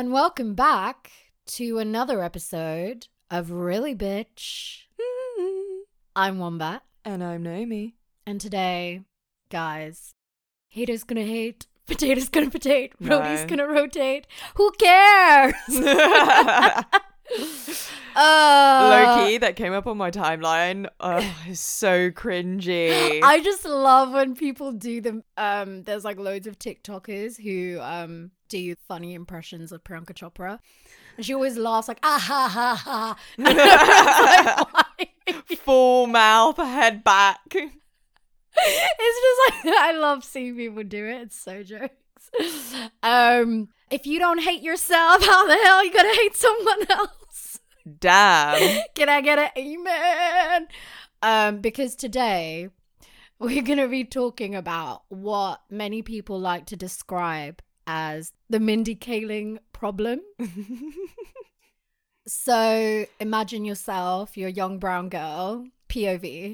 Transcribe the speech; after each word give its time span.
And 0.00 0.12
welcome 0.14 0.54
back 0.54 1.10
to 1.48 1.76
another 1.76 2.22
episode 2.22 3.08
of 3.30 3.50
Really 3.50 3.94
Bitch. 3.94 4.84
I'm 6.16 6.38
Wombat, 6.38 6.84
And 7.04 7.22
I'm 7.22 7.42
Naomi. 7.42 7.96
and 8.24 8.40
today, 8.40 9.02
guys, 9.50 10.14
haters 10.68 11.04
gonna 11.04 11.24
hate, 11.26 11.66
potatoes 11.86 12.30
gonna 12.30 12.48
potate, 12.48 12.98
No. 12.98 13.20
roadie's 13.20 13.44
gonna 13.44 13.66
rotate. 13.66 14.26
Who 14.54 14.72
cares? 14.78 15.52
uh, 15.68 16.82
Loki, 18.16 19.36
that 19.36 19.52
came 19.54 19.74
up 19.74 19.86
on 19.86 19.98
my 19.98 20.10
timeline. 20.10 20.88
Oh, 20.98 21.36
it's 21.46 21.60
so 21.60 22.10
cringy. 22.10 23.20
I 23.22 23.42
just 23.42 23.66
love 23.66 24.12
when 24.14 24.34
people 24.34 24.72
do 24.72 25.02
them. 25.02 25.24
Um, 25.36 25.82
there's 25.82 26.06
like 26.06 26.18
loads 26.18 26.46
of 26.46 26.58
TikTokers 26.58 27.38
who 27.38 27.78
um 27.82 28.30
do 28.50 28.58
you 28.58 28.76
funny 28.86 29.14
impressions 29.14 29.72
of 29.72 29.82
Priyanka 29.82 30.12
Chopra, 30.12 30.58
and 31.16 31.24
she 31.24 31.32
always 31.32 31.56
laughs 31.56 31.88
like 31.88 32.00
ah 32.02 32.18
ha 32.18 32.48
ha 32.48 33.16
ha. 33.38 34.66
Like. 34.98 35.10
Full 35.64 36.06
mouth, 36.06 36.56
head 36.56 37.04
back. 37.04 37.40
It's 37.54 37.72
just 39.22 39.64
like 39.64 39.74
I 39.78 39.92
love 39.92 40.24
seeing 40.24 40.56
people 40.56 40.82
do 40.82 41.06
it. 41.06 41.22
It's 41.22 41.40
so 41.40 41.62
jokes. 41.62 42.74
Um, 43.02 43.68
if 43.90 44.06
you 44.06 44.18
don't 44.18 44.42
hate 44.42 44.62
yourself, 44.62 45.24
how 45.24 45.46
the 45.46 45.54
hell 45.54 45.84
you 45.84 45.92
gonna 45.92 46.14
hate 46.14 46.36
someone 46.36 46.90
else? 46.90 47.58
Damn. 47.98 48.82
Can 48.94 49.08
I 49.08 49.20
get 49.20 49.38
an 49.38 49.50
amen? 49.56 50.68
Um, 51.22 51.60
because 51.60 51.94
today 51.96 52.68
we're 53.38 53.62
going 53.62 53.78
to 53.78 53.88
be 53.88 54.04
talking 54.04 54.54
about 54.54 55.02
what 55.08 55.62
many 55.70 56.02
people 56.02 56.38
like 56.38 56.66
to 56.66 56.76
describe 56.76 57.62
as 57.92 58.32
the 58.48 58.60
Mindy 58.60 58.94
Kaling 58.94 59.58
problem. 59.72 60.20
so 62.26 63.04
imagine 63.18 63.64
yourself, 63.64 64.36
you're 64.36 64.48
a 64.48 64.52
young 64.52 64.78
brown 64.78 65.08
girl, 65.08 65.66
POV. 65.88 65.98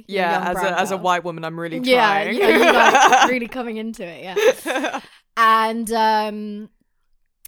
you're 0.09 0.25
a 0.25 0.31
young 0.33 0.43
Yeah, 0.43 0.51
as 0.51 0.63
a, 0.63 0.81
as 0.81 0.91
a 0.93 0.97
white 0.97 1.25
woman, 1.25 1.45
I'm 1.45 1.59
really 1.59 1.81
trying. 1.81 2.37
yeah, 2.37 2.49
you're 2.49 2.73
like 2.73 3.29
really 3.29 3.49
coming 3.49 3.77
into 3.77 4.05
it, 4.07 4.23
yeah. 4.25 5.01
And 5.39 5.93
um 5.93 6.71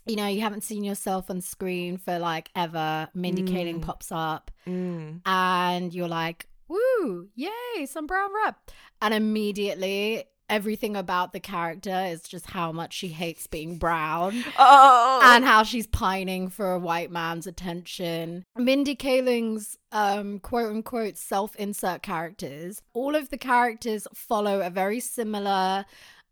you 0.06 0.16
know, 0.16 0.26
you 0.26 0.40
haven't 0.40 0.62
seen 0.64 0.84
yourself 0.84 1.30
on 1.30 1.40
screen 1.42 1.98
for 1.98 2.18
like 2.18 2.50
ever. 2.56 3.08
Mindy 3.14 3.42
Kaling 3.42 3.76
Mm. 3.80 3.82
pops 3.82 4.10
up 4.10 4.50
Mm. 4.66 5.20
and 5.26 5.94
you're 5.94 6.08
like, 6.08 6.46
woo, 6.68 7.28
yay, 7.34 7.86
some 7.86 8.06
brown 8.06 8.30
rep. 8.44 8.56
And 9.02 9.12
immediately 9.14 10.24
everything 10.50 10.96
about 10.96 11.32
the 11.32 11.40
character 11.40 12.04
is 12.08 12.22
just 12.22 12.46
how 12.50 12.72
much 12.72 12.92
she 12.94 13.08
hates 13.08 13.46
being 13.46 13.76
brown 13.78 14.44
Oh. 14.58 15.20
and 15.24 15.44
how 15.44 15.62
she's 15.62 15.86
pining 15.86 16.48
for 16.48 16.72
a 16.72 16.78
white 16.78 17.10
man's 17.10 17.46
attention. 17.46 18.44
Mindy 18.56 18.94
Kaling's 18.94 19.76
um 19.92 20.38
quote 20.40 20.70
unquote 20.70 21.16
self-insert 21.16 22.02
characters, 22.02 22.82
all 22.92 23.14
of 23.14 23.28
the 23.30 23.38
characters 23.38 24.06
follow 24.14 24.60
a 24.60 24.70
very 24.70 25.00
similar 25.00 25.84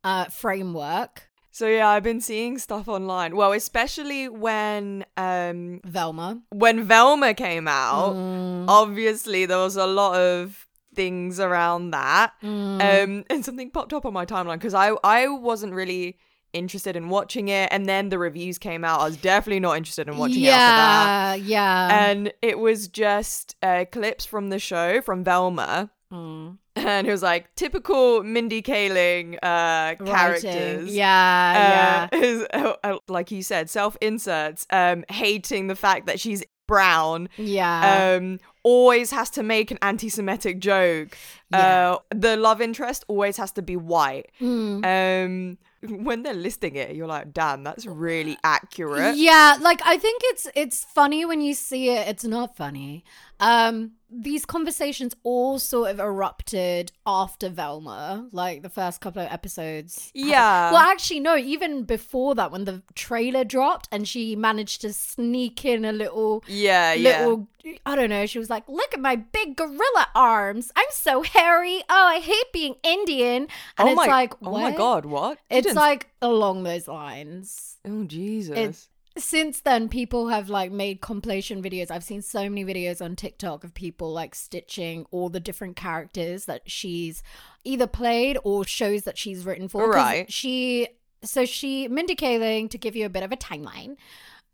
uh 0.04 0.26
framework. 0.26 1.28
so 1.50 1.66
yeah, 1.68 1.88
I've 1.88 2.02
been 2.02 2.20
seeing 2.20 2.58
stuff 2.58 2.86
online. 2.88 3.34
Well, 3.36 3.52
especially 3.52 4.28
when 4.28 5.04
um 5.16 5.80
Velma. 5.84 6.40
when 6.50 6.82
Velma 6.84 7.34
came 7.34 7.66
out, 7.68 8.14
Mm, 8.14 8.66
obviously 8.68 9.46
there 9.46 9.58
was 9.58 9.76
a 9.76 9.86
lot 9.86 10.16
of 10.20 10.65
things 10.96 11.38
around 11.38 11.90
that. 11.92 12.32
mm. 12.42 13.04
Um, 13.04 13.24
and 13.30 13.44
something 13.44 13.70
popped 13.70 13.92
up 13.92 14.04
on 14.04 14.12
my 14.12 14.26
timeline 14.26 14.54
because 14.58 14.74
I 14.74 14.88
I 15.04 15.28
wasn't 15.28 15.74
really 15.74 16.18
interested 16.52 16.96
in 16.96 17.08
watching 17.10 17.48
it, 17.48 17.68
and 17.70 17.86
then 17.86 18.08
the 18.08 18.18
reviews 18.18 18.56
came 18.58 18.82
out. 18.84 19.00
I 19.00 19.04
was 19.04 19.16
definitely 19.18 19.60
not 19.60 19.76
interested 19.76 20.08
in 20.08 20.16
watching 20.16 20.42
it 20.42 20.48
after 20.48 21.36
that. 21.36 21.46
yeah, 21.46 21.88
yeah. 21.88 22.08
And 22.08 22.32
it 22.40 22.58
was 22.58 22.88
just 22.88 23.56
uh, 23.62 23.84
clips 23.92 24.24
from 24.24 24.48
the 24.48 24.58
show 24.58 25.00
from 25.02 25.22
Velma, 25.22 25.90
Mm. 26.12 26.58
and 26.76 27.06
it 27.06 27.10
was 27.10 27.22
like 27.22 27.52
typical 27.56 28.22
Mindy 28.22 28.62
Kaling 28.62 29.34
uh, 29.42 29.96
characters. 30.04 30.94
Yeah, 30.94 32.08
Uh, 32.12 32.16
is, 32.24 32.46
uh, 32.54 32.74
uh, 32.84 32.98
like 33.08 33.30
you 33.32 33.42
said, 33.42 33.68
self 33.68 33.96
inserts, 34.00 34.66
um, 34.70 35.04
hating 35.10 35.66
the 35.66 35.74
fact 35.76 36.06
that 36.06 36.20
she's 36.20 36.44
brown, 36.66 37.28
yeah. 37.36 38.16
Um, 38.16 38.40
always 38.62 39.10
has 39.12 39.30
to 39.30 39.42
make 39.42 39.70
an 39.70 39.78
anti 39.82 40.08
Semitic 40.08 40.58
joke. 40.58 41.16
Yeah. 41.50 41.92
Uh, 41.92 41.98
the 42.14 42.36
love 42.36 42.60
interest 42.60 43.04
always 43.08 43.36
has 43.36 43.52
to 43.52 43.62
be 43.62 43.76
white. 43.76 44.30
Mm. 44.40 44.84
Um, 44.84 45.58
when 46.02 46.22
they're 46.22 46.34
listing 46.34 46.76
it, 46.76 46.96
you're 46.96 47.06
like, 47.06 47.32
damn, 47.32 47.62
that's 47.62 47.86
really 47.86 48.38
accurate. 48.42 49.16
Yeah, 49.16 49.58
like 49.60 49.80
I 49.84 49.98
think 49.98 50.22
it's 50.24 50.48
it's 50.54 50.84
funny 50.84 51.24
when 51.24 51.40
you 51.40 51.54
see 51.54 51.90
it. 51.90 52.08
It's 52.08 52.24
not 52.24 52.56
funny. 52.56 53.04
Um, 53.40 53.92
these 54.10 54.44
conversations 54.46 55.14
all 55.24 55.58
sort 55.58 55.90
of 55.90 55.98
erupted 56.00 56.92
after 57.06 57.48
Velma, 57.48 58.28
like 58.32 58.62
the 58.62 58.68
first 58.68 59.00
couple 59.00 59.22
of 59.22 59.32
episodes. 59.32 60.10
Yeah. 60.14 60.70
Well, 60.72 60.80
actually, 60.80 61.20
no. 61.20 61.36
Even 61.36 61.84
before 61.84 62.34
that, 62.36 62.52
when 62.52 62.64
the 62.64 62.82
trailer 62.94 63.44
dropped 63.44 63.88
and 63.90 64.06
she 64.06 64.36
managed 64.36 64.80
to 64.82 64.92
sneak 64.92 65.64
in 65.64 65.84
a 65.84 65.92
little, 65.92 66.44
Yeah, 66.46 66.92
yeah. 66.92 67.20
little. 67.20 67.48
I 67.84 67.96
don't 67.96 68.10
know. 68.10 68.26
She 68.26 68.38
was 68.38 68.48
like, 68.48 68.68
"Look 68.68 68.94
at 68.94 69.00
my 69.00 69.16
big 69.16 69.56
gorilla 69.56 70.06
arms. 70.14 70.70
I'm 70.76 70.86
so 70.90 71.22
hairy. 71.22 71.82
Oh, 71.90 72.06
I 72.06 72.20
hate 72.20 72.52
being 72.52 72.76
Indian." 72.84 73.48
And 73.76 73.88
oh 73.88 73.92
it's 73.92 73.96
my, 73.96 74.06
like, 74.06 74.34
oh 74.40 74.52
my 74.52 74.70
god, 74.70 75.04
what? 75.04 75.38
It's 75.50 75.74
like 75.74 76.08
along 76.22 76.62
those 76.62 76.86
lines 76.88 77.76
oh 77.86 78.04
Jesus. 78.04 78.56
it's- 78.56 78.88
since 79.18 79.60
then 79.60 79.88
people 79.88 80.28
have 80.28 80.48
like 80.48 80.70
made 80.72 81.00
compilation 81.00 81.62
videos. 81.62 81.90
I've 81.90 82.04
seen 82.04 82.22
so 82.22 82.48
many 82.48 82.64
videos 82.64 83.02
on 83.04 83.16
tiktok 83.16 83.64
of 83.64 83.72
people 83.74 84.12
like 84.12 84.34
stitching 84.34 85.06
all 85.10 85.28
the 85.28 85.40
different 85.40 85.76
characters 85.76 86.44
that 86.44 86.62
she's 86.70 87.22
either 87.64 87.86
played 87.86 88.38
or 88.44 88.64
shows 88.64 89.02
that 89.02 89.16
she's 89.18 89.44
written 89.44 89.68
for. 89.68 89.88
Right. 89.90 90.30
she 90.30 90.88
so 91.22 91.44
she 91.46 91.88
mindy 91.88 92.14
kaling 92.14 92.68
to 92.70 92.78
give 92.78 92.94
you 92.94 93.06
a 93.06 93.08
bit 93.10 93.22
of 93.22 93.32
a 93.32 93.36
timeline 93.36 93.96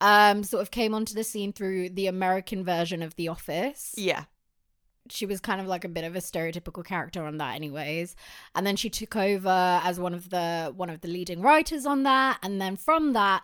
um 0.01 0.43
sort 0.45 0.63
of 0.63 0.71
came 0.71 0.95
onto 0.95 1.13
the 1.15 1.25
scene 1.25 1.53
through 1.53 1.89
the 1.91 2.07
american 2.07 2.65
version 2.65 3.03
of 3.03 3.15
the 3.17 3.29
office. 3.29 3.95
Yeah. 3.97 4.25
she 5.11 5.27
was 5.27 5.41
kind 5.41 5.61
of 5.61 5.67
like 5.67 5.85
a 5.85 5.89
bit 5.89 6.05
of 6.05 6.15
a 6.15 6.21
stereotypical 6.21 6.85
character 6.85 7.25
on 7.25 7.39
that 7.39 7.57
anyways. 7.57 8.15
And 8.55 8.65
then 8.67 8.77
she 8.77 8.89
took 8.89 9.17
over 9.17 9.81
as 9.83 9.99
one 9.99 10.15
of 10.15 10.31
the 10.31 10.73
one 10.77 10.89
of 10.91 11.01
the 11.01 11.09
leading 11.09 11.43
writers 11.43 11.85
on 11.85 12.05
that. 12.05 12.39
And 12.43 12.61
then 12.61 12.77
from 12.77 13.13
that 13.15 13.43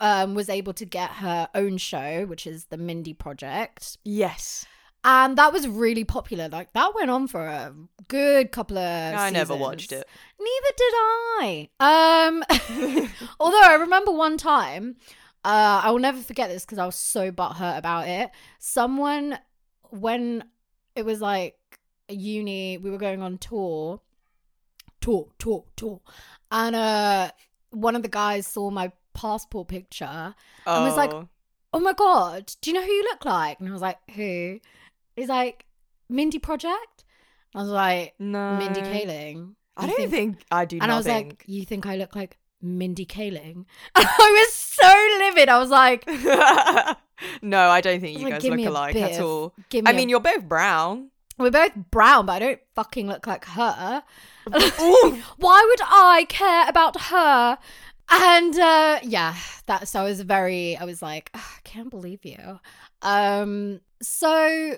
um, 0.00 0.34
was 0.34 0.48
able 0.48 0.72
to 0.74 0.84
get 0.84 1.10
her 1.10 1.48
own 1.54 1.76
show 1.76 2.26
which 2.26 2.46
is 2.46 2.66
the 2.66 2.76
mindy 2.76 3.12
project. 3.14 3.98
Yes. 4.04 4.66
and 5.04 5.36
that 5.38 5.52
was 5.52 5.66
really 5.68 6.04
popular. 6.04 6.48
Like 6.48 6.72
that 6.72 6.94
went 6.94 7.10
on 7.10 7.26
for 7.28 7.46
a 7.46 7.74
good 8.08 8.50
couple 8.52 8.78
of 8.78 9.14
I 9.14 9.30
never 9.30 9.54
watched 9.56 9.92
it. 9.92 10.06
neither 10.38 10.72
did 10.76 10.92
i. 11.42 11.68
Um 11.80 12.42
although 13.40 13.62
i 13.62 13.74
remember 13.74 14.10
one 14.12 14.36
time 14.36 14.96
uh 15.44 15.80
i 15.84 15.90
will 15.90 16.00
never 16.00 16.20
forget 16.20 16.50
this 16.50 16.64
because 16.66 16.78
i 16.78 16.84
was 16.86 16.96
so 16.96 17.30
butthurt 17.30 17.78
about 17.78 18.08
it. 18.08 18.30
Someone 18.58 19.38
when 19.90 20.44
it 20.96 21.04
was 21.04 21.20
like 21.20 21.56
uni 22.08 22.76
we 22.78 22.90
were 22.90 22.98
going 22.98 23.22
on 23.22 23.38
tour 23.38 24.00
tour 25.00 25.28
tour 25.38 25.64
tour. 25.76 26.00
And 26.50 26.74
uh 26.76 27.30
one 27.70 27.96
of 27.96 28.02
the 28.02 28.08
guys 28.08 28.46
saw 28.46 28.70
my 28.70 28.92
passport 29.20 29.68
picture 29.68 30.34
Oh. 30.66 30.84
was 30.84 30.96
like, 30.96 31.12
oh. 31.12 31.28
oh 31.74 31.80
my 31.80 31.92
god 31.92 32.52
do 32.60 32.70
you 32.70 32.74
know 32.74 32.82
who 32.82 32.90
you 32.98 33.02
look 33.04 33.24
like 33.24 33.60
and 33.60 33.68
i 33.68 33.72
was 33.72 33.82
like 33.82 33.98
who 34.16 34.60
he's 35.16 35.28
like 35.28 35.64
mindy 36.08 36.38
project 36.38 37.04
i 37.54 37.58
was 37.58 37.68
like 37.68 38.14
no. 38.18 38.56
mindy 38.56 38.80
kaling 38.82 39.54
I 39.76 39.86
don't 39.86 40.10
think, 40.10 40.42
I 40.52 40.64
do 40.66 40.78
and 40.82 40.92
I 40.92 40.96
was 40.96 41.06
think. 41.06 41.28
like, 41.30 41.44
"You 41.46 41.64
think 41.64 41.86
I 41.86 41.96
look 41.96 42.14
like 42.14 42.36
Mindy 42.60 43.06
Kaling?" 43.06 43.64
I 43.94 44.44
was 44.44 44.52
so 44.52 44.90
livid. 45.20 45.48
I 45.48 45.58
was 45.58 45.70
like, 45.70 46.06
no, 47.42 47.68
I 47.70 47.80
don't 47.80 48.00
think 48.00 48.18
I 48.18 48.20
you 48.20 48.28
like, 48.28 48.42
guys 48.42 48.50
look 48.50 48.66
alike 48.66 48.96
at 48.96 49.12
of- 49.20 49.24
all. 49.26 49.54
"Give 49.70 49.84
me." 49.84 49.90
I 49.90 49.94
a- 49.94 49.96
mean, 49.96 50.10
you're 50.10 50.20
both 50.20 50.44
brown. 50.46 51.10
we're 51.38 51.50
both 51.50 51.72
brown, 51.90 52.26
but 52.26 52.32
I 52.34 52.38
don't 52.40 52.60
fucking 52.74 53.06
look 53.08 53.26
like 53.26 53.46
her. 53.46 54.02
Why 54.50 55.66
would 55.68 55.80
I 55.82 56.26
care 56.28 56.68
about 56.68 57.00
her? 57.12 57.56
And 58.10 58.58
uh 58.58 58.98
yeah, 59.02 59.36
that 59.66 59.88
so 59.88 60.00
I 60.00 60.04
was 60.04 60.20
very 60.22 60.76
I 60.76 60.84
was 60.84 61.00
like, 61.02 61.30
"Ugh, 61.34 61.40
I 61.42 61.60
can't 61.64 61.90
believe 61.90 62.24
you. 62.24 62.58
Um 63.02 63.80
so 64.02 64.76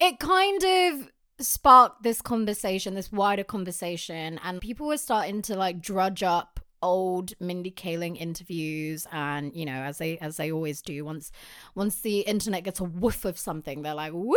it 0.00 0.18
kind 0.18 0.64
of 0.64 1.10
sparked 1.38 2.02
this 2.02 2.20
conversation, 2.20 2.94
this 2.94 3.12
wider 3.12 3.44
conversation, 3.44 4.40
and 4.42 4.60
people 4.60 4.86
were 4.88 4.96
starting 4.98 5.42
to 5.42 5.56
like 5.56 5.80
drudge 5.80 6.22
up 6.22 6.55
old 6.82 7.32
Mindy 7.40 7.70
Kaling 7.70 8.16
interviews 8.18 9.06
and 9.12 9.54
you 9.54 9.64
know 9.64 9.72
as 9.82 9.98
they 9.98 10.18
as 10.18 10.36
they 10.36 10.52
always 10.52 10.82
do 10.82 11.04
once 11.04 11.32
once 11.74 12.00
the 12.00 12.20
internet 12.20 12.64
gets 12.64 12.80
a 12.80 12.84
whiff 12.84 13.24
of 13.24 13.38
something 13.38 13.82
they're 13.82 13.94
like 13.94 14.12
woo 14.12 14.34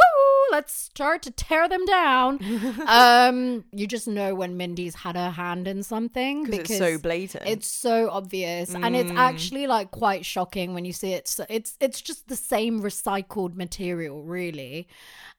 let's 0.52 0.74
start 0.74 1.22
to 1.24 1.32
tear 1.32 1.68
them 1.70 1.86
down. 1.86 2.40
Um 2.88 3.64
you 3.72 3.86
just 3.88 4.08
know 4.08 4.34
when 4.34 4.58
Mindy's 4.58 4.96
had 4.96 5.16
her 5.16 5.30
hand 5.30 5.68
in 5.68 5.84
something 5.84 6.46
because 6.46 6.72
it's 6.72 6.80
so 6.80 6.98
blatant. 6.98 7.44
it's 7.48 7.68
so 7.68 8.10
obvious. 8.10 8.74
And 8.74 8.96
it's 8.96 9.12
Mm. 9.12 9.18
actually 9.18 9.68
like 9.68 9.92
quite 9.92 10.26
shocking 10.26 10.74
when 10.74 10.86
you 10.86 10.94
see 10.94 11.14
it. 11.14 11.28
So 11.28 11.46
it's 11.50 11.78
it's 11.80 12.02
just 12.02 12.28
the 12.30 12.36
same 12.36 12.82
recycled 12.82 13.56
material 13.56 14.24
really. 14.24 14.88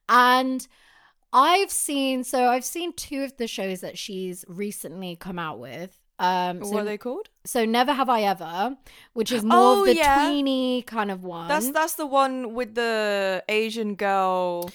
And 0.08 0.66
i've 1.32 1.70
seen 1.70 2.24
so 2.24 2.48
i've 2.48 2.64
seen 2.64 2.92
two 2.94 3.22
of 3.22 3.36
the 3.36 3.46
shows 3.46 3.82
that 3.82 3.96
she's 3.96 4.44
recently 4.48 5.14
come 5.14 5.38
out 5.38 5.60
with 5.60 5.99
um 6.28 6.60
what 6.60 6.82
are 6.82 6.84
they 6.84 6.98
called? 6.98 7.26
so 7.44 7.64
never 7.64 7.92
have 8.00 8.08
i 8.10 8.20
ever 8.22 8.76
which 9.14 9.32
is 9.32 9.42
more 9.42 9.58
Oh, 9.58 9.80
of 9.80 9.86
the 9.86 9.94
yeah. 9.96 10.16
tweeny 10.28 10.82
kind 10.82 11.10
of 11.10 11.24
one 11.24 11.48
That's 11.48 11.70
that's 11.78 11.94
the 11.94 12.06
one 12.06 12.54
with 12.58 12.74
the 12.74 13.42
Asian 13.48 13.94
girl 14.06 14.70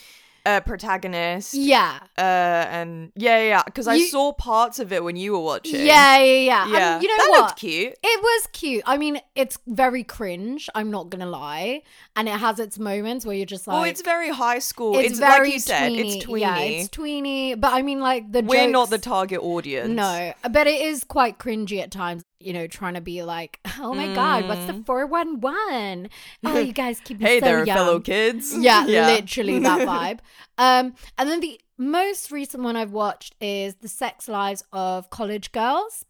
uh, 0.45 0.61
protagonist. 0.61 1.53
yeah 1.53 1.99
Uh, 2.17 2.21
and 2.21 3.11
yeah, 3.15 3.41
yeah, 3.41 3.63
because 3.65 3.87
I 3.87 3.95
You- 3.95 4.07
saw 4.07 4.31
parts 4.33 4.79
of 4.79 4.91
it 4.93 5.03
when 5.03 5.15
you 5.15 5.33
were 5.33 5.39
watching. 5.39 5.85
yeah 5.85 6.17
yeah 6.17 6.23
yeah 6.23 6.67
yeah. 6.67 6.93
and 6.95 7.03
you 7.03 7.09
know 7.09 7.17
that 7.17 7.27
what 7.29 7.41
looked 7.41 7.59
cute. 7.59 7.93
It 8.03 8.21
was 8.21 8.47
cute. 8.53 8.83
I 8.85 8.97
mean, 8.97 9.19
it's 9.35 9.57
very 9.67 10.03
cringe. 10.03 10.69
I'm 10.75 10.91
not 10.91 11.09
gonna 11.09 11.25
lie, 11.25 11.81
and 12.15 12.27
it 12.29 12.39
has 12.39 12.59
its 12.59 12.77
moments 12.79 13.25
where 13.25 13.35
you're 13.35 13.45
just 13.45 13.65
like, 13.67 13.73
well, 13.75 13.83
it's 13.83 14.01
very 14.01 14.29
high 14.29 14.59
school. 14.59 14.97
it's, 14.97 15.19
like 15.19 15.51
you 15.51 15.59
said, 15.59 15.91
it's 15.93 16.23
tweeny. 16.23 16.41
Yeah, 16.41 16.57
it's 16.59 16.89
tweeny. 16.89 17.55
But 17.55 17.73
I 17.73 17.81
mean, 17.81 17.99
like 17.99 18.31
the 18.31 18.41
We're 18.41 18.67
not 18.69 18.89
the 18.89 18.97
jokes- 18.97 19.05
target 19.07 19.39
audience. 19.41 19.89
no, 19.89 20.33
but 20.51 20.67
it 20.67 20.81
is 20.81 21.03
quite 21.03 21.37
cringy 21.39 21.81
at 21.81 21.91
times. 21.91 22.23
You 22.39 22.51
know, 22.53 22.67
trying 22.67 22.95
to 22.95 23.01
be 23.01 23.23
like, 23.23 23.59
oh 23.79 23.93
my 23.93 24.13
god, 24.13 24.47
what's 24.47 24.65
the 24.65 24.73
Mm. 24.73 24.85
four 24.85 25.05
one 25.07 25.39
one? 25.39 26.09
Oh, 26.43 26.59
you 26.59 26.73
guys 26.73 26.99
keep 27.03 27.19
me 27.19 27.25
Hey 27.25 27.39
so 27.39 27.45
there, 27.45 27.65
young. 27.65 27.75
fellow 27.77 27.99
kids. 27.99 28.55
Yeah, 28.59 28.85
literally 28.85 29.59
that 29.59 29.87
vibe. 29.87 30.19
Um, 30.57 30.95
and 31.17 31.29
then 31.29 31.39
the 31.39 31.59
most 31.77 32.31
recent 32.31 32.63
one 32.63 32.75
I've 32.75 32.91
watched 32.91 33.35
is 33.41 33.75
the 33.75 33.87
Sex 33.87 34.27
Lives 34.27 34.63
of 34.73 35.09
College 35.09 35.51
Girls, 35.51 36.05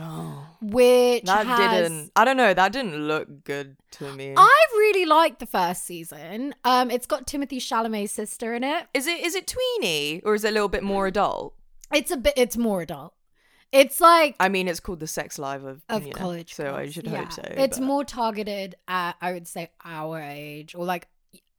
Oh, 0.00 0.46
which 0.60 1.24
that 1.24 1.46
has 1.46 1.88
didn't. 1.88 2.12
I 2.14 2.24
don't 2.24 2.36
know. 2.36 2.52
That 2.52 2.72
didn't 2.72 2.96
look 3.08 3.44
good 3.44 3.76
to 3.92 4.12
me. 4.12 4.34
I 4.36 4.64
really 4.74 5.06
liked 5.06 5.40
the 5.40 5.46
first 5.46 5.84
season. 5.84 6.54
Um, 6.64 6.90
it's 6.90 7.06
got 7.06 7.26
Timothée 7.26 7.56
Chalamet's 7.58 8.12
sister 8.12 8.54
in 8.54 8.62
it. 8.62 8.86
Is 8.94 9.06
it 9.06 9.20
is 9.20 9.34
it 9.34 9.46
tweeny 9.46 10.20
or 10.22 10.34
is 10.34 10.44
it 10.44 10.50
a 10.50 10.52
little 10.52 10.68
bit 10.68 10.82
more 10.82 11.06
adult? 11.06 11.54
It's 11.92 12.10
a 12.10 12.16
bit. 12.16 12.34
It's 12.36 12.56
more 12.58 12.82
adult. 12.82 13.14
It's 13.72 14.00
like 14.00 14.34
I 14.40 14.48
mean, 14.48 14.66
it's 14.68 14.80
called 14.80 15.00
the 15.00 15.06
Sex 15.06 15.38
Life 15.38 15.62
of 15.64 15.82
of 15.88 16.02
you 16.02 16.10
know, 16.10 16.16
college. 16.18 16.54
so 16.54 16.74
I 16.74 16.88
should 16.90 17.06
Yeah. 17.06 17.18
hope 17.24 17.32
so. 17.32 17.42
It's 17.44 17.78
but- 17.78 17.84
more 17.86 18.04
targeted 18.04 18.74
at 18.88 19.16
I 19.20 19.32
would 19.32 19.46
say 19.46 19.70
our 19.84 20.20
age 20.20 20.74
or 20.74 20.84
like 20.84 21.08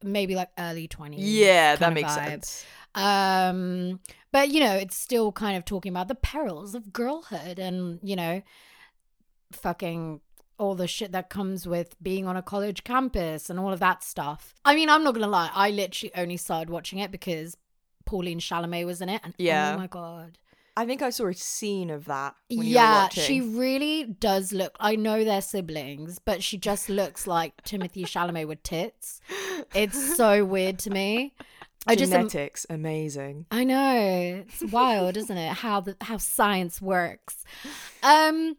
maybe 0.02 0.34
like 0.34 0.50
early 0.58 0.88
twenties. 0.88 1.20
Yeah, 1.24 1.76
that 1.76 1.92
makes 1.94 2.12
sense. 2.14 2.64
Um, 2.94 4.00
but 4.30 4.50
you 4.50 4.60
know, 4.60 4.74
it's 4.74 4.96
still 4.96 5.32
kind 5.32 5.56
of 5.56 5.64
talking 5.64 5.90
about 5.90 6.08
the 6.08 6.14
perils 6.14 6.74
of 6.74 6.92
girlhood 6.92 7.58
and 7.58 7.98
you 8.02 8.16
know, 8.16 8.42
fucking 9.52 10.20
all 10.58 10.74
the 10.74 10.86
shit 10.86 11.12
that 11.12 11.28
comes 11.30 11.66
with 11.66 12.00
being 12.02 12.26
on 12.26 12.36
a 12.36 12.42
college 12.42 12.84
campus 12.84 13.50
and 13.50 13.58
all 13.58 13.72
of 13.72 13.80
that 13.80 14.04
stuff. 14.04 14.54
I 14.64 14.74
mean, 14.74 14.88
I'm 14.88 15.02
not 15.02 15.14
gonna 15.14 15.26
lie, 15.26 15.50
I 15.54 15.70
literally 15.70 16.12
only 16.14 16.36
started 16.36 16.70
watching 16.70 16.98
it 16.98 17.10
because 17.10 17.56
Pauline 18.04 18.38
Chalamet 18.38 18.84
was 18.86 19.00
in 19.00 19.08
it, 19.08 19.20
and 19.24 19.34
Yeah. 19.38 19.72
oh 19.74 19.78
my 19.78 19.86
god. 19.86 20.38
I 20.76 20.86
think 20.86 21.02
I 21.02 21.10
saw 21.10 21.26
a 21.26 21.34
scene 21.34 21.90
of 21.90 22.06
that. 22.06 22.34
When 22.48 22.58
you 22.66 22.74
were 22.74 22.80
yeah, 22.80 23.08
she 23.08 23.40
really 23.40 24.04
does 24.04 24.52
look. 24.52 24.74
I 24.80 24.96
know 24.96 25.22
they're 25.22 25.42
siblings, 25.42 26.18
but 26.18 26.42
she 26.42 26.56
just 26.56 26.88
looks 26.88 27.26
like 27.26 27.62
Timothée 27.62 28.04
Chalamet 28.06 28.48
with 28.48 28.62
tits. 28.62 29.20
It's 29.74 30.16
so 30.16 30.44
weird 30.44 30.78
to 30.80 30.90
me. 30.90 31.34
I 31.86 31.96
just 31.96 32.12
am- 32.12 32.28
genetics 32.28 32.64
amazing. 32.70 33.46
I 33.50 33.64
know. 33.64 34.44
It's 34.48 34.72
wild, 34.72 35.16
isn't 35.16 35.36
it? 35.36 35.52
How 35.52 35.80
the 35.80 35.96
how 36.00 36.16
science 36.16 36.80
works. 36.80 37.44
Um 38.02 38.56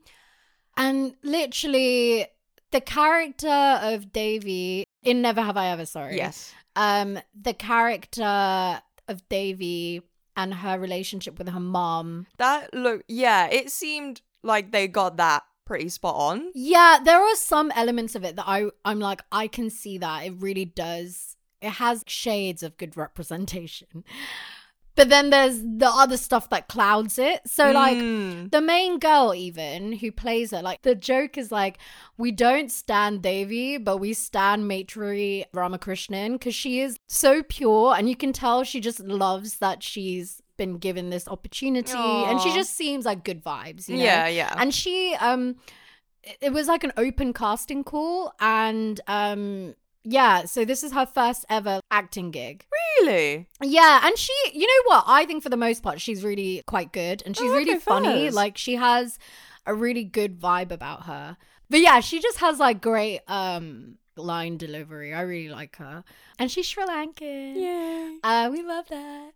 and 0.78 1.16
literally 1.24 2.28
the 2.72 2.82
character 2.82 3.48
of 3.82 4.12
Devi 4.12 4.84
in 5.04 5.22
Never 5.22 5.42
Have 5.42 5.58
I 5.58 5.68
Ever, 5.68 5.86
sorry. 5.86 6.18
Yes. 6.18 6.54
Um 6.76 7.20
the 7.40 7.54
character 7.54 8.82
of 9.08 9.30
Devi 9.30 10.02
and 10.36 10.54
her 10.56 10.80
relationship 10.80 11.38
with 11.38 11.50
her 11.50 11.60
mom. 11.60 12.28
That 12.38 12.74
look 12.74 13.04
yeah, 13.08 13.48
it 13.48 13.72
seemed 13.72 14.22
like 14.44 14.72
they 14.72 14.88
got 14.88 15.18
that 15.18 15.44
pretty 15.66 15.90
spot 15.90 16.16
on. 16.16 16.52
Yeah, 16.54 17.00
there 17.04 17.22
are 17.22 17.36
some 17.36 17.72
elements 17.76 18.16
of 18.16 18.24
it 18.24 18.36
that 18.36 18.46
I 18.48 18.70
I'm 18.86 19.00
like 19.00 19.22
I 19.32 19.48
can 19.48 19.70
see 19.70 19.98
that. 20.00 20.26
It 20.26 20.34
really 20.38 20.66
does. 20.66 21.36
It 21.62 21.72
has 21.72 22.04
shades 22.08 22.64
of 22.64 22.78
good 22.78 22.98
representation. 22.98 24.04
But 24.96 25.10
then 25.10 25.32
there's 25.32 25.60
the 25.62 25.90
other 25.92 26.18
stuff 26.18 26.50
that 26.52 26.68
clouds 26.68 27.18
it. 27.18 27.42
So 27.48 27.72
like 27.72 27.98
Mm. 27.98 28.52
the 28.52 28.62
main 28.62 29.00
girl 29.00 29.34
even 29.36 29.94
who 29.94 30.12
plays 30.12 30.52
her 30.52 30.62
like 30.62 30.82
the 30.84 30.94
joke 30.96 31.38
is 31.38 31.52
like 31.52 31.78
we 32.18 32.32
don't 32.32 32.72
stand 32.72 33.22
Devi 33.24 33.78
but 33.78 33.98
we 33.98 34.14
stand 34.14 34.70
Maitreyi 34.70 35.46
Ramakrishnan 35.54 36.34
because 36.34 36.54
she 36.56 36.80
is 36.80 36.98
so 37.08 37.42
pure 37.44 37.96
and 37.96 38.08
you 38.10 38.16
can 38.16 38.34
tell 38.34 38.64
she 38.64 38.80
just 38.80 39.00
loves 39.00 39.58
that 39.58 39.82
she's 39.84 40.42
been 40.58 40.78
given 40.78 41.10
this 41.10 41.28
opportunity 41.28 41.98
and 41.98 42.40
she 42.40 42.54
just 42.54 42.76
seems 42.76 43.06
like 43.06 43.24
good 43.24 43.44
vibes 43.44 43.88
you 43.90 43.98
know? 43.98 44.04
Yeah, 44.04 44.28
yeah. 44.28 44.54
and 44.58 44.74
she 44.74 45.16
um 45.20 45.56
it 46.42 46.54
was 46.54 46.68
like 46.68 46.84
an 46.84 46.94
open 46.98 47.34
casting 47.34 47.84
call 47.84 48.34
and 48.40 49.02
um 49.08 49.74
yeah 50.04 50.46
so 50.46 50.66
this 50.66 50.84
is 50.84 50.92
her 50.92 51.06
first 51.06 51.46
ever 51.50 51.80
acting 51.92 52.32
gig 52.32 52.66
really? 53.00 53.48
yeah, 53.62 54.06
and 54.06 54.18
she, 54.18 54.34
you 54.54 54.68
know 54.68 54.84
what? 54.96 55.04
I 55.08 55.26
think 55.26 55.42
for 55.44 55.50
the 55.50 55.58
most 55.58 55.82
part, 55.84 56.00
she's 56.00 56.24
really 56.24 56.62
quite 56.68 56.94
good 56.94 57.24
and 57.26 57.36
she's 57.36 57.50
Oh, 57.50 57.56
really 57.56 57.80
funny. 57.80 58.30
Like 58.30 58.58
she 58.58 58.76
has 58.76 59.18
a 59.66 59.74
really 59.74 60.04
good 60.04 60.40
vibe 60.40 60.72
about 60.72 61.04
her. 61.04 61.38
But 61.70 61.80
yeah, 61.80 62.00
she 62.02 62.20
just 62.20 62.38
has 62.40 62.60
like 62.60 62.82
great 62.82 63.22
um 63.28 63.96
line 64.16 64.58
delivery. 64.58 65.14
I 65.14 65.22
really 65.22 65.50
like 65.50 65.76
her, 65.78 66.04
and 66.38 66.52
she's 66.52 66.68
Sri 66.68 66.84
Lankan. 66.86 67.56
Yeah. 67.56 68.12
Uh, 68.24 68.50
we 68.52 68.62
love 68.62 68.86
that. 68.90 69.32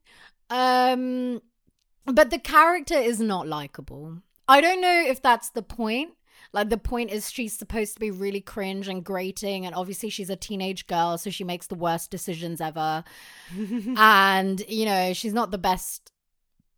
Um, 0.49 1.41
but 2.05 2.29
the 2.29 2.39
character 2.39 2.95
is 2.97 3.19
not 3.19 3.47
likable. 3.47 4.21
I 4.47 4.61
don't 4.61 4.81
know 4.81 5.03
if 5.07 5.21
that's 5.21 5.49
the 5.49 5.61
point. 5.63 6.11
Like 6.53 6.69
the 6.69 6.77
point 6.77 7.11
is 7.11 7.29
she's 7.29 7.57
supposed 7.57 7.93
to 7.95 7.99
be 7.99 8.11
really 8.11 8.41
cringe 8.41 8.87
and 8.87 9.03
grating, 9.03 9.65
and 9.65 9.75
obviously 9.75 10.09
she's 10.09 10.29
a 10.29 10.35
teenage 10.35 10.87
girl, 10.87 11.17
so 11.17 11.29
she 11.29 11.43
makes 11.43 11.67
the 11.67 11.75
worst 11.75 12.11
decisions 12.11 12.61
ever. 12.61 13.03
and 13.97 14.63
you 14.67 14.85
know 14.85 15.13
she's 15.13 15.33
not 15.33 15.51
the 15.51 15.57
best. 15.57 16.11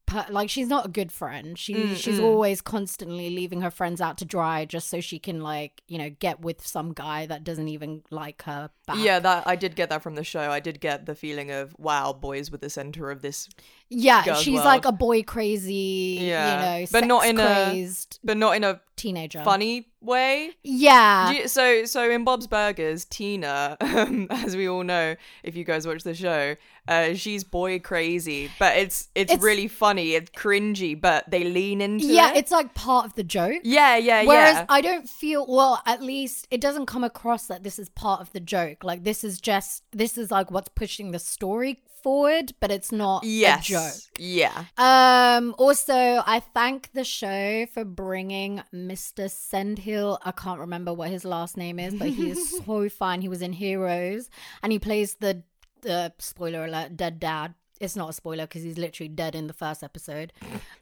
Per- 0.07 0.25
like 0.31 0.49
she's 0.49 0.67
not 0.67 0.87
a 0.87 0.89
good 0.89 1.11
friend. 1.11 1.55
She 1.57 1.75
Mm, 1.75 1.95
she's 1.95 2.19
mm. 2.19 2.23
always 2.23 2.61
constantly 2.61 3.29
leaving 3.29 3.61
her 3.61 3.69
friends 3.69 4.01
out 4.01 4.17
to 4.17 4.25
dry 4.25 4.65
just 4.65 4.89
so 4.89 5.01
she 5.01 5.19
can 5.19 5.41
like 5.41 5.83
you 5.87 5.99
know 5.99 6.09
get 6.09 6.41
with 6.41 6.65
some 6.65 6.93
guy 6.93 7.27
that 7.27 7.43
doesn't 7.43 7.67
even 7.67 8.01
like 8.09 8.41
her 8.43 8.71
back. 8.87 8.97
Yeah, 8.97 9.19
that 9.19 9.47
I 9.47 9.55
did 9.55 9.75
get 9.75 9.89
that 9.89 10.01
from 10.01 10.15
the 10.15 10.23
show. 10.23 10.49
I 10.49 10.59
did 10.59 10.79
get 10.81 11.05
the 11.05 11.13
feeling 11.13 11.51
of 11.51 11.75
wow, 11.77 12.11
boys 12.11 12.49
were 12.51 12.57
the 12.57 12.71
center 12.71 13.11
of 13.11 13.21
this, 13.21 13.49
Yeah, 13.91 14.35
she's 14.35 14.53
world. 14.55 14.65
like 14.65 14.85
a 14.85 14.91
boy 14.91 15.23
crazy, 15.23 16.19
Yeah, 16.21 16.77
you 16.77 16.81
know, 16.81 16.87
but 16.91 17.05
not 17.07 17.25
in 17.25 17.39
a- 17.39 17.87
but 18.23 18.37
not 18.37 18.55
in 18.55 18.63
a 18.63 18.79
teenager. 18.95 19.41
funny 19.43 19.87
way. 20.01 20.51
Yeah. 20.63 21.31
You- 21.31 21.47
so 21.47 21.85
so 21.85 22.09
in 22.09 22.23
Bob's 22.23 22.45
Burgers, 22.47 23.05
Tina, 23.05 23.77
um, 23.81 24.27
as 24.29 24.55
we 24.55 24.69
all 24.69 24.83
know, 24.83 25.15
if 25.43 25.55
you 25.55 25.63
guys 25.63 25.87
watch 25.87 26.03
the 26.03 26.13
show, 26.13 26.55
uh, 26.87 27.13
she's 27.15 27.43
boy 27.43 27.79
crazy, 27.79 28.51
but 28.59 28.77
it's 28.77 29.09
it's, 29.15 29.31
It's- 29.31 29.43
really 29.43 29.67
funny. 29.67 30.13
It's 30.13 30.29
cringy, 30.31 30.99
but 30.99 31.29
they 31.29 31.43
lean 31.45 31.81
into 31.81 32.05
yeah, 32.05 32.31
it. 32.31 32.37
it's 32.37 32.51
like 32.51 32.75
part 32.75 33.05
of 33.07 33.15
the 33.15 33.23
joke. 33.23 33.61
yeah, 33.63 33.95
yeah, 33.97 34.21
yeah. 34.21 34.27
Whereas 34.27 34.55
yeah. 34.55 34.65
I 34.69 34.81
don't 34.81 35.09
feel 35.09 35.47
well, 35.47 35.81
at 35.87 36.03
least 36.03 36.47
it 36.51 36.61
doesn't 36.61 36.85
come 36.85 37.03
across 37.03 37.47
that 37.47 37.63
this 37.63 37.79
is 37.79 37.89
part 37.89 38.21
of 38.21 38.31
the 38.33 38.39
joke. 38.39 38.83
Like 38.83 39.03
this 39.03 39.23
is 39.23 39.41
just 39.41 39.83
this 39.91 40.15
is 40.17 40.29
like 40.29 40.51
what's 40.51 40.69
pushing 40.69 41.09
the 41.11 41.19
story 41.19 41.81
forward, 42.01 42.53
but 42.59 42.71
it's 42.71 42.91
not 42.91 43.23
yes, 43.23 43.69
a 43.69 43.71
joke. 43.71 43.93
yeah. 44.17 44.65
Um 44.77 45.55
also 45.57 45.93
I 46.25 46.41
thank 46.53 46.91
the 46.93 47.03
show 47.03 47.65
for 47.73 47.83
bringing 47.85 48.61
Mr. 48.73 49.29
Sendhil. 49.29 50.19
I 50.23 50.31
can't 50.31 50.59
remember 50.59 50.93
what 50.93 51.09
his 51.09 51.25
last 51.25 51.57
name 51.57 51.79
is, 51.79 51.93
but 51.93 52.09
he 52.09 52.29
is 52.31 52.59
so 52.65 52.89
fine. 52.89 53.21
He 53.21 53.29
was 53.29 53.41
in 53.41 53.53
Heroes 53.53 54.29
and 54.63 54.71
he 54.71 54.79
plays 54.79 55.15
the 55.15 55.43
the 55.81 56.13
spoiler 56.19 56.65
alert 56.65 56.97
dead 56.97 57.19
dad. 57.19 57.53
It's 57.79 57.95
not 57.95 58.09
a 58.09 58.13
spoiler 58.13 58.43
because 58.43 58.61
he's 58.63 58.77
literally 58.77 59.07
dead 59.07 59.35
in 59.35 59.47
the 59.47 59.53
first 59.53 59.83
episode. 59.83 60.33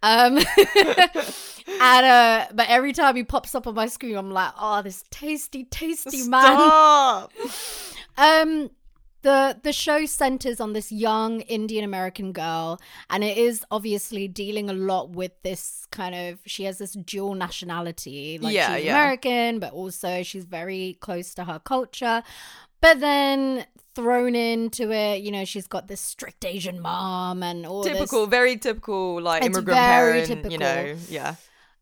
Um 0.01 0.37
and 0.77 2.05
uh 2.05 2.47
but 2.53 2.67
every 2.69 2.93
time 2.93 3.15
he 3.15 3.23
pops 3.23 3.53
up 3.53 3.67
on 3.67 3.75
my 3.75 3.87
screen 3.87 4.15
I'm 4.15 4.31
like, 4.31 4.53
"Oh, 4.59 4.81
this 4.81 5.03
tasty 5.11 5.63
tasty 5.65 6.27
man." 6.27 7.27
Um, 8.19 8.71
the 9.27 9.59
the 9.61 9.73
show 9.73 10.05
centers 10.05 10.59
on 10.61 10.71
this 10.73 10.89
young 10.91 11.41
Indian 11.41 11.83
American 11.83 12.31
girl, 12.31 12.79
and 13.09 13.23
it 13.23 13.37
is 13.37 13.65
obviously 13.69 14.27
dealing 14.27 14.69
a 14.69 14.73
lot 14.73 15.09
with 15.09 15.33
this 15.43 15.85
kind 15.91 16.15
of. 16.15 16.39
She 16.45 16.63
has 16.63 16.77
this 16.77 16.93
dual 16.93 17.35
nationality, 17.35 18.39
like 18.41 18.53
Yeah, 18.55 18.75
she's 18.75 18.85
yeah. 18.85 18.91
American, 18.97 19.59
but 19.59 19.73
also 19.73 20.23
she's 20.23 20.45
very 20.45 20.97
close 21.01 21.33
to 21.35 21.43
her 21.43 21.59
culture. 21.59 22.23
But 22.79 22.99
then 22.99 23.65
thrown 23.95 24.35
into 24.35 24.91
it, 24.91 25.23
you 25.23 25.31
know, 25.31 25.43
she's 25.43 25.67
got 25.67 25.87
this 25.87 25.99
strict 25.99 26.45
Asian 26.45 26.79
mom 26.79 27.41
and 27.43 27.65
all 27.65 27.83
this 27.83 27.93
typical, 27.97 28.27
very 28.27 28.55
typical, 28.55 29.19
like 29.19 29.43
It's 29.43 29.57
immigrant 29.57 29.79
very 29.79 30.21
parent. 30.21 30.27
typical. 30.27 30.51
You 30.51 30.57
know, 30.59 30.95
yeah. 31.09 31.35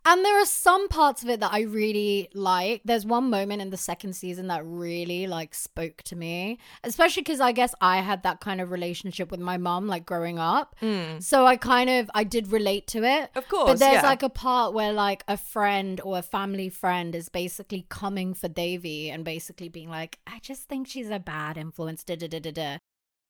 And 0.08 0.24
there 0.24 0.40
are 0.40 0.46
some 0.46 0.88
parts 0.88 1.24
of 1.24 1.30
it 1.30 1.40
that 1.40 1.52
I 1.52 1.62
really 1.62 2.30
like. 2.36 2.82
There's 2.86 3.08
one 3.08 3.32
moment 3.32 3.64
in 3.64 3.72
the 3.72 3.78
second 3.78 4.14
season 4.14 4.48
that 4.48 4.64
really 4.64 5.26
like 5.26 5.56
spoke 5.56 6.04
to 6.04 6.16
me, 6.16 6.60
especially 6.84 7.24
because 7.24 7.40
I 7.40 7.52
guess 7.52 7.74
I 7.82 7.98
had 8.02 8.22
that 8.22 8.40
kind 8.40 8.62
of 8.62 8.70
relationship 8.70 9.32
with 9.32 9.40
my 9.40 9.58
mom, 9.58 9.88
like 9.88 10.06
growing 10.06 10.38
up. 10.38 10.76
Mm. 10.80 11.24
So 11.24 11.48
I 11.48 11.58
kind 11.58 11.90
of 11.90 12.12
I 12.14 12.24
did 12.24 12.52
relate 12.52 12.86
to 12.88 13.04
it. 13.04 13.32
Of 13.36 13.50
course, 13.50 13.72
But 13.72 13.80
there's 13.80 13.96
yeah. 13.96 14.02
like 14.04 14.22
a 14.22 14.30
part 14.30 14.74
where 14.76 14.94
like 14.94 15.24
a 15.28 15.38
friend 15.38 16.00
or 16.04 16.20
a 16.20 16.22
family 16.22 16.70
friend 16.70 17.16
is 17.16 17.28
basically 17.30 17.88
coming 17.90 18.36
for 18.36 18.48
Devi 18.48 19.10
and 19.10 19.26
basically 19.26 19.70
being 19.70 19.90
like, 19.90 20.20
I 20.28 20.38
just 20.40 20.70
think 20.70 20.88
she's 20.88 21.10
a 21.10 21.20
bad 21.20 21.58
influence. 21.58 22.04
Da 22.04 22.16
da 22.16 22.28
da 22.28 22.40
da 22.40 22.52
da. 22.52 22.78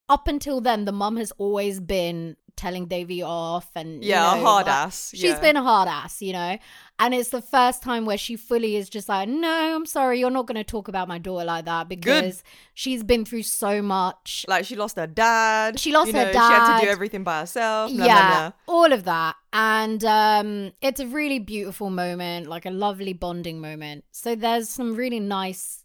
Up 0.07 0.27
until 0.27 0.61
then, 0.61 0.85
the 0.85 0.91
mum 0.91 1.17
has 1.17 1.31
always 1.37 1.79
been 1.79 2.35
telling 2.55 2.85
Devi 2.85 3.21
off 3.21 3.69
and 3.75 4.03
you 4.03 4.11
yeah, 4.11 4.35
a 4.35 4.41
hard 4.41 4.67
like- 4.67 4.75
ass. 4.75 5.11
She's 5.13 5.23
yeah. 5.23 5.39
been 5.39 5.57
a 5.57 5.63
hard 5.63 5.87
ass, 5.87 6.21
you 6.21 6.33
know? 6.33 6.57
And 6.97 7.13
it's 7.13 7.29
the 7.29 7.41
first 7.41 7.83
time 7.83 8.05
where 8.05 8.17
she 8.17 8.37
fully 8.37 8.77
is 8.77 8.89
just 8.89 9.09
like, 9.09 9.27
no, 9.27 9.75
I'm 9.75 9.85
sorry, 9.85 10.19
you're 10.19 10.29
not 10.29 10.45
going 10.47 10.55
to 10.55 10.63
talk 10.63 10.87
about 10.87 11.09
my 11.09 11.17
daughter 11.17 11.43
like 11.45 11.65
that 11.65 11.89
because 11.89 12.41
she's 12.73 13.03
been 13.03 13.25
through 13.25 13.43
so 13.43 13.81
much. 13.81 14.45
like 14.47 14.63
she 14.63 14.77
lost 14.77 14.95
her 14.95 15.05
dad. 15.07 15.77
She 15.77 15.91
lost 15.91 16.13
you 16.13 16.17
her 16.19 16.25
know, 16.27 16.31
She 16.31 16.37
had 16.37 16.79
to 16.79 16.85
do 16.85 16.89
everything 16.91 17.23
by 17.25 17.41
herself. 17.41 17.91
blah, 17.91 17.97
blah, 17.97 18.05
yeah, 18.05 18.49
blah. 18.65 18.73
all 18.73 18.93
of 18.93 19.03
that. 19.03 19.35
And 19.51 20.05
um, 20.05 20.71
it's 20.81 21.01
a 21.01 21.07
really 21.07 21.39
beautiful 21.39 21.89
moment, 21.89 22.47
like 22.47 22.65
a 22.65 22.71
lovely 22.71 23.13
bonding 23.13 23.59
moment. 23.59 24.05
So 24.11 24.35
there's 24.35 24.69
some 24.69 24.95
really 24.95 25.19
nice 25.19 25.83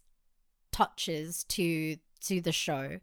touches 0.71 1.43
to 1.45 1.97
to 2.21 2.39
the 2.39 2.51
show. 2.51 2.99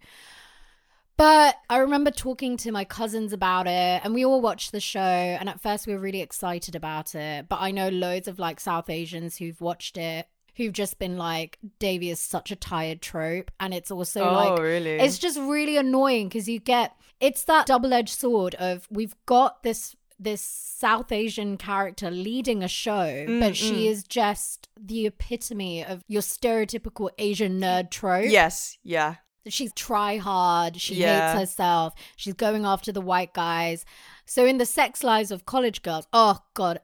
But 1.19 1.57
I 1.69 1.79
remember 1.79 2.11
talking 2.13 2.57
to 2.59 2.73
my 2.73 2.85
cousins 2.85 3.33
about 3.33 3.67
it, 3.67 4.01
and 4.05 4.15
we 4.15 4.25
all 4.25 4.41
watched 4.41 4.73
the 4.73 4.81
show. 4.81 5.01
And 5.01 5.49
at 5.49 5.61
first, 5.61 5.87
we 5.87 5.93
were 5.93 5.99
really 5.99 6.23
excited 6.23 6.75
about 6.75 7.15
it. 7.15 7.49
But 7.49 7.61
I 7.61 7.73
know 7.73 7.89
loads 7.89 8.29
of 8.29 8.39
like 8.39 8.61
South 8.61 8.89
Asians 8.89 9.37
who've 9.37 9.61
watched 9.61 9.99
it 9.99 10.27
who've 10.59 10.73
just 10.73 10.99
been 10.99 11.17
like, 11.17 11.57
Devi 11.79 12.11
is 12.11 12.19
such 12.21 12.51
a 12.51 12.57
tired 12.57 13.01
trope. 13.01 13.51
And 13.61 13.73
it's 13.73 13.91
also 13.91 14.29
oh, 14.29 14.33
like, 14.33 14.59
really? 14.59 14.97
it's 14.99 15.17
just 15.19 15.39
really 15.39 15.77
annoying 15.77 16.29
because 16.29 16.49
you 16.49 16.59
get 16.59 16.95
it's 17.21 17.45
that 17.45 17.67
double-edged 17.67 18.17
sword 18.17 18.55
of 18.57 18.87
we've 18.91 19.15
got 19.25 19.63
this 19.63 19.95
this 20.21 20.43
South 20.43 21.13
Asian 21.13 21.57
character 21.57 22.11
leading 22.11 22.65
a 22.65 22.69
show, 22.69 23.25
but 23.27 23.53
Mm, 23.53 23.55
she 23.55 23.87
mm. 23.87 23.91
is 23.91 24.03
just 24.03 24.69
the 24.77 25.07
epitome 25.07 25.85
of 25.85 26.03
your 26.09 26.23
stereotypical 26.23 27.11
Asian 27.19 27.61
nerd 27.61 27.91
trope. 27.91 28.29
yes, 28.29 28.79
yeah. 28.83 29.17
She's 29.47 29.73
try 29.73 30.19
hard, 30.19 30.81
she 30.81 30.97
Yeah. 30.97 31.33
hates 31.33 31.41
herself, 31.41 31.95
she's 32.17 32.35
going 32.35 32.65
after 32.67 32.93
the 32.93 33.01
white 33.01 33.33
guys. 33.33 33.85
So 34.27 34.45
in 34.45 34.59
the 34.59 34.67
sex 34.67 35.03
lives 35.03 35.31
of 35.31 35.47
college 35.47 35.83
girls, 35.83 36.07
oh 36.13 36.41
god. 36.55 36.81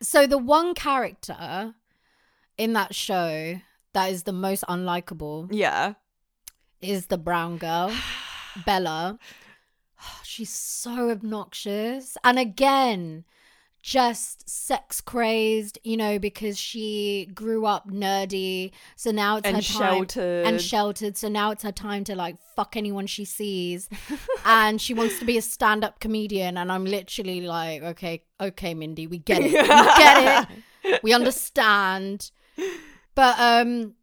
So 0.00 0.26
the 0.26 0.38
one 0.38 0.74
character 0.74 1.74
in 2.56 2.72
that 2.74 2.94
show 2.94 3.60
that 3.94 4.10
is 4.12 4.24
the 4.24 4.32
most 4.32 4.62
unlikable 4.68 5.48
Yeah. 5.50 5.94
is 6.80 7.06
the 7.06 7.18
brown 7.18 7.58
girl, 7.58 7.92
Bella. 8.66 9.18
She's 10.22 10.50
so 10.50 11.10
obnoxious. 11.10 12.16
And 12.22 12.38
again, 12.38 13.24
just 13.82 14.48
sex 14.48 15.00
crazed, 15.00 15.78
you 15.84 15.96
know, 15.96 16.18
because 16.18 16.58
she 16.58 17.30
grew 17.34 17.64
up 17.64 17.88
nerdy. 17.88 18.72
So 18.96 19.10
now 19.10 19.36
it's 19.36 19.46
And 19.46 19.56
her 19.56 19.62
time. 19.62 19.78
sheltered. 19.94 20.46
And 20.46 20.60
sheltered. 20.60 21.16
So 21.16 21.28
now 21.28 21.50
it's 21.52 21.62
her 21.62 21.72
time 21.72 22.04
to 22.04 22.14
like 22.14 22.36
fuck 22.56 22.76
anyone 22.76 23.06
she 23.06 23.24
sees. 23.24 23.88
and 24.44 24.80
she 24.80 24.94
wants 24.94 25.18
to 25.20 25.24
be 25.24 25.38
a 25.38 25.42
stand 25.42 25.84
up 25.84 26.00
comedian. 26.00 26.56
And 26.58 26.70
I'm 26.72 26.84
literally 26.84 27.40
like, 27.42 27.82
okay, 27.82 28.22
okay, 28.40 28.74
Mindy, 28.74 29.06
we 29.06 29.18
get 29.18 29.40
it. 29.42 29.52
We 29.52 29.58
get 29.62 30.48
it. 30.50 30.58
We 31.02 31.12
understand. 31.12 32.30
But 33.14 33.38
um 33.38 33.94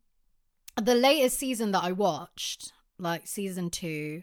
the 0.82 0.94
latest 0.96 1.40
season 1.40 1.72
that 1.72 1.84
I 1.84 1.94
watched, 1.94 2.74
like 3.00 3.28
season 3.28 3.70
2, 3.70 4.22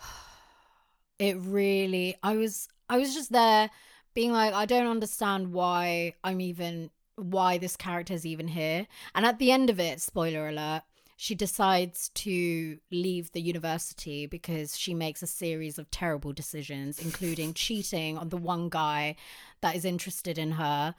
it 1.18 1.36
really 1.38 2.16
I 2.22 2.36
was 2.36 2.68
I 2.88 2.98
was 2.98 3.14
just 3.14 3.32
there 3.32 3.70
being 4.16 4.32
like 4.32 4.52
I 4.54 4.64
don't 4.64 4.88
understand 4.88 5.52
why 5.52 6.14
I'm 6.24 6.40
even 6.40 6.90
why 7.14 7.58
this 7.58 7.76
character's 7.76 8.26
even 8.26 8.48
here. 8.48 8.86
And 9.14 9.24
at 9.24 9.38
the 9.38 9.52
end 9.52 9.70
of 9.70 9.78
it, 9.78 10.00
spoiler 10.00 10.48
alert, 10.48 10.82
she 11.16 11.34
decides 11.34 12.08
to 12.10 12.78
leave 12.90 13.32
the 13.32 13.40
university 13.40 14.26
because 14.26 14.76
she 14.76 14.94
makes 14.94 15.22
a 15.22 15.26
series 15.26 15.78
of 15.78 15.90
terrible 15.90 16.32
decisions, 16.32 16.98
including 16.98 17.54
cheating 17.64 18.18
on 18.18 18.30
the 18.30 18.36
one 18.36 18.68
guy 18.68 19.16
that 19.60 19.76
is 19.76 19.84
interested 19.84 20.38
in 20.38 20.52
her 20.52 20.94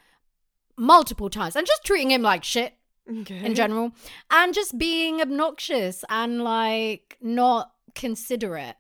multiple 0.78 1.30
times 1.30 1.56
and 1.56 1.66
just 1.66 1.84
treating 1.84 2.12
him 2.12 2.22
like 2.22 2.44
shit 2.44 2.76
okay. 3.22 3.44
in 3.44 3.56
general 3.56 3.92
and 4.30 4.54
just 4.54 4.78
being 4.78 5.22
obnoxious 5.22 6.06
and 6.08 6.44
like 6.44 7.18
not 7.20 7.72
considerate 7.96 8.76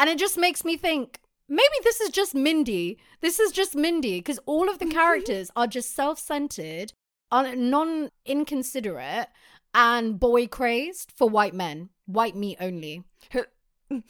and 0.00 0.10
it 0.10 0.18
just 0.18 0.36
makes 0.36 0.64
me 0.64 0.76
think 0.76 1.20
maybe 1.48 1.76
this 1.82 2.00
is 2.00 2.10
just 2.10 2.34
mindy 2.34 2.98
this 3.20 3.38
is 3.38 3.52
just 3.52 3.74
mindy 3.74 4.18
because 4.20 4.38
all 4.46 4.68
of 4.68 4.78
the 4.78 4.86
characters 4.86 5.50
are 5.56 5.66
just 5.66 5.94
self-centered 5.94 6.92
un- 7.32 7.70
non-inconsiderate 7.70 9.28
and 9.74 10.18
boy 10.20 10.46
crazed 10.46 11.12
for 11.12 11.28
white 11.28 11.54
men 11.54 11.88
white 12.06 12.36
meat 12.36 12.56
only 12.60 13.02
and 13.90 14.02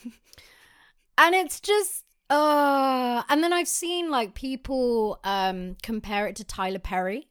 it's 1.19 1.61
just 1.61 2.05
uh 2.31 3.23
and 3.29 3.43
then 3.43 3.53
i've 3.53 3.69
seen 3.69 4.11
like 4.11 4.35
people 4.35 5.19
um 5.25 5.77
compare 5.83 6.27
it 6.27 6.37
to 6.37 6.45
tyler 6.45 6.79
perry 6.79 7.29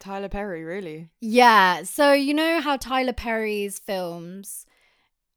Tyler 0.00 0.30
Perry, 0.30 0.64
really? 0.64 1.10
yeah. 1.20 1.82
So 1.82 2.14
you 2.14 2.32
know 2.32 2.60
how 2.62 2.78
Tyler 2.78 3.12
Perry's 3.12 3.78
films, 3.78 4.64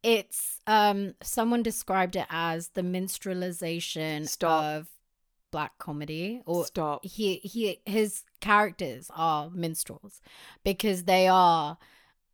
it's 0.04 0.60
um 0.68 1.16
someone 1.24 1.64
described 1.64 2.16
it 2.16 2.28
as 2.30 2.70
the 2.70 2.82
minstrelization 2.82 4.28
Stop. 4.28 4.64
of 4.64 4.88
black 5.52 5.78
comedy 5.78 6.42
or 6.46 6.66
Stop. 6.66 7.06
he 7.06 7.36
he 7.38 7.80
his 7.86 8.24
characters 8.42 9.10
are 9.16 9.50
minstrels 9.52 10.20
because 10.64 11.04
they 11.04 11.28
are 11.28 11.78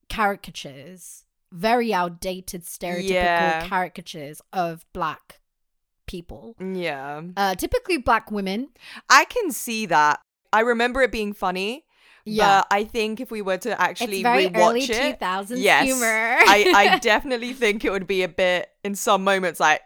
caricatures, 0.10 1.26
very 1.52 1.94
outdated 1.94 2.64
stereotypical 2.66 3.10
Yeah. 3.10 3.68
caricatures 3.68 4.42
of 4.52 4.86
black 4.94 5.40
people. 6.08 6.56
Yeah. 6.60 7.22
Uh 7.38 7.56
typically 7.56 7.98
black 7.98 8.32
women. 8.32 8.70
I 9.10 9.26
can 9.26 9.52
see 9.52 9.86
that. 9.88 10.20
I 10.52 10.62
remember 10.62 11.02
it 11.04 11.12
being 11.12 11.34
funny. 11.34 11.86
Yeah. 12.30 12.62
But 12.62 12.68
I 12.72 12.84
think 12.84 13.20
if 13.20 13.32
we 13.32 13.42
were 13.42 13.58
to 13.58 13.80
actually 13.82 14.14
It's 14.18 14.22
very 14.24 14.52
early 14.56 14.82
rewatch 14.82 14.90
it, 14.90 15.20
2000s 15.20 15.54
yes, 15.58 15.86
humor. 15.86 16.06
I, 16.06 16.74
I 16.76 17.00
definitely 17.12 17.54
think 17.54 17.84
it 17.86 17.92
would 17.92 18.08
be 18.08 18.24
a 18.24 18.28
bit 18.30 18.70
in 18.84 18.96
some 18.96 19.24
moments 19.24 19.60
like 19.60 19.82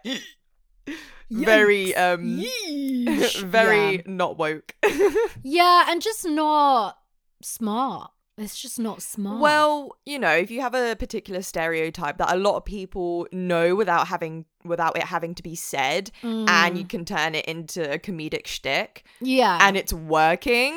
very 1.30 1.94
um 1.96 2.38
Yeesh. 2.44 3.42
very 3.44 3.96
Yeah. 3.96 4.02
not 4.06 4.38
woke. 4.38 4.74
Yeah, 5.42 5.86
and 5.88 6.00
just 6.02 6.24
not 6.26 6.98
smart. 7.42 8.10
It's 8.36 8.60
just 8.60 8.80
not 8.80 9.00
smart. 9.00 9.40
well, 9.40 9.92
you 10.04 10.18
know, 10.18 10.32
if 10.32 10.50
you 10.50 10.60
have 10.60 10.74
a 10.74 10.96
particular 10.96 11.40
stereotype 11.40 12.18
that 12.18 12.32
a 12.34 12.36
lot 12.36 12.56
of 12.56 12.64
people 12.64 13.28
know 13.30 13.76
without 13.76 14.08
having 14.08 14.44
without 14.64 14.96
it 14.96 15.04
having 15.04 15.34
to 15.36 15.42
be 15.42 15.54
said, 15.54 16.10
and 16.22 16.48
Mm. 16.48 16.78
you 16.78 16.84
can 16.84 17.04
turn 17.04 17.36
it 17.36 17.44
into 17.46 17.92
a 17.92 17.96
comedic 17.98 18.46
shtick, 18.48 19.04
yeah, 19.20 19.58
and 19.60 19.76
it's 19.76 19.92
working. 19.92 20.74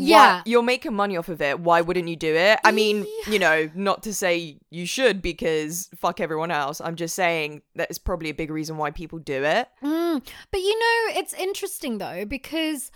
Why- 0.00 0.06
Yeah. 0.06 0.42
you're 0.46 0.62
making 0.62 0.94
money 0.94 1.16
off 1.16 1.28
of 1.28 1.40
it. 1.42 1.60
Why 1.60 1.80
wouldn't 1.80 2.08
you 2.08 2.16
do 2.16 2.34
it? 2.34 2.58
I 2.64 2.72
mean, 2.72 3.06
Yeah. 3.26 3.32
you 3.32 3.38
know, 3.38 3.70
not 3.74 4.02
to 4.04 4.14
say 4.14 4.58
you 4.70 4.86
should 4.86 5.20
because 5.22 5.88
fuck 5.96 6.20
everyone 6.20 6.50
else. 6.50 6.80
I'm 6.80 6.96
just 6.96 7.14
saying 7.14 7.62
that 7.74 7.90
is 7.90 7.98
probably 7.98 8.30
a 8.30 8.34
big 8.34 8.50
reason 8.50 8.76
why 8.76 8.90
people 8.90 9.18
do 9.18 9.44
it. 9.44 9.68
Mm. 9.82 10.24
But 10.50 10.60
you 10.60 10.78
know, 10.78 11.18
it's 11.20 11.34
interesting 11.34 11.98
though 11.98 12.24
because 12.24 12.90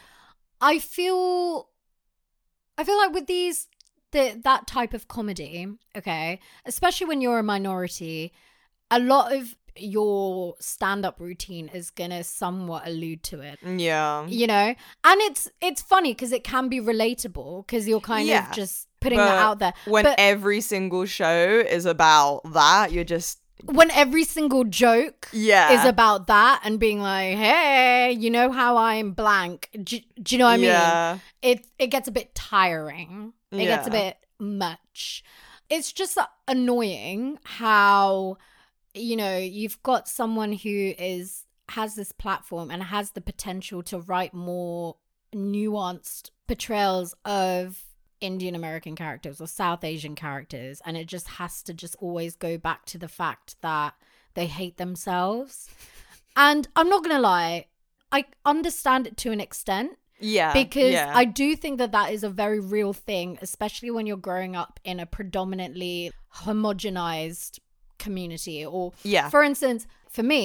I 0.61 0.79
feel, 0.79 1.69
I 2.79 2.85
feel 2.85 2.97
like 2.99 3.13
with 3.13 3.27
these 3.27 3.69
the 4.13 4.39
that 4.45 4.67
type 4.67 4.93
of 4.93 5.09
comedy, 5.09 5.67
okay, 5.97 6.39
especially 6.67 7.07
when 7.07 7.21
you're 7.23 7.39
a 7.39 7.43
minority, 7.43 8.33
a 8.91 8.99
lot 8.99 9.33
of 9.33 9.57
your 9.77 10.55
stand-up 10.61 11.19
routine 11.21 11.69
is 11.73 11.91
gonna 11.91 12.23
somewhat 12.25 12.87
allude 12.87 13.23
to 13.25 13.41
it 13.41 13.59
Yeah. 13.65 14.27
you 14.27 14.47
know 14.47 14.75
and 15.05 15.21
it's 15.23 15.49
it's 15.61 15.83
funny 15.83 16.13
because 16.13 16.33
it 16.33 16.45
can 16.45 16.69
be 16.69 16.81
relatable 16.81 17.67
because 17.67 17.89
you're 17.89 18.01
kind 18.01 18.27
Yeah, 18.29 18.49
of 18.51 18.55
just 18.55 18.89
putting 19.01 19.19
that 19.19 19.39
out 19.39 19.59
there 19.59 19.73
When 19.87 20.05
But- 20.05 20.17
every 20.19 20.61
single 20.61 21.07
show 21.07 21.61
is 21.77 21.87
about 21.87 22.43
that, 22.53 22.93
you're 22.93 23.05
just 23.05 23.39
when 23.65 23.91
every 23.93 24.25
single 24.25 24.65
joke 24.65 25.29
Yeah. 25.33 25.73
is 25.81 25.85
about 25.85 26.27
that 26.27 26.61
and 26.65 26.81
being 26.81 27.01
like, 27.01 27.37
"Hey, 27.37 28.11
you 28.11 28.29
know 28.29 28.51
how 28.51 28.77
I'm 28.77 29.13
blank." 29.13 29.69
Do, 29.73 30.01
do 30.21 30.35
you 30.35 30.39
know 30.39 30.47
what 30.47 30.55
I 30.55 31.13
mean? 31.13 31.21
It 31.43 31.67
it 31.79 31.87
gets 31.87 32.09
a 32.09 32.11
bit 32.13 32.35
tiring. 32.35 33.33
It 33.53 33.65
gets 33.67 33.87
a 33.87 33.91
bit 33.91 34.17
much. 34.41 35.23
It's 35.71 35.93
just 35.93 36.19
annoying 36.49 37.39
how 37.45 38.37
you 38.95 39.17
know 39.17 39.37
you've 39.37 39.83
got 39.83 40.09
someone 40.09 40.53
who 40.53 40.95
is 40.99 41.45
has 41.71 41.95
this 41.95 42.13
platform 42.13 42.71
and 42.71 42.83
has 42.83 43.13
the 43.13 43.21
potential 43.21 43.83
to 43.83 43.99
write 44.01 44.35
more 44.35 44.97
nuanced 45.35 46.31
portrayals 46.47 47.15
of 47.25 47.81
Indian 48.21 48.55
American 48.55 48.95
characters 48.95 49.41
or 49.41 49.47
South 49.47 49.83
Asian 49.83 50.15
characters 50.15 50.81
and 50.85 50.97
it 50.97 51.07
just 51.07 51.29
has 51.29 51.63
to 51.63 51.75
just 51.75 51.97
always 52.01 52.37
go 52.37 52.59
back 52.59 52.85
to 52.87 52.99
the 52.99 53.09
fact 53.09 53.57
that 53.63 53.95
they 54.35 54.47
hate 54.47 54.77
themselves. 54.77 55.69
And 56.37 56.69
I'm 56.77 56.89
not 56.89 57.03
going 57.03 57.17
to 57.17 57.21
lie, 57.21 57.67
I 58.11 58.25
understand 58.45 59.07
it 59.07 59.17
to 59.19 59.33
an 59.33 59.41
extent 59.41 59.99
Yeah. 60.21 60.53
because 60.53 60.93
yeah. 60.93 61.13
I 61.15 61.25
do 61.25 61.57
think 61.57 61.79
that 61.79 61.93
that 61.93 62.13
is 62.13 62.23
a 62.25 62.31
very 62.31 62.61
real 62.61 62.93
thing, 62.93 63.39
especially 63.43 63.91
when 63.91 64.07
you're 64.07 64.17
growing 64.17 64.57
up 64.57 64.79
in 64.85 65.01
a 65.01 65.07
predominantly 65.07 66.13
homogenized 66.37 67.59
community. 68.07 68.59
Or, 68.67 68.93
Yeah. 69.05 69.29
for 69.31 69.43
instance, 69.43 69.87
for 70.11 70.23
me, 70.23 70.45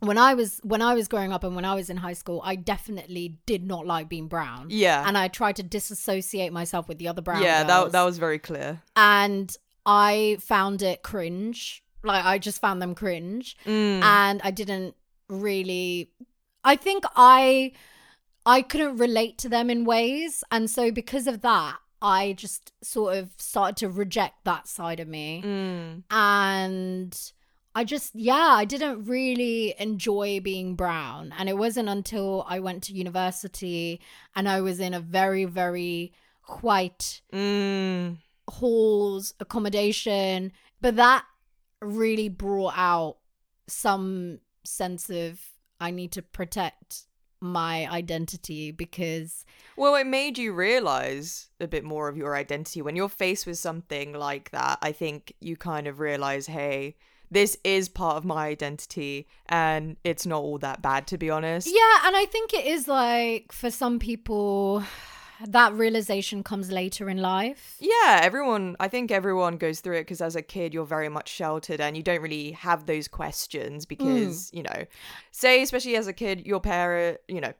when 0.00 0.18
I 0.18 0.34
was 0.34 0.60
when 0.62 0.82
I 0.82 0.94
was 0.94 1.08
growing 1.08 1.32
up 1.32 1.42
and 1.44 1.54
when 1.56 1.64
I 1.64 1.74
was 1.74 1.88
in 1.90 1.96
high 2.06 2.12
school, 2.22 2.40
I 2.44 2.54
definitely 2.56 3.26
did 3.46 3.62
not 3.72 3.86
like 3.86 4.08
being 4.08 4.28
brown, 4.28 4.66
yeah. 4.70 5.04
and 5.06 5.16
I 5.16 5.28
tried 5.28 5.56
to 5.56 5.62
disassociate 5.62 6.52
myself 6.52 6.86
with 6.88 6.98
the 6.98 7.08
other 7.08 7.22
brown. 7.22 7.42
yeah, 7.42 7.64
that 7.64 7.92
that 7.92 8.04
was 8.10 8.18
very 8.18 8.38
clear. 8.38 8.82
and 8.94 9.48
I 9.86 10.36
found 10.40 10.82
it 10.82 11.02
cringe. 11.02 11.82
Like 12.02 12.24
I 12.24 12.38
just 12.38 12.60
found 12.60 12.80
them 12.82 12.94
cringe 12.94 13.56
Mm. 13.64 14.02
and 14.02 14.40
I 14.44 14.50
didn't 14.60 14.94
really 15.28 16.10
I 16.62 16.76
think 16.76 17.04
I 17.16 17.72
I 18.44 18.62
couldn't 18.62 18.96
relate 18.98 19.38
to 19.38 19.48
them 19.48 19.70
in 19.70 19.84
ways 19.84 20.44
and 20.50 20.70
so 20.70 20.90
because 21.00 21.26
of 21.26 21.40
that 21.40 21.76
I 22.06 22.34
just 22.34 22.72
sort 22.82 23.16
of 23.16 23.30
started 23.36 23.76
to 23.78 23.88
reject 23.88 24.44
that 24.44 24.68
side 24.68 25.00
of 25.00 25.08
me 25.08 25.42
Mm. 25.44 26.02
and 26.10 27.32
I 27.74 27.82
just 27.84 28.14
yeah 28.14 28.52
I 28.62 28.64
didn't 28.64 29.04
really 29.04 29.74
enjoy 29.78 30.40
being 30.40 30.76
brown 30.76 31.34
and 31.36 31.48
it 31.48 31.56
wasn't 31.58 31.88
until 31.88 32.44
I 32.48 32.60
went 32.60 32.84
to 32.84 32.92
university 32.92 34.00
and 34.36 34.48
I 34.48 34.60
was 34.60 34.78
in 34.80 34.94
a 34.94 35.00
very 35.00 35.44
very 35.46 36.12
white 36.62 37.22
Mm. 37.32 38.18
halls 38.48 39.34
accommodation 39.40 40.52
but 40.80 40.94
that 40.96 41.24
really 41.82 42.28
brought 42.28 42.74
out 42.76 43.16
some 43.66 44.38
sense 44.64 45.10
of 45.10 45.40
i 45.80 45.90
need 45.90 46.10
to 46.12 46.22
protect 46.22 47.06
my 47.52 47.90
identity 47.90 48.70
because 48.70 49.44
Well, 49.76 49.94
it 49.94 50.06
made 50.06 50.38
you 50.38 50.52
realize 50.52 51.48
a 51.60 51.66
bit 51.68 51.84
more 51.84 52.08
of 52.08 52.16
your 52.16 52.36
identity 52.36 52.82
when 52.82 52.96
you're 52.96 53.08
faced 53.08 53.46
with 53.46 53.58
something 53.58 54.12
like 54.12 54.50
that. 54.50 54.78
I 54.82 54.92
think 54.92 55.32
you 55.40 55.56
kind 55.56 55.86
of 55.86 56.00
realize, 56.00 56.46
hey, 56.46 56.96
this 57.30 57.56
is 57.64 57.88
part 57.88 58.16
of 58.16 58.24
my 58.24 58.46
identity, 58.46 59.26
and 59.48 59.96
it's 60.04 60.26
not 60.26 60.42
all 60.42 60.58
that 60.58 60.80
bad, 60.80 61.06
to 61.08 61.18
be 61.18 61.28
honest. 61.28 61.66
yeah 61.66 62.06
and 62.06 62.14
i 62.16 62.24
think 62.24 62.54
it 62.54 62.64
is 62.66 62.86
like 62.86 63.50
for 63.50 63.70
some 63.70 63.98
people 63.98 64.82
that 65.46 65.72
realization 65.74 66.42
comes 66.42 66.70
later 66.70 67.08
in 67.08 67.18
life 67.18 67.76
Yeah, 67.78 68.20
everyone, 68.22 68.76
I 68.80 68.88
think 68.88 69.10
everyone 69.10 69.56
goes 69.58 69.80
through 69.80 69.96
it 69.96 70.02
because 70.02 70.20
as 70.20 70.36
a 70.36 70.42
kid, 70.42 70.72
you're 70.72 70.86
very 70.86 71.08
much 71.08 71.28
sheltered 71.28 71.80
and 71.80 71.96
you 71.96 72.02
don't 72.02 72.22
really 72.22 72.52
have 72.52 72.86
those 72.86 73.08
questions 73.08 73.86
because, 73.86 74.50
you 74.52 74.62
know, 74.62 74.84
say, 75.30 75.62
especially 75.62 75.96
as 75.96 76.06
a 76.06 76.12
kid, 76.12 76.46
your 76.46 76.60
parent, 76.60 77.18
you 77.28 77.40
know, 77.40 77.52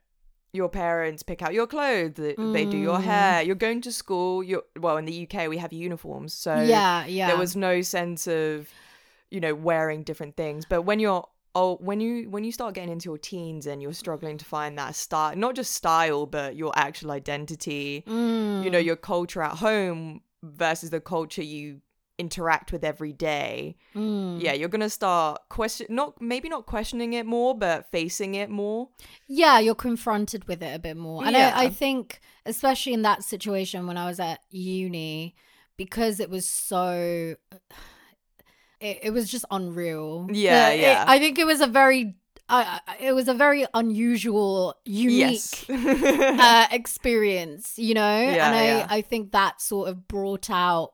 your 0.52 0.68
parents 0.70 1.22
pick 1.22 1.42
out 1.42 1.52
your 1.52 1.66
clothes, 1.66 2.14
they, 2.14 2.34
they 2.38 2.64
do 2.64 2.78
your 2.78 2.98
Mm. 2.98 3.02
hair, 3.02 3.42
you're 3.42 3.54
going 3.54 3.82
to 3.82 3.92
school, 3.92 4.42
you're, 4.42 4.62
well, 4.80 4.96
in 4.96 5.04
the 5.04 5.28
UK, 5.28 5.48
we 5.48 5.58
have 5.58 5.72
uniforms. 5.72 6.32
So 6.32 6.54
yeah 6.62 7.04
yeah 7.06 7.26
there 7.26 7.36
was 7.36 7.54
no 7.54 7.82
sense 7.82 8.26
of, 8.26 8.68
you 9.30 9.40
know, 9.40 9.54
wearing 9.54 10.02
different 10.02 10.36
things. 10.36 10.64
But 10.64 10.82
when 10.82 10.98
you're, 10.98 11.26
oh, 11.58 11.76
when 11.88 11.98
you 12.00 12.28
when 12.34 12.44
you 12.44 12.52
start 12.52 12.74
getting 12.74 12.92
into 12.96 13.08
your 13.10 13.18
teens 13.30 13.66
and 13.66 13.80
you're 13.82 13.92
struggling 14.04 14.36
to 14.38 14.44
find 14.44 14.72
that 14.78 14.94
style, 14.94 15.34
not 15.36 15.54
just 15.60 15.72
style, 15.82 16.26
but 16.26 16.54
your 16.62 16.72
actual 16.86 17.10
identity, 17.20 18.04
Mm. 18.06 18.62
you 18.64 18.70
know 18.74 18.78
your 18.90 18.96
culture 19.12 19.42
at 19.42 19.56
home 19.66 20.20
versus 20.42 20.90
the 20.90 21.00
culture 21.00 21.42
you 21.42 21.80
interact 22.18 22.72
with 22.72 22.82
every 22.92 23.12
day 23.12 23.76
Mm. 23.94 24.40
yeah 24.44 24.54
you're 24.58 24.70
gonna 24.76 24.88
start 24.88 25.32
question 25.50 25.86
not 25.90 26.10
maybe 26.32 26.48
not 26.48 26.64
questioning 26.64 27.12
it 27.12 27.26
more 27.26 27.52
but 27.64 27.90
facing 27.96 28.34
it 28.42 28.48
more 28.48 28.88
yeah 29.28 29.58
you're 29.58 29.74
confronted 29.90 30.42
with 30.48 30.62
it 30.62 30.74
a 30.74 30.78
bit 30.78 30.96
more 30.96 31.20
and 31.26 31.36
Yeah. 31.36 31.52
I, 31.54 31.64
I 31.64 31.68
think 31.68 32.20
especially 32.46 32.94
in 32.94 33.02
that 33.02 33.22
situation 33.22 33.86
when 33.86 33.98
i 33.98 34.06
was 34.06 34.18
at 34.18 34.38
uni 34.50 35.34
because 35.76 36.18
it 36.24 36.30
was 36.30 36.46
so 36.48 37.34
it, 38.80 38.98
it 39.04 39.10
was 39.10 39.28
just 39.30 39.44
unreal 39.50 40.28
Yeah, 40.32 40.68
it- 40.68 40.80
yeah. 40.80 41.04
i 41.08 41.18
think 41.18 41.38
it 41.38 41.46
was 41.46 41.60
a 41.60 41.66
very 41.66 42.14
uh, 42.48 42.78
it 43.00 43.12
was 43.12 43.26
a 43.26 43.34
very 43.34 43.66
unusual 43.74 44.76
unique 44.84 45.66
yes 45.68 45.68
uh, 45.70 46.66
experience 46.70 47.78
you 47.78 47.94
know 47.94 48.20
Yeah, 48.20 48.46
and 48.46 48.54
i 48.54 48.64
yeah. 48.64 48.86
i 48.88 49.00
think 49.02 49.32
that 49.32 49.60
sort 49.60 49.88
of 49.88 50.06
brought 50.08 50.48
out 50.50 50.92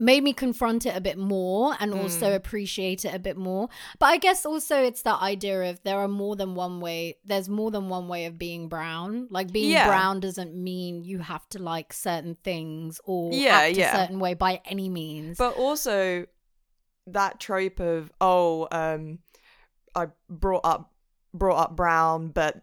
made 0.00 0.24
me 0.24 0.32
confront 0.32 0.84
it 0.86 0.96
a 0.96 1.00
bit 1.00 1.16
more 1.16 1.76
and 1.78 1.94
also 1.94 2.30
Mm. 2.32 2.34
appreciate 2.34 3.04
it 3.04 3.14
a 3.14 3.18
bit 3.20 3.36
more 3.36 3.68
but 4.00 4.06
i 4.06 4.16
guess 4.18 4.44
also 4.44 4.82
it's 4.82 5.02
that 5.02 5.20
idea 5.22 5.70
of 5.70 5.80
there 5.84 5.98
are 5.98 6.08
more 6.08 6.34
than 6.34 6.56
one 6.56 6.80
way 6.80 7.16
there's 7.24 7.48
more 7.48 7.70
than 7.70 7.88
one 7.88 8.08
way 8.08 8.24
of 8.26 8.36
being 8.36 8.68
brown 8.68 9.28
like 9.30 9.52
being 9.52 9.70
Yeah. 9.70 9.86
brown 9.86 10.18
doesn't 10.18 10.52
mean 10.54 11.04
you 11.04 11.20
have 11.20 11.48
to 11.50 11.62
like 11.62 11.92
certain 11.92 12.36
things 12.42 13.00
or 13.04 13.32
Yeah, 13.32 13.58
act 13.58 13.76
yeah. 13.76 13.94
a 13.94 13.96
certain 14.00 14.18
way 14.18 14.34
by 14.34 14.60
any 14.64 14.88
means 14.88 15.38
but 15.38 15.56
also 15.56 16.26
that 17.06 17.38
trope 17.40 17.80
of 17.80 18.10
oh 18.20 18.66
um 18.72 19.18
i 19.94 20.06
brought 20.30 20.64
up 20.64 20.92
brought 21.32 21.58
up 21.58 21.76
brown 21.76 22.28
but 22.28 22.62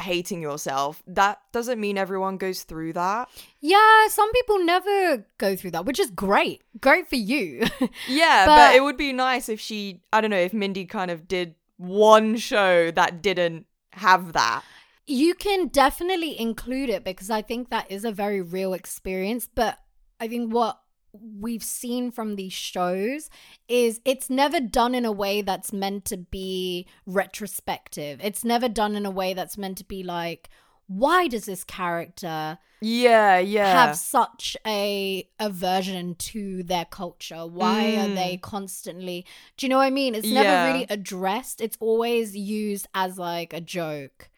hating 0.00 0.42
yourself 0.42 1.02
that 1.06 1.38
doesn't 1.52 1.80
mean 1.80 1.96
everyone 1.96 2.36
goes 2.36 2.62
through 2.64 2.92
that 2.92 3.28
yeah 3.60 4.08
some 4.08 4.32
people 4.32 4.58
never 4.64 5.24
go 5.38 5.54
through 5.54 5.70
that 5.70 5.84
which 5.84 6.00
is 6.00 6.10
great 6.10 6.62
great 6.80 7.06
for 7.08 7.14
you 7.16 7.62
Yeah, 8.08 8.46
But- 8.46 8.56
but, 8.70 8.74
it 8.74 8.82
would 8.82 8.96
be 8.96 9.12
nice 9.12 9.48
if 9.48 9.60
she, 9.60 10.00
I 10.12 10.20
don't 10.20 10.30
know, 10.30 10.36
if 10.38 10.52
Mindy 10.52 10.84
kind 10.84 11.10
of 11.12 11.28
did 11.28 11.54
one 11.76 12.36
show 12.36 12.90
that 12.90 13.22
didn't 13.22 13.66
have 13.92 14.32
that. 14.32 14.62
You 15.06 15.34
can 15.34 15.68
definitely 15.68 16.38
include 16.40 16.88
it 16.88 17.04
because 17.04 17.30
I 17.30 17.42
think 17.42 17.70
that 17.70 17.90
is 17.90 18.04
a 18.04 18.10
very 18.12 18.40
real 18.40 18.72
experience. 18.74 19.48
But 19.52 19.78
I 20.18 20.26
think 20.28 20.52
what 20.52 20.80
we've 21.20 21.62
seen 21.62 22.10
from 22.10 22.36
these 22.36 22.52
shows 22.52 23.30
is 23.68 24.00
it's 24.04 24.28
never 24.28 24.60
done 24.60 24.94
in 24.94 25.04
a 25.04 25.12
way 25.12 25.42
that's 25.42 25.72
meant 25.72 26.04
to 26.06 26.16
be 26.16 26.86
retrospective. 27.06 28.20
It's 28.22 28.44
never 28.44 28.68
done 28.68 28.96
in 28.96 29.06
a 29.06 29.10
way 29.10 29.34
that's 29.34 29.56
meant 29.58 29.78
to 29.78 29.84
be 29.84 30.02
like, 30.02 30.48
why 30.86 31.28
does 31.28 31.46
this 31.46 31.64
character 31.64 32.58
Yeah, 32.80 33.38
yeah. 33.38 33.72
have 33.86 33.96
such 33.96 34.56
a 34.66 35.26
aversion 35.40 36.14
to 36.16 36.62
their 36.62 36.84
culture? 36.84 37.46
Why 37.46 37.96
are 37.96 38.08
Mm. 38.08 38.14
they 38.16 38.36
constantly 38.36 39.24
do 39.56 39.64
you 39.66 39.70
know 39.70 39.78
what 39.78 39.84
I 39.84 39.90
mean? 39.90 40.14
It's 40.14 40.26
never 40.28 40.48
Yeah. 40.48 40.66
really 40.72 40.86
addressed. 40.90 41.60
It's 41.60 41.78
always 41.80 42.36
used 42.36 42.86
as 42.94 43.18
like 43.18 43.52
a 43.54 43.60
joke 43.60 44.28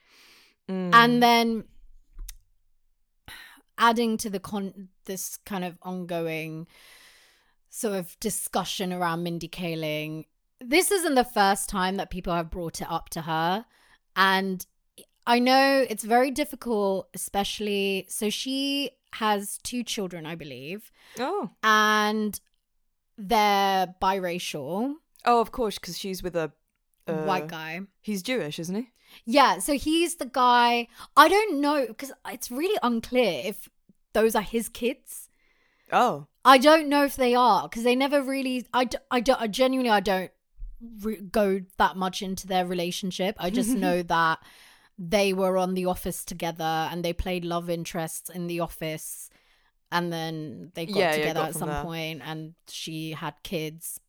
Mm. 0.68 0.94
and 0.94 1.22
then 1.22 1.64
adding 3.78 4.16
to 4.18 4.30
the 4.30 4.40
con 4.40 4.88
this 5.04 5.38
kind 5.44 5.64
of 5.64 5.78
ongoing 5.82 6.66
sort 7.70 7.94
of 7.94 8.18
discussion 8.20 8.92
around 8.92 9.22
Mindy 9.22 9.48
Kaling. 9.48 10.24
This 10.60 10.90
isn't 10.90 11.14
the 11.14 11.24
first 11.24 11.68
time 11.68 11.96
that 11.96 12.10
people 12.10 12.32
have 12.32 12.50
brought 12.50 12.80
it 12.80 12.90
up 12.90 13.10
to 13.10 13.22
her. 13.22 13.66
And 14.14 14.64
I 15.26 15.38
know 15.38 15.84
it's 15.88 16.04
very 16.04 16.30
difficult 16.30 17.08
especially 17.12 18.06
so 18.08 18.30
she 18.30 18.90
has 19.14 19.58
two 19.62 19.82
children 19.82 20.26
I 20.26 20.34
believe. 20.34 20.90
Oh, 21.18 21.50
and 21.62 22.38
they're 23.18 23.94
biracial. 24.00 24.94
Oh, 25.24 25.40
of 25.40 25.50
course, 25.50 25.78
because 25.78 25.98
she's 25.98 26.22
with 26.22 26.36
a 26.36 26.52
uh, 27.06 27.24
white 27.24 27.48
guy. 27.48 27.80
He's 28.00 28.22
Jewish, 28.22 28.58
isn't 28.58 28.74
he? 28.74 28.90
Yeah, 29.24 29.59
so 29.59 29.74
he's 29.74 30.16
the 30.16 30.26
guy. 30.26 30.88
I 31.16 31.29
don't 31.29 31.61
know 31.61 31.87
because 31.87 32.12
it's 32.29 32.50
really 32.50 32.79
unclear 32.83 33.42
if 33.44 33.68
those 34.12 34.35
are 34.35 34.42
his 34.42 34.68
kids. 34.68 35.29
Oh, 35.92 36.26
I 36.44 36.59
don't 36.59 36.88
know 36.88 37.05
if 37.05 37.16
they 37.16 37.35
are 37.35 37.68
because 37.68 37.85
they 37.85 37.96
never 37.96 38.22
really. 38.22 38.66
I, 38.72 38.88
I, 39.11 39.20
don't, 39.20 39.40
I 39.40 39.46
genuinely 39.48 39.90
I 39.90 40.00
don't 40.00 40.31
re- 41.02 41.20
go 41.20 41.61
that 41.79 41.96
much 41.96 42.22
into 42.22 42.46
their 42.46 42.66
relationship. 42.66 43.37
I 43.38 43.50
just 43.50 43.70
know 43.74 44.02
that 44.02 44.40
they 44.98 45.33
were 45.33 45.59
on 45.59 45.74
The 45.74 45.87
Office 45.87 46.24
together 46.24 46.88
and 46.90 47.05
they 47.05 47.12
played 47.12 47.44
love 47.44 47.68
interests 47.70 48.31
in 48.31 48.46
The 48.46 48.61
Office, 48.61 49.31
and 49.92 50.12
then 50.12 50.72
they 50.74 50.87
got 50.87 50.96
Yeah, 50.96 51.11
yeah, 51.11 51.16
together 51.18 51.40
got 51.40 51.48
at 51.50 51.55
some 51.55 51.68
there. 51.68 51.83
point 51.83 52.22
and 52.24 52.55
she 52.68 53.12
had 53.12 53.35
kids 53.42 54.00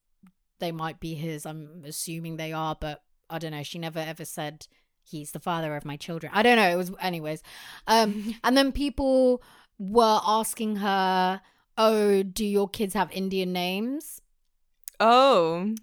they 0.60 0.72
might 0.72 1.00
be 1.00 1.14
his. 1.14 1.46
I'm 1.46 1.84
assuming 1.86 2.38
they 2.38 2.52
are, 2.52 2.76
but 2.80 3.04
I 3.30 3.38
don't 3.38 3.52
know. 3.52 3.62
She 3.62 3.78
never 3.78 4.00
ever 4.00 4.26
said 4.26 4.66
he's 5.10 5.32
the 5.32 5.40
father 5.40 5.76
of 5.76 5.86
my 5.86 5.98
children. 5.98 6.32
I 6.36 6.44
don't 6.44 6.58
know. 6.58 6.70
It 6.70 6.76
was 6.76 6.92
anyways. 7.02 7.42
Um 7.88 8.36
and 8.44 8.58
then 8.58 8.72
people 8.72 9.42
were 9.80 10.20
asking 10.26 10.78
her, 10.78 11.42
"Oh, 11.78 12.24
do 12.24 12.46
your 12.46 12.70
kids 12.70 12.94
have 12.94 13.12
Indian 13.12 13.54
names?" 13.54 14.22
Oh. 15.00 15.76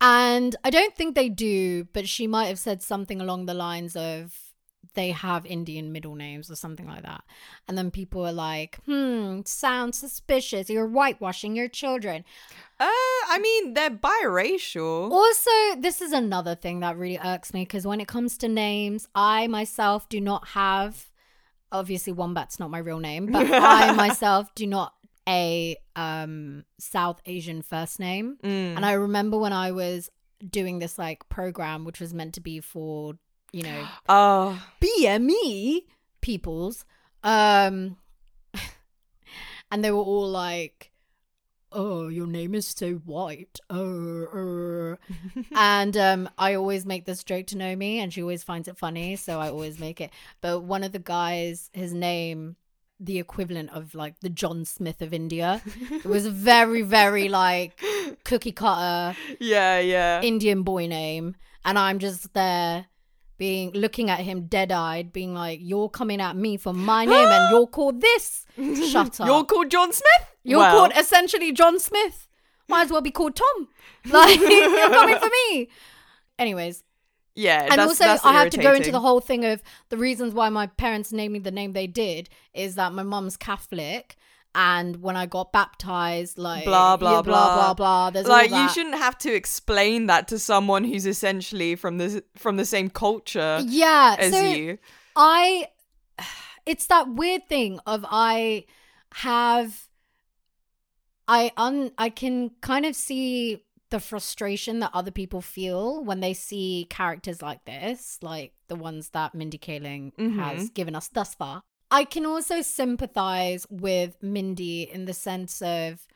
And 0.00 0.56
I 0.64 0.70
don't 0.70 0.94
think 0.94 1.14
they 1.14 1.28
do, 1.28 1.84
but 1.92 2.08
she 2.08 2.26
might 2.26 2.46
have 2.46 2.58
said 2.58 2.82
something 2.82 3.20
along 3.20 3.46
the 3.46 3.54
lines 3.54 3.96
of 3.96 4.43
they 4.94 5.10
have 5.10 5.44
Indian 5.46 5.92
middle 5.92 6.14
names 6.14 6.50
or 6.50 6.56
something 6.56 6.86
like 6.86 7.02
that. 7.02 7.24
And 7.68 7.76
then 7.76 7.90
people 7.90 8.26
are 8.26 8.32
like, 8.32 8.78
hmm, 8.86 9.40
sounds 9.44 9.98
suspicious. 9.98 10.70
You're 10.70 10.88
whitewashing 10.88 11.56
your 11.56 11.68
children. 11.68 12.24
Uh, 12.80 12.86
I 12.86 13.38
mean, 13.40 13.74
they're 13.74 13.90
biracial. 13.90 15.10
Also, 15.10 15.80
this 15.80 16.00
is 16.00 16.12
another 16.12 16.54
thing 16.54 16.80
that 16.80 16.96
really 16.96 17.18
irks 17.24 17.52
me 17.52 17.62
because 17.62 17.86
when 17.86 18.00
it 18.00 18.08
comes 18.08 18.36
to 18.38 18.48
names, 18.48 19.08
I 19.14 19.46
myself 19.46 20.08
do 20.08 20.20
not 20.20 20.48
have. 20.48 21.10
Obviously, 21.72 22.12
Wombat's 22.12 22.60
not 22.60 22.70
my 22.70 22.78
real 22.78 23.00
name, 23.00 23.26
but 23.26 23.50
I 23.50 23.92
myself 23.96 24.54
do 24.54 24.66
not 24.66 24.94
a 25.28 25.76
um 25.96 26.64
South 26.78 27.20
Asian 27.26 27.62
first 27.62 27.98
name. 27.98 28.36
Mm. 28.42 28.76
And 28.76 28.86
I 28.86 28.92
remember 28.92 29.38
when 29.38 29.52
I 29.52 29.72
was 29.72 30.10
doing 30.50 30.78
this 30.78 30.98
like 30.98 31.28
program, 31.28 31.84
which 31.84 32.00
was 32.00 32.12
meant 32.12 32.34
to 32.34 32.40
be 32.40 32.60
for 32.60 33.14
you 33.54 33.62
know 33.62 33.86
Oh, 34.08 34.60
BME 34.80 35.84
peoples. 36.20 36.84
Um 37.22 37.96
and 39.70 39.84
they 39.84 39.90
were 39.90 39.98
all 39.98 40.28
like, 40.28 40.90
Oh, 41.70 42.08
your 42.08 42.26
name 42.26 42.54
is 42.54 42.66
so 42.66 42.94
white. 42.94 43.58
Oh, 43.70 44.96
uh. 44.98 45.42
and 45.54 45.96
um 45.96 46.28
I 46.36 46.54
always 46.54 46.84
make 46.84 47.04
this 47.04 47.22
joke 47.22 47.46
to 47.48 47.56
Gnomi 47.56 47.98
and 47.98 48.12
she 48.12 48.22
always 48.22 48.42
finds 48.42 48.66
it 48.68 48.76
funny, 48.76 49.16
so 49.16 49.40
I 49.40 49.48
always 49.48 49.78
make 49.78 50.00
it. 50.00 50.10
But 50.40 50.60
one 50.60 50.82
of 50.82 50.92
the 50.92 50.98
guys, 50.98 51.70
his 51.72 51.94
name 51.94 52.56
the 53.00 53.18
equivalent 53.18 53.70
of 53.70 53.94
like 53.94 54.18
the 54.20 54.28
John 54.28 54.64
Smith 54.64 55.02
of 55.02 55.12
India. 55.12 55.60
It 55.90 56.04
was 56.04 56.26
very, 56.26 56.82
very 56.82 57.28
like 57.28 57.80
cookie 58.24 58.52
cutter 58.52 59.16
yeah, 59.40 59.78
yeah. 59.80 60.22
Indian 60.22 60.62
boy 60.62 60.86
name, 60.86 61.36
and 61.64 61.78
I'm 61.78 61.98
just 61.98 62.32
there 62.34 62.86
being 63.36 63.70
looking 63.72 64.10
at 64.10 64.20
him 64.20 64.46
dead 64.46 64.70
eyed, 64.72 65.12
being 65.12 65.34
like, 65.34 65.58
"You're 65.62 65.88
coming 65.88 66.20
at 66.20 66.36
me 66.36 66.56
for 66.56 66.72
my 66.72 67.04
name, 67.14 67.28
and 67.28 67.50
you're 67.50 67.66
called 67.66 68.00
this. 68.00 68.46
Shut 68.90 69.20
up. 69.20 69.26
You're 69.26 69.44
called 69.44 69.70
John 69.70 69.92
Smith? 69.92 70.34
You're 70.42 70.60
Well, 70.60 70.76
called 70.76 70.92
essentially 70.96 71.52
John 71.52 71.78
Smith. 71.78 72.28
Might 72.68 72.82
as 72.82 72.90
well 72.90 73.00
be 73.02 73.10
called 73.10 73.36
Tom. 73.36 73.68
Like 74.06 74.38
you're 74.38 74.90
coming 74.90 75.18
for 75.18 75.30
me." 75.48 75.68
Anyways, 76.38 76.82
Yeah, 77.34 77.68
and 77.70 77.80
also 77.80 78.04
I 78.04 78.32
have 78.32 78.50
to 78.50 78.60
go 78.60 78.74
into 78.74 78.90
the 78.92 79.00
whole 79.00 79.20
thing 79.20 79.44
of 79.44 79.62
the 79.88 79.96
reasons 79.96 80.34
why 80.34 80.48
my 80.50 80.66
parents 80.66 81.12
named 81.12 81.32
me 81.32 81.38
the 81.38 81.50
name 81.50 81.72
they 81.72 81.86
did 81.86 82.28
is 82.52 82.74
that 82.74 82.92
my 82.92 83.02
mum's 83.02 83.36
Catholic. 83.36 84.16
And 84.54 85.02
when 85.02 85.16
I 85.16 85.26
got 85.26 85.52
baptized, 85.52 86.38
like 86.38 86.64
Blah, 86.64 86.96
blah, 86.96 87.16
yeah, 87.16 87.22
blah, 87.22 87.54
blah, 87.54 87.56
blah. 87.56 87.74
blah. 87.74 88.10
There's 88.10 88.26
like 88.26 88.50
you 88.50 88.68
shouldn't 88.68 88.96
have 88.96 89.18
to 89.18 89.34
explain 89.34 90.06
that 90.06 90.28
to 90.28 90.38
someone 90.38 90.84
who's 90.84 91.06
essentially 91.06 91.74
from 91.74 91.98
the 91.98 92.22
from 92.36 92.56
the 92.56 92.64
same 92.64 92.90
culture 92.90 93.60
yeah, 93.64 94.16
as 94.18 94.32
so 94.32 94.40
you. 94.40 94.78
I 95.16 95.68
it's 96.66 96.86
that 96.86 97.08
weird 97.08 97.48
thing 97.48 97.80
of 97.86 98.04
I 98.08 98.64
have 99.14 99.88
I 101.28 101.52
un 101.56 101.90
I 101.98 102.10
can 102.10 102.50
kind 102.60 102.86
of 102.86 102.94
see 102.94 103.64
the 103.90 104.00
frustration 104.00 104.80
that 104.80 104.90
other 104.92 105.10
people 105.10 105.40
feel 105.40 106.02
when 106.02 106.20
they 106.20 106.34
see 106.34 106.86
characters 106.90 107.40
like 107.40 107.64
this, 107.64 108.18
like 108.22 108.52
the 108.68 108.74
ones 108.74 109.10
that 109.10 109.34
Mindy 109.34 109.58
Kaling 109.58 110.12
mm-hmm. 110.16 110.38
has 110.40 110.68
given 110.70 110.94
us 110.94 111.08
thus 111.08 111.34
far. 111.34 111.62
I 111.94 112.04
can 112.04 112.26
also 112.26 112.60
sympathize 112.62 113.66
with 113.70 114.16
Mindy 114.20 114.82
in 114.82 115.04
the 115.04 115.14
sense 115.14 115.62
of 115.62 116.06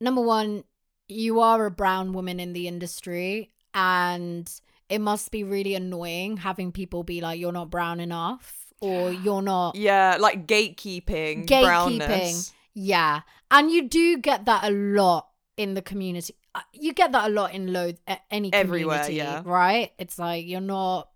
number 0.00 0.22
one, 0.22 0.64
you 1.08 1.40
are 1.40 1.66
a 1.66 1.70
brown 1.70 2.12
woman 2.12 2.40
in 2.40 2.52
the 2.52 2.66
industry 2.66 3.50
and 3.74 4.50
it 4.88 5.00
must 5.00 5.30
be 5.30 5.44
really 5.44 5.74
annoying 5.74 6.38
having 6.38 6.72
people 6.72 7.02
be 7.04 7.20
like 7.20 7.38
you're 7.38 7.52
not 7.52 7.70
brown 7.70 8.00
enough 8.00 8.72
or 8.80 9.12
you're 9.12 9.42
not 9.42 9.74
Yeah, 9.76 10.16
like 10.18 10.46
gatekeeping, 10.46 11.46
Gatekeeping. 11.46 11.64
brownness. 11.64 12.52
yeah 12.74 13.20
and 13.50 13.70
you 13.70 13.88
do 13.88 14.18
get 14.18 14.46
that 14.46 14.64
a 14.64 14.70
lot 14.70 15.28
in 15.56 15.74
the 15.74 15.82
community 15.82 16.34
Uh, 16.54 16.60
you 16.72 16.92
get 16.94 17.12
that 17.12 17.28
a 17.30 17.32
lot 17.32 17.52
in 17.52 17.72
load 17.72 17.98
a- 18.08 18.18
any 18.30 18.52
Everywhere, 18.52 19.04
community 19.04 19.16
yeah. 19.16 19.42
right 19.44 19.92
it's 19.98 20.18
like 20.18 20.46
you're 20.46 20.60
not 20.78 21.08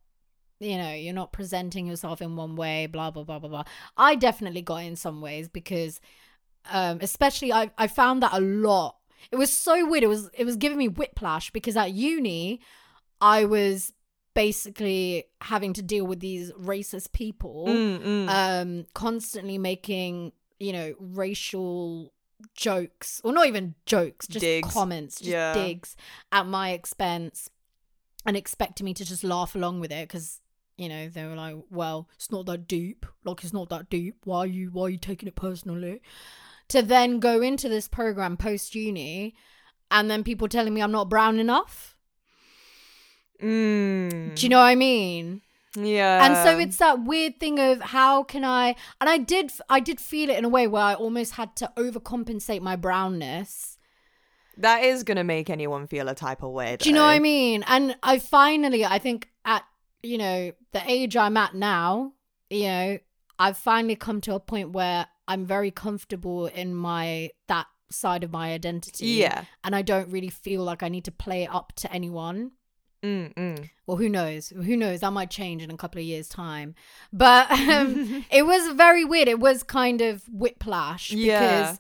you 0.61 0.77
know 0.77 0.93
you're 0.93 1.15
not 1.15 1.33
presenting 1.33 1.87
yourself 1.87 2.21
in 2.23 2.37
one 2.37 2.55
way 2.55 2.87
blah 2.87 3.11
blah 3.11 3.25
blah 3.25 3.39
blah 3.39 3.49
blah 3.49 3.65
i 3.97 4.15
definitely 4.15 4.61
got 4.63 4.83
in 4.85 4.95
some 4.95 5.21
ways 5.23 5.49
because 5.49 6.01
um 6.71 6.99
especially 7.01 7.53
i 7.53 7.71
i 7.79 7.87
found 7.87 8.23
that 8.23 8.33
a 8.35 8.41
lot 8.41 8.97
it 9.33 9.37
was 9.37 9.51
so 9.53 9.89
weird 9.89 10.05
it 10.05 10.09
was 10.09 10.31
it 10.35 10.45
was 10.45 10.57
giving 10.57 10.77
me 10.79 10.87
whiplash 10.89 11.51
because 11.51 11.77
at 11.77 11.93
uni 11.93 12.61
i 13.21 13.45
was 13.45 13.93
basically 14.35 15.25
having 15.41 15.73
to 15.73 15.83
deal 15.83 16.07
with 16.07 16.21
these 16.21 16.53
racist 16.53 17.13
people 17.13 17.65
Mm, 17.69 18.01
mm. 18.03 18.29
um 18.29 18.87
constantly 18.95 19.59
making 19.59 20.33
you 20.59 20.73
know 20.73 20.95
racial 21.01 22.13
jokes 22.55 23.21
or 23.25 23.33
not 23.33 23.47
even 23.47 23.75
jokes 23.87 24.27
just 24.27 24.41
Digs. 24.41 24.73
comments 24.73 25.17
just 25.19 25.31
Yeah. 25.31 25.53
digs 25.55 25.97
at 26.33 26.47
my 26.47 26.71
expense 26.71 27.51
and 28.27 28.37
expecting 28.37 28.85
me 28.85 28.95
to 28.95 29.05
just 29.05 29.25
laugh 29.25 29.55
along 29.55 29.81
with 29.81 29.91
it 29.91 30.07
because 30.09 30.41
you 30.81 30.89
know 30.89 31.09
they 31.09 31.25
were 31.27 31.35
like 31.37 31.57
well 31.71 32.09
it's 32.15 32.31
not 32.33 32.47
that 32.47 32.67
deep 32.67 33.05
like 33.25 33.45
it's 33.45 33.53
not 33.53 33.69
that 33.69 33.91
deep 33.91 34.17
why 34.25 34.39
are 34.39 34.47
you 34.47 34.71
why 34.73 34.85
are 34.85 34.89
you 34.89 34.97
taking 34.99 35.29
it 35.29 35.37
personally 35.37 36.01
to 36.69 36.81
then 36.81 37.21
go 37.21 37.43
into 37.43 37.69
this 37.69 37.87
program 37.87 38.37
post 38.37 38.75
uni 38.75 39.35
and 39.91 40.11
then 40.11 40.25
people 40.25 40.49
telling 40.49 40.73
me 40.73 40.81
i'm 40.83 40.91
not 40.93 41.09
brown 41.11 41.39
enough 41.39 41.97
Mm. 43.43 44.35
do 44.35 44.43
you 44.43 44.49
know 44.51 44.59
what 44.59 44.65
i 44.65 44.75
mean 44.75 45.41
Yeah. 45.77 46.27
and 46.27 46.37
so 46.47 46.59
it's 46.59 46.77
that 46.77 47.03
weird 47.05 47.41
thing 47.41 47.59
of 47.59 47.81
how 47.81 48.23
can 48.23 48.45
I 48.45 48.75
and 49.01 49.09
I 49.09 49.17
did 49.17 49.51
I 49.71 49.81
did 49.81 49.99
feel 49.99 50.29
it 50.29 50.37
in 50.37 50.45
a 50.45 50.49
way 50.51 50.67
where 50.67 50.83
I 50.83 50.95
almost 50.95 51.33
had 51.37 51.57
to 51.57 51.73
overcompensate 51.77 52.61
my 52.61 52.77
brownness. 52.77 53.79
that 54.59 54.83
is 54.85 55.05
gonna 55.05 55.25
make 55.25 55.49
anyone 55.49 55.87
feel 55.87 56.09
a 56.11 56.15
type 56.15 56.43
of 56.43 56.51
way. 56.53 56.77
Do 56.77 56.89
you 56.91 56.95
know 56.95 57.05
what 57.05 57.17
I 57.17 57.19
mean? 57.21 57.65
And 57.67 57.97
I 58.03 58.19
finally 58.19 58.85
I 58.85 58.99
think 58.99 59.30
you 60.03 60.19
know 60.19 60.53
the 60.73 60.83
age 60.87 61.17
I'm 61.17 61.37
at 61.37 61.55
now, 61.55 62.13
you 62.49 62.65
know, 62.65 62.99
I've 63.39 63.57
finally 63.57 63.97
come 63.97 64.21
to 64.23 64.35
a 64.35 64.41
point 64.41 64.71
where 64.73 65.07
I'm 65.29 65.47
very 65.47 65.71
comfortable 65.71 66.47
in 66.47 66.75
my 66.75 67.31
that 67.49 67.67
side 67.91 68.25
of 68.25 68.31
my 68.33 68.53
identity. 68.53 69.07
Yeah. 69.07 69.45
And 69.65 69.75
I 69.75 69.83
don't 69.83 70.09
really 70.11 70.29
feel 70.31 70.63
like 70.63 70.83
I 70.83 70.89
need 70.89 71.05
to 71.05 71.11
play 71.13 71.45
it 71.45 71.55
up 71.55 71.73
to 71.77 71.93
anyone. 71.93 72.53
Mm, 73.03 73.33
mm. 73.35 73.71
well 73.87 73.97
who 73.97 74.11
knows 74.11 74.51
who 74.51 74.77
knows 74.77 75.01
that 75.01 75.11
might 75.11 75.31
change 75.31 75.63
in 75.63 75.71
a 75.71 75.77
couple 75.79 75.99
of 75.99 76.05
years 76.05 76.29
time 76.29 76.75
but 77.15 77.51
um, 77.51 78.27
it 78.31 78.43
was 78.45 78.75
very 78.77 79.07
weird 79.07 79.27
it 79.27 79.41
was 79.41 79.63
kind 79.63 80.03
of 80.03 80.23
whiplash 80.31 81.09
because 81.09 81.19
Yeah. 81.19 81.77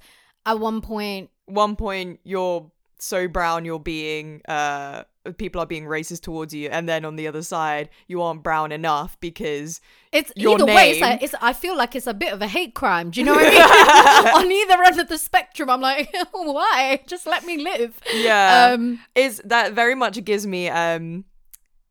at 0.46 0.58
one 0.58 0.80
point 0.80 1.28
One 1.44 1.76
point 1.76 2.20
you're 2.24 2.70
so 2.98 3.28
brown 3.28 3.66
you're 3.66 3.78
being 3.78 4.40
uh 4.48 5.02
people 5.36 5.60
are 5.60 5.66
being 5.66 5.84
racist 5.84 6.22
towards 6.22 6.54
you 6.54 6.68
and 6.70 6.88
then 6.88 7.04
on 7.04 7.16
the 7.16 7.26
other 7.28 7.42
side 7.42 7.90
you 8.06 8.22
aren't 8.22 8.42
brown 8.42 8.72
enough 8.72 9.18
because 9.20 9.80
it's 10.12 10.32
Your 10.34 10.54
either 10.54 10.64
way 10.64 10.92
it's, 10.92 11.00
name- 11.00 11.10
like, 11.10 11.22
it's 11.22 11.34
i 11.42 11.52
feel 11.52 11.76
like 11.76 11.94
it's 11.94 12.06
a 12.06 12.14
bit 12.14 12.32
of 12.32 12.40
a 12.40 12.46
hate 12.46 12.74
crime 12.74 13.10
do 13.10 13.20
you 13.20 13.26
know 13.26 13.34
what 13.34 13.44
i 13.46 13.50
mean? 13.50 14.34
On 14.46 14.50
either 14.50 14.82
end 14.82 14.98
of 14.98 15.08
the 15.08 15.18
spectrum 15.18 15.68
i'm 15.68 15.80
like 15.82 16.14
why? 16.32 17.00
Just 17.06 17.26
let 17.26 17.44
me 17.44 17.58
live. 17.58 17.98
Yeah. 18.14 18.72
Um 18.72 19.00
is 19.14 19.42
that 19.44 19.74
very 19.74 19.94
much 19.94 20.22
gives 20.24 20.46
me 20.46 20.68
um 20.68 21.24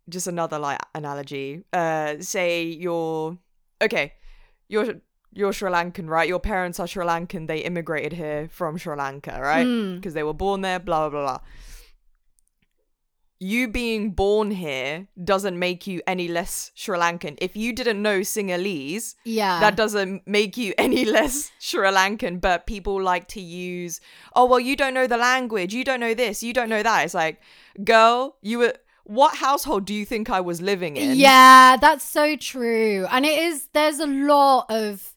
just 0.09 0.27
another 0.27 0.57
like 0.57 0.79
analogy. 0.95 1.63
Uh 1.71 2.15
say 2.19 2.63
you're 2.63 3.37
okay 3.81 4.13
you're 4.67 4.95
you're 5.33 5.53
Sri 5.53 5.69
Lankan 5.69 6.09
right? 6.09 6.27
Your 6.27 6.39
parents 6.39 6.79
are 6.79 6.87
Sri 6.87 7.05
Lankan. 7.05 7.47
They 7.47 7.59
immigrated 7.59 8.13
here 8.13 8.47
from 8.51 8.77
Sri 8.77 8.95
Lanka 8.95 9.39
right? 9.39 9.65
Mm. 9.67 9.95
because 9.95 10.13
they 10.15 10.23
were 10.23 10.33
born 10.33 10.61
there 10.61 10.79
blah 10.79 11.01
blah 11.01 11.09
blah 11.09 11.21
blah 11.37 11.39
you 13.39 13.69
being 13.69 14.11
born 14.11 14.51
here 14.51 15.07
doesn't 15.23 15.57
make 15.57 15.87
you 15.87 16.01
any 16.05 16.27
less 16.27 16.71
Sri 16.75 16.97
Lankan. 16.97 17.37
If 17.39 17.55
you 17.55 17.71
didn't 17.71 18.01
know 18.01 18.19
Sinhalese, 18.19 19.15
yeah 19.23 19.59
that 19.61 19.77
doesn't 19.77 20.27
make 20.27 20.57
you 20.57 20.73
any 20.77 21.05
less 21.05 21.51
Sri 21.59 21.87
Lankan, 21.87 22.41
but 22.41 22.67
people 22.67 23.01
like 23.01 23.27
to 23.29 23.41
use, 23.41 24.01
oh, 24.35 24.45
well, 24.45 24.59
you 24.59 24.75
don't 24.75 24.93
know 24.93 25.07
the 25.07 25.17
language, 25.17 25.73
you 25.73 25.83
don't 25.83 26.01
know 26.01 26.13
this, 26.13 26.43
you 26.43 26.53
don't 26.53 26.69
know 26.69 26.83
that. 26.83 27.05
It's 27.05 27.13
like, 27.13 27.41
girl, 27.83 28.35
you 28.41 28.59
were, 28.59 28.73
what 29.05 29.35
household 29.37 29.85
do 29.85 29.93
you 29.93 30.05
think 30.05 30.29
I 30.29 30.41
was 30.41 30.61
living 30.61 30.97
in? 30.97 31.17
Yeah, 31.17 31.77
that's 31.77 32.03
so 32.03 32.35
true. 32.35 33.07
And 33.09 33.25
it 33.25 33.39
is 33.39 33.69
there's 33.73 33.99
a 33.99 34.05
lot 34.05 34.65
of 34.69 35.15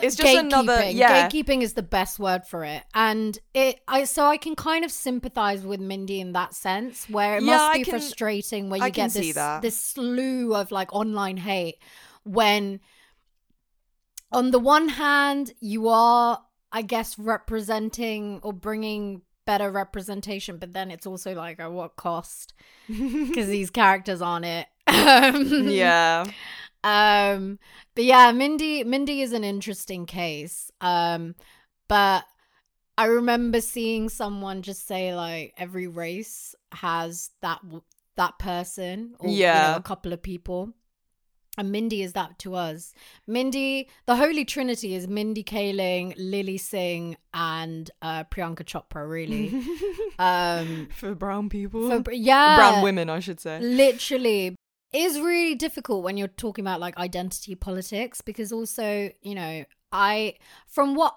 It's 0.00 0.16
just 0.16 0.36
another- 0.36 0.72
gatekeeping. 0.82 0.94
yeah. 0.94 1.28
Gatekeeping 1.28 1.62
is 1.62 1.74
the 1.74 1.82
best 1.82 2.18
word 2.18 2.46
for 2.46 2.64
it, 2.64 2.82
and 2.94 3.38
it. 3.54 3.80
I 3.86 4.04
so 4.04 4.24
I 4.26 4.36
can 4.36 4.56
kind 4.56 4.84
of 4.84 4.90
sympathize 4.90 5.62
with 5.64 5.80
Mindy 5.80 6.20
in 6.20 6.32
that 6.32 6.54
sense, 6.54 7.08
where 7.08 7.36
it 7.36 7.42
Yeah, 7.42 7.56
must 7.56 7.72
be 7.74 7.84
can- 7.84 7.90
frustrating 7.92 8.68
where 8.70 8.78
you 8.78 8.92
can 8.92 9.08
get 9.08 9.12
this 9.12 9.34
this 9.62 9.80
slew 9.80 10.54
of 10.54 10.70
like 10.70 10.92
online 10.92 11.36
hate. 11.36 11.76
When 12.24 12.80
on 14.32 14.50
the 14.50 14.58
one 14.58 14.88
hand 14.88 15.52
you 15.60 15.88
are, 15.88 16.42
I 16.72 16.82
guess, 16.82 17.18
representing 17.18 18.40
or 18.42 18.52
bringing 18.52 19.22
better 19.44 19.70
representation, 19.70 20.58
but 20.58 20.72
then 20.72 20.90
it's 20.90 21.06
also 21.06 21.32
like 21.34 21.60
at 21.60 21.70
what 21.70 21.94
cost? 21.96 22.52
Because 22.88 23.46
these 23.46 23.70
characters 23.70 24.20
on 24.20 24.42
it. 24.42 24.66
Um, 24.88 25.68
yeah. 25.68 26.24
um, 26.86 27.58
but 27.94 28.04
yeah, 28.04 28.32
Mindy 28.32 28.84
Mindy 28.84 29.20
is 29.22 29.32
an 29.32 29.44
interesting 29.44 30.06
case. 30.06 30.70
Um, 30.80 31.34
but 31.88 32.24
I 32.98 33.06
remember 33.06 33.60
seeing 33.60 34.08
someone 34.08 34.62
just 34.62 34.86
say 34.86 35.14
like 35.14 35.52
every 35.58 35.86
race 35.88 36.54
has 36.72 37.30
that 37.42 37.60
that 38.16 38.38
person 38.38 39.14
or 39.18 39.28
you 39.28 39.34
know, 39.36 39.40
Yeah. 39.40 39.76
a 39.76 39.82
couple 39.82 40.12
of 40.12 40.22
people. 40.22 40.72
And 41.58 41.72
Mindy 41.72 42.02
is 42.02 42.12
that 42.12 42.38
to 42.40 42.54
us. 42.54 42.92
Mindy, 43.26 43.88
the 44.04 44.16
Holy 44.16 44.44
Trinity 44.44 44.94
is 44.94 45.08
Mindy 45.08 45.42
Kaling, 45.42 46.12
Lilly 46.18 46.58
Singh, 46.58 47.16
and 47.32 47.90
uh, 48.02 48.24
Priyanka 48.24 48.62
Chopra. 48.62 49.08
Really, 49.08 49.46
um, 50.18 50.88
For 50.94 51.14
brown 51.14 51.48
people. 51.48 52.02
for, 52.02 52.12
yeah, 52.12 52.56
brown 52.56 52.82
women, 52.82 53.08
I 53.08 53.20
should 53.20 53.40
say. 53.40 53.58
literally 53.60 54.48
it 54.48 54.56
is 54.92 55.18
really 55.20 55.54
difficult 55.54 56.02
when 56.04 56.16
you're 56.16 56.28
talking 56.28 56.62
about 56.64 56.80
like 56.80 56.96
identity 56.96 57.54
politics 57.54 58.20
because 58.20 58.52
also 58.52 59.10
you 59.20 59.34
know 59.34 59.64
i 59.92 60.34
from 60.66 60.94
what 60.94 61.16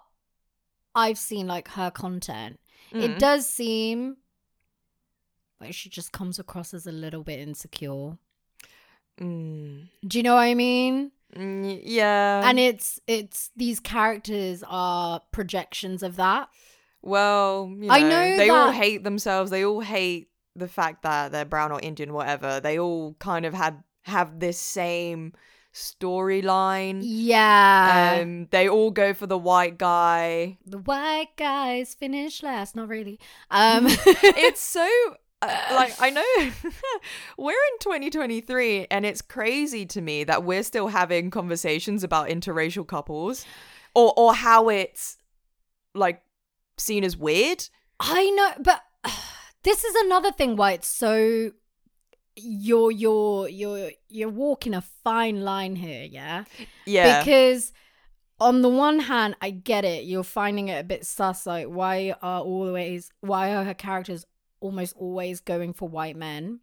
i've 0.96 1.18
seen 1.18 1.48
like 1.48 1.68
her 1.70 1.90
content 1.92 2.60
it 2.92 3.12
Mm. 3.12 3.20
does 3.20 3.46
seem 3.48 4.18
like 5.62 5.74
she 5.74 5.90
just 5.90 6.12
comes 6.12 6.40
across 6.40 6.74
as 6.74 6.88
a 6.88 6.92
little 6.92 7.24
bit 7.24 7.40
insecure 7.40 8.18
Mm. 9.20 9.90
do 10.08 10.18
you 10.18 10.24
know 10.24 10.36
what 10.36 10.42
i 10.42 10.54
mean 10.54 11.12
Mm, 11.36 11.80
yeah. 11.84 12.42
and 12.50 12.58
it's 12.60 13.00
it's 13.06 13.52
these 13.56 13.80
characters 13.80 14.64
are 14.68 15.22
projections 15.32 16.02
of 16.02 16.16
that 16.16 16.50
Well, 17.04 17.68
you 17.70 17.88
know, 17.88 17.94
I 17.94 18.02
know 18.02 18.36
they 18.38 18.50
all 18.50 18.72
hate 18.72 19.04
themselves. 19.04 19.52
They 19.52 19.64
all 19.64 19.80
hate 19.82 20.30
the 20.56 20.68
fact 20.68 21.04
that 21.04 21.32
they're 21.32 21.46
brown 21.46 21.72
or 21.72 21.80
Indian, 21.82 22.14
whatever. 22.14 22.60
They 22.60 22.78
all 22.80 23.16
kind 23.20 23.46
of 23.46 23.54
had 23.54 23.84
have 24.04 24.40
this 24.40 24.58
same 24.58 25.34
storyline. 25.74 27.00
yeah 27.04 28.20
Um, 28.22 28.48
they 28.52 28.68
all 28.68 28.92
go 28.92 29.14
for 29.14 29.28
the 29.28 29.38
white 29.38 29.78
guy. 29.78 30.58
the 30.66 30.80
white 30.80 31.30
guys 31.38 31.94
finish 31.94 32.42
last 32.44 32.76
not 32.76 32.88
really 32.88 33.20
um 33.52 33.86
It's 34.24 34.62
so 34.62 34.88
uh, 35.42 35.56
like 35.72 35.94
I 36.02 36.10
know 36.10 36.24
we're 37.38 37.52
in 37.52 37.80
2023 37.80 38.88
and 38.92 39.06
it's 39.06 39.22
crazy 39.22 39.86
to 39.86 40.02
me 40.02 40.24
that 40.26 40.44
we're 40.44 40.64
still 40.64 40.88
having 40.90 41.30
conversations 41.30 42.04
about 42.04 42.30
interracial 42.30 42.86
couples 42.88 43.46
or 43.94 44.14
or 44.18 44.34
how 44.34 44.70
it's 44.70 45.18
like 45.94 46.22
seen 46.78 47.04
as 47.04 47.16
weird. 47.16 47.70
I 48.00 48.30
know, 48.32 48.52
but 48.64 48.82
this 49.64 49.84
is 49.84 49.96
another 50.06 50.32
thing 50.32 50.56
why 50.56 50.74
it's 50.74 50.88
so 50.88 51.52
you're 52.36 52.92
you're 52.92 53.50
you're 53.50 53.92
you're 54.08 54.30
walking 54.30 54.74
a 54.74 54.82
fine 54.82 55.42
line 55.42 55.76
here, 55.76 56.06
yeah? 56.10 56.46
Yeah. 56.86 57.20
Because 57.24 57.74
on 58.40 58.62
the 58.62 58.70
one 58.70 59.00
hand, 59.00 59.36
I 59.42 59.50
get 59.50 59.84
it. 59.84 60.06
You're 60.06 60.24
finding 60.24 60.70
it 60.70 60.80
a 60.80 60.84
bit 60.84 61.06
sus. 61.06 61.46
Like, 61.46 61.68
why 61.68 62.16
are 62.22 62.42
always 62.42 63.12
why 63.22 63.54
are 63.54 63.64
her 63.66 63.74
characters 63.74 64.26
almost 64.62 64.96
always 64.96 65.40
going 65.42 65.74
for 65.74 65.90
white 65.90 66.16
men? 66.16 66.62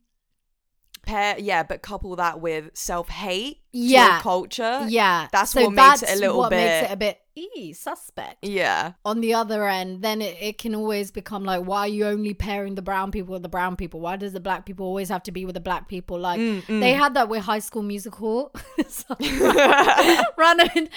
pair 1.04 1.38
yeah 1.38 1.62
but 1.62 1.82
couple 1.82 2.16
that 2.16 2.40
with 2.40 2.68
self-hate 2.74 3.58
Yeah. 3.70 4.06
yeah 4.16 4.20
culture 4.22 4.86
yeah, 4.88 5.28
that's 5.30 5.52
so 5.52 5.62
what 5.62 5.72
makes 5.72 6.02
it 6.02 6.16
a 6.16 6.20
little 6.20 6.38
what 6.38 6.50
makes 6.50 6.90
it 6.90 6.92
a 6.92 6.96
bit 6.96 7.20
ee, 7.36 7.72
suspect. 7.72 8.38
yeah 8.42 8.92
on 9.04 9.20
the 9.20 9.34
other 9.34 9.68
end, 9.68 10.02
then 10.02 10.22
it, 10.22 10.36
it 10.40 10.58
can 10.58 10.74
always 10.74 11.10
become 11.10 11.44
like, 11.44 11.62
why 11.64 11.80
are 11.80 11.88
you 11.88 12.06
only 12.06 12.34
pairing 12.34 12.74
the 12.74 12.82
brown 12.82 13.10
people 13.10 13.32
with 13.34 13.42
the 13.42 13.48
brown 13.48 13.76
people? 13.76 14.00
Why 14.00 14.16
does 14.16 14.32
the 14.32 14.40
black 14.40 14.64
people 14.66 14.86
always 14.86 15.08
have 15.08 15.22
to 15.24 15.32
be 15.32 15.44
with 15.44 15.54
the 15.54 15.60
black 15.60 15.88
people? 15.88 16.18
Like 16.18 16.40
Mm, 16.40 16.62
mm. 16.62 16.80
they 16.80 16.92
had 16.92 17.14
that 17.14 17.28
with 17.28 17.42
High 17.42 17.58
School 17.60 17.82
Musical. 17.82 18.52
running. 20.36 20.88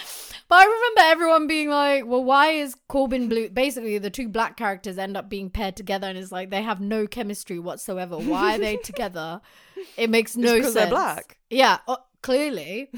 But 0.47 0.55
I 0.55 0.63
remember 0.65 1.01
everyone 1.01 1.47
being 1.47 1.69
like, 1.69 2.05
well, 2.07 2.23
why 2.23 2.49
is 2.51 2.75
Corbin 2.87 3.29
Bleu? 3.29 3.49
Basically, 3.49 3.97
the 3.99 4.09
two 4.09 4.27
black 4.27 4.57
characters 4.57 4.97
end 4.97 5.15
up 5.15 5.29
being 5.29 5.49
paired 5.49 5.75
together, 5.75 6.07
and 6.07 6.17
it's 6.17 6.31
like 6.31 6.49
they 6.49 6.63
have 6.63 6.81
no 6.81 7.05
chemistry 7.07 7.59
whatsoever. 7.59 8.17
Why 8.17 8.55
are 8.55 8.57
they 8.57 8.77
together? 8.83 9.41
It 9.97 10.09
makes 10.09 10.35
no 10.35 10.59
sense. 10.61 10.73
they're 10.73 10.87
black 10.89 11.37
Yeah, 11.49 11.77
uh, 11.87 11.97
clearly. 12.21 12.89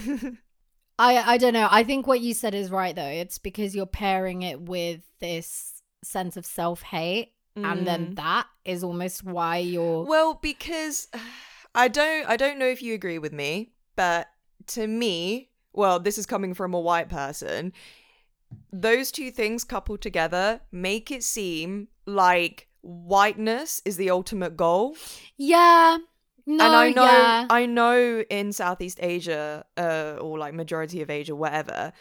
I 1.02 1.34
I 1.34 1.38
don't 1.38 1.54
know. 1.54 1.68
I 1.70 1.84
think 1.84 2.08
what 2.08 2.22
you 2.22 2.34
said 2.34 2.54
is 2.54 2.70
right 2.72 2.96
though. 2.96 3.02
It's 3.24 3.38
because 3.38 3.76
you're 3.76 3.86
pairing 4.04 4.44
it 4.44 4.62
with 4.62 5.02
this 5.20 5.82
sense 6.04 6.36
of 6.38 6.46
self-hate 6.46 7.34
and 7.56 7.86
then 7.86 8.16
that 8.16 8.48
is 8.64 8.82
almost 8.84 9.24
why 9.24 9.58
you're 9.58 10.06
Mm. 10.06 10.08
well 10.08 10.40
because 10.42 11.10
i 11.76 11.88
don't 11.90 12.26
i 12.28 12.38
don't 12.38 12.58
know 12.58 12.66
if 12.66 12.82
you 12.82 12.94
agree 12.94 13.20
with 13.20 13.34
me 13.34 13.74
but 13.96 14.28
to 14.68 14.88
me 14.88 15.50
well 15.74 16.00
this 16.00 16.18
is 16.18 16.26
coming 16.26 16.54
from 16.54 16.74
a 16.74 16.80
white 16.80 17.10
person 17.10 17.74
those 18.72 19.12
two 19.12 19.30
things 19.32 19.64
coupled 19.66 20.02
together 20.02 20.62
make 20.72 21.12
it 21.12 21.24
seem 21.24 21.90
like 22.06 22.68
whiteness 22.82 23.82
is 23.86 23.98
the 23.98 24.10
ultimate 24.10 24.56
goal 24.58 24.96
Yeah. 25.38 25.98
No, 26.46 26.66
and 26.66 26.76
I 26.76 26.90
know 26.92 27.04
yeah. 27.04 27.48
I 27.50 27.66
know 27.66 28.24
in 28.30 28.52
Southeast 28.54 29.00
Asia, 29.02 29.66
uh, 29.78 30.18
or 30.20 30.38
like 30.40 30.54
majority 30.54 31.02
of 31.02 31.10
Asia, 31.10 31.36
whatever, 31.36 31.94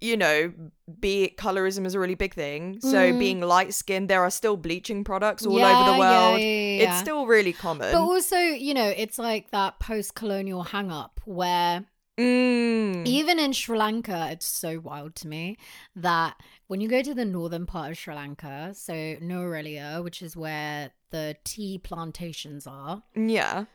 you 0.00 0.16
know, 0.16 0.52
be 1.00 1.24
it 1.24 1.36
colorism 1.36 1.86
is 1.86 1.94
a 1.94 2.00
really 2.00 2.14
big 2.14 2.34
thing. 2.34 2.80
So 2.80 3.12
Mm. 3.12 3.18
being 3.18 3.40
light 3.40 3.74
skinned, 3.74 4.08
there 4.08 4.22
are 4.22 4.30
still 4.30 4.56
bleaching 4.56 5.02
products 5.04 5.44
all 5.46 5.58
Yeah, 5.58 5.72
over 5.72 5.84
the 5.84 5.98
world. 5.98 6.40
yeah, 6.40 6.46
yeah, 6.48 6.82
It's 6.84 6.98
still 7.00 7.26
really 7.26 7.52
common. 7.52 7.92
But 7.92 8.00
also, 8.00 8.36
you 8.38 8.74
know, 8.74 8.88
it's 8.96 9.18
like 9.18 9.50
that 9.50 9.80
post-colonial 9.80 10.62
hang-up 10.64 11.20
where 11.24 11.86
Mm. 12.18 13.06
even 13.06 13.38
in 13.38 13.52
Sri 13.52 13.78
Lanka, 13.78 14.28
it's 14.32 14.44
so 14.46 14.80
wild 14.80 15.14
to 15.16 15.28
me 15.28 15.56
that 15.94 16.34
when 16.66 16.80
you 16.80 16.88
go 16.88 17.00
to 17.00 17.14
the 17.14 17.24
northern 17.24 17.64
part 17.64 17.92
of 17.92 17.96
Sri 17.98 18.12
Lanka, 18.14 18.72
so 18.74 18.92
Nuwara, 18.92 20.02
which 20.02 20.20
is 20.20 20.36
where 20.36 20.90
the 21.10 21.36
tea 21.44 21.78
plantations 21.78 22.66
are, 22.66 23.02
Yeah. 23.14 23.66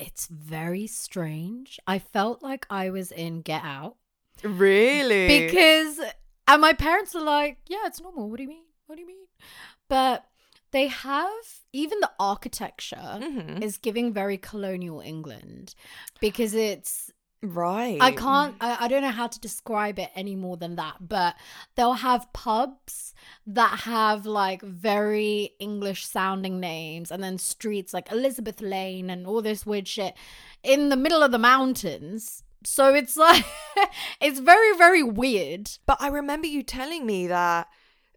It's 0.00 0.26
very 0.26 0.86
strange. 0.86 1.78
I 1.86 1.98
felt 1.98 2.42
like 2.42 2.66
I 2.70 2.90
was 2.90 3.12
in 3.12 3.42
Get 3.42 3.62
Out 3.64 3.96
Really? 4.42 5.26
because, 5.48 6.00
and 6.48 6.60
my 6.60 6.72
parents 6.72 7.14
are 7.14 7.22
like, 7.22 7.58
"Yeah, 7.68 7.86
it's 7.86 8.00
normal. 8.00 8.28
What 8.30 8.38
do 8.38 8.42
you 8.44 8.48
mean? 8.48 8.64
What 8.86 8.96
do 8.96 9.02
you 9.02 9.06
mean?" 9.06 9.26
But 9.88 10.26
they 10.72 10.86
have 10.86 11.30
even 11.72 12.00
the 12.00 12.10
architecture 12.18 12.96
Mhm. 12.96 13.62
is 13.62 13.76
giving 13.76 14.12
very 14.12 14.38
colonial 14.38 15.00
England 15.00 15.74
because 16.20 16.54
it's 16.54 17.10
Right. 17.42 17.96
I 18.00 18.12
can't 18.12 18.54
I, 18.60 18.84
I 18.84 18.88
don't 18.88 19.00
know 19.00 19.10
how 19.10 19.26
to 19.26 19.40
describe 19.40 19.98
it 19.98 20.10
any 20.14 20.36
more 20.36 20.58
than 20.58 20.76
that, 20.76 20.96
but 21.00 21.36
they'll 21.74 21.94
have 21.94 22.30
pubs 22.34 23.14
that 23.46 23.80
have 23.80 24.26
like 24.26 24.60
very 24.60 25.54
English 25.58 26.06
sounding 26.06 26.60
names 26.60 27.10
and 27.10 27.22
then 27.22 27.38
streets 27.38 27.94
like 27.94 28.12
Elizabeth 28.12 28.60
Lane 28.60 29.08
and 29.08 29.26
all 29.26 29.40
this 29.40 29.64
weird 29.64 29.88
shit 29.88 30.14
in 30.62 30.90
the 30.90 30.96
middle 30.96 31.22
of 31.22 31.32
the 31.32 31.38
mountains. 31.38 32.44
So 32.62 32.94
it's 32.94 33.16
like 33.16 33.44
it's 34.20 34.38
very, 34.38 34.76
very 34.76 35.02
weird. 35.02 35.70
But 35.86 35.96
I 36.00 36.08
remember 36.08 36.46
you 36.46 36.62
telling 36.62 37.06
me 37.06 37.26
that 37.28 37.68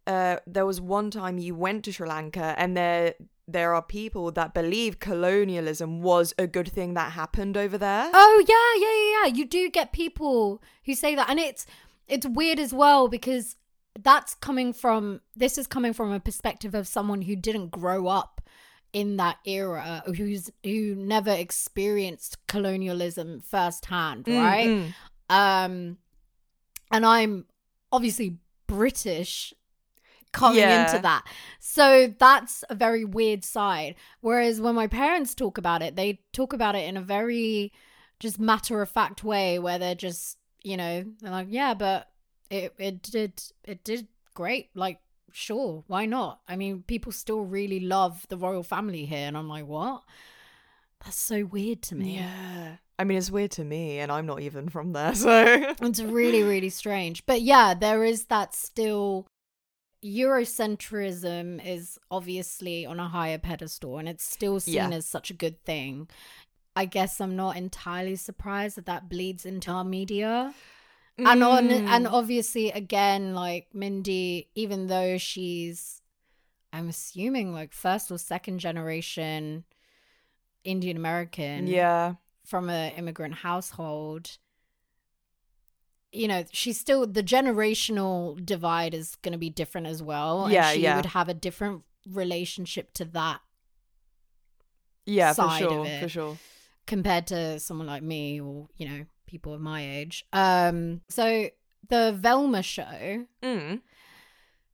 uh, 0.05 0.37
there 0.45 0.65
was 0.65 0.81
one 0.81 1.11
time 1.11 1.37
you 1.37 1.55
went 1.55 1.85
to 1.85 1.93
Sri 1.93 2.07
Lanka 2.07 2.55
and 2.57 2.75
there 2.75 3.13
there 3.47 3.73
are 3.75 3.81
people 3.81 4.31
that 4.31 4.53
believe 4.53 4.99
colonialism 4.99 6.01
was 6.01 6.33
a 6.37 6.47
good 6.47 6.71
thing 6.71 6.93
that 6.93 7.11
happened 7.13 7.57
over 7.57 7.77
there. 7.77 8.09
Oh 8.13 8.45
yeah, 8.47 8.81
yeah, 8.81 8.93
yeah, 8.93 9.27
yeah. 9.27 9.37
You 9.37 9.45
do 9.45 9.69
get 9.69 9.91
people 9.91 10.61
who 10.85 10.93
say 10.95 11.15
that, 11.15 11.29
and 11.29 11.39
it's 11.39 11.65
it's 12.07 12.25
weird 12.25 12.59
as 12.59 12.73
well 12.73 13.07
because 13.07 13.55
that's 13.99 14.33
coming 14.35 14.73
from 14.73 15.21
this 15.35 15.57
is 15.57 15.67
coming 15.67 15.93
from 15.93 16.11
a 16.11 16.19
perspective 16.19 16.73
of 16.73 16.87
someone 16.87 17.21
who 17.23 17.35
didn't 17.35 17.69
grow 17.69 18.07
up 18.07 18.41
in 18.91 19.17
that 19.17 19.37
era, 19.45 20.03
who's 20.17 20.49
who 20.63 20.95
never 20.95 21.31
experienced 21.31 22.37
colonialism 22.47 23.39
firsthand, 23.41 24.25
Mm, 24.25 24.37
right? 24.41 24.67
mm. 24.67 24.93
Um, 25.29 25.97
and 26.91 27.05
I'm 27.05 27.45
obviously 27.91 28.37
British 28.67 29.53
coming 30.33 30.59
Yeah. 30.59 30.85
into 30.91 31.01
that. 31.03 31.23
So 31.59 32.13
that's 32.19 32.63
a 32.69 32.75
very 32.75 33.05
weird 33.05 33.43
side. 33.45 33.95
Whereas 34.19 34.59
when 34.59 34.75
my 34.75 34.87
parents 34.87 35.33
talk 35.33 35.57
about 35.57 35.81
it, 35.81 35.95
they 35.95 36.19
talk 36.33 36.51
about 36.51 36.75
it 36.75 36.87
in 36.87 36.97
a 36.97 37.01
very 37.01 37.71
just 38.19 38.39
matter 38.39 38.81
of 38.81 38.89
fact 38.89 39.23
way 39.23 39.59
where 39.59 39.79
they're 39.79 39.95
just, 39.95 40.37
you 40.63 40.75
know, 40.77 41.05
they're 41.21 41.31
like, 41.31 41.47
yeah, 41.49 41.73
but 41.73 42.09
it 42.49 42.73
it 42.77 43.01
did 43.01 43.41
it 43.63 43.83
did 43.83 44.07
great. 44.33 44.69
Like, 44.75 44.99
sure, 45.31 45.83
why 45.87 46.05
not? 46.05 46.41
I 46.47 46.55
mean, 46.55 46.83
people 46.83 47.11
still 47.11 47.41
really 47.41 47.79
love 47.79 48.25
the 48.29 48.37
royal 48.37 48.63
family 48.63 49.05
here, 49.05 49.27
and 49.27 49.37
I'm 49.37 49.47
like, 49.49 49.65
what? 49.65 50.03
That's 51.03 51.19
so 51.19 51.43
weird 51.45 51.81
to 51.83 51.95
me. 51.95 52.15
Yeah. 52.15 52.77
I 52.99 53.03
mean, 53.05 53.17
it's 53.17 53.31
weird 53.31 53.51
to 53.51 53.63
me, 53.65 53.99
and 53.99 54.11
I'm 54.11 54.25
not 54.25 54.41
even 54.41 54.69
from 54.69 54.93
there, 54.93 55.15
so. 55.25 55.73
It's 55.81 55.99
really, 56.01 56.43
really 56.43 56.69
strange. 56.69 57.25
But 57.25 57.41
yeah, 57.41 57.73
there 57.73 58.03
is 58.03 58.25
that 58.25 58.53
still. 58.55 59.27
Eurocentrism 60.03 61.65
is 61.65 61.99
obviously 62.11 62.85
on 62.85 62.99
a 62.99 63.07
higher 63.07 63.37
pedestal 63.37 63.97
and 63.97 64.07
it's 64.09 64.23
still 64.23 64.59
seen 64.59 64.73
Yeah. 64.75 64.89
as 64.91 65.05
such 65.05 65.29
a 65.29 65.33
good 65.33 65.63
thing. 65.63 66.09
I 66.75 66.85
guess 66.85 67.21
I'm 67.21 67.35
not 67.35 67.55
entirely 67.55 68.15
surprised 68.15 68.77
that 68.77 68.85
that 68.87 69.09
bleeds 69.09 69.45
into 69.45 69.71
our 69.71 69.83
media. 69.83 70.53
And 71.17 71.43
on 71.43 71.69
and 71.69 72.05
Mm. 72.07 72.11
obviously 72.11 72.71
again 72.71 73.35
like 73.35 73.67
Mindy 73.73 74.49
even 74.55 74.87
though 74.87 75.17
she's 75.19 76.01
I'm 76.71 76.89
assuming 76.89 77.53
like 77.53 77.71
first 77.71 78.11
or 78.11 78.17
second 78.17 78.57
generation 78.59 79.63
Indian 80.63 80.97
American 80.97 81.67
yeah. 81.67 82.15
from 82.45 82.69
an 82.69 82.93
immigrant 82.93 83.35
household 83.35 84.37
you 86.13 86.27
know 86.27 86.43
she's 86.51 86.79
still 86.79 87.05
the 87.07 87.23
generational 87.23 88.43
divide 88.45 88.93
is 88.93 89.15
going 89.23 89.31
to 89.31 89.37
be 89.37 89.49
different 89.49 89.87
as 89.87 90.01
well 90.03 90.47
Yeah, 90.49 90.69
and 90.69 90.75
she 90.75 90.81
yeah. 90.83 90.95
would 90.95 91.07
have 91.07 91.27
a 91.27 91.33
different 91.33 91.81
relationship 92.07 92.93
to 92.93 93.05
that 93.05 93.39
Yeah, 95.05 95.33
for 95.33 95.49
sure. 95.57 95.85
For 96.01 96.09
sure. 96.09 96.37
compared 96.87 97.27
to 97.27 97.59
someone 97.59 97.87
like 97.87 98.03
me 98.03 98.39
or 98.39 98.67
you 98.77 98.87
know 98.87 99.05
people 99.25 99.53
of 99.53 99.61
my 99.61 99.81
age 99.97 100.25
um 100.33 101.01
so 101.09 101.49
the 101.89 102.13
velma 102.17 102.61
show 102.61 103.25
Mm. 103.41 103.81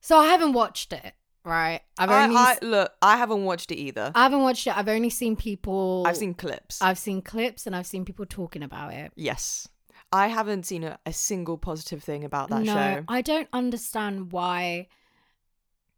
so 0.02 0.18
i 0.18 0.26
haven't 0.28 0.54
watched 0.54 0.92
it 0.92 1.14
right 1.46 1.82
i've 1.98 2.10
I, 2.10 2.24
only 2.26 2.68
look, 2.68 2.92
I 3.02 3.16
haven't 3.18 3.46
watched 3.46 3.72
it 3.72 3.78
either. 3.78 4.12
I 4.14 4.24
haven't 4.24 4.42
watched 4.42 4.68
it 4.68 4.76
i've 4.78 4.90
only 4.90 5.10
seen 5.10 5.36
people 5.38 6.04
I've 6.06 6.18
seen 6.18 6.34
clips. 6.34 6.82
i've 6.82 6.98
seen 7.00 7.22
clips 7.22 7.66
and 7.66 7.76
i've 7.76 7.88
seen 7.88 8.04
people 8.06 8.26
talking 8.26 8.64
about 8.64 8.94
it 8.94 9.12
yes. 9.16 9.68
I 10.12 10.28
haven't 10.28 10.66
seen 10.66 10.84
a, 10.84 11.00
a 11.06 11.14
single 11.14 11.58
positive 11.58 12.04
thing 12.04 12.24
about 12.24 12.50
that 12.50 12.64
no 12.64 12.74
show. 12.74 13.04
i 13.08 13.22
don't 13.22 13.48
understand 13.54 14.32
why 14.32 14.88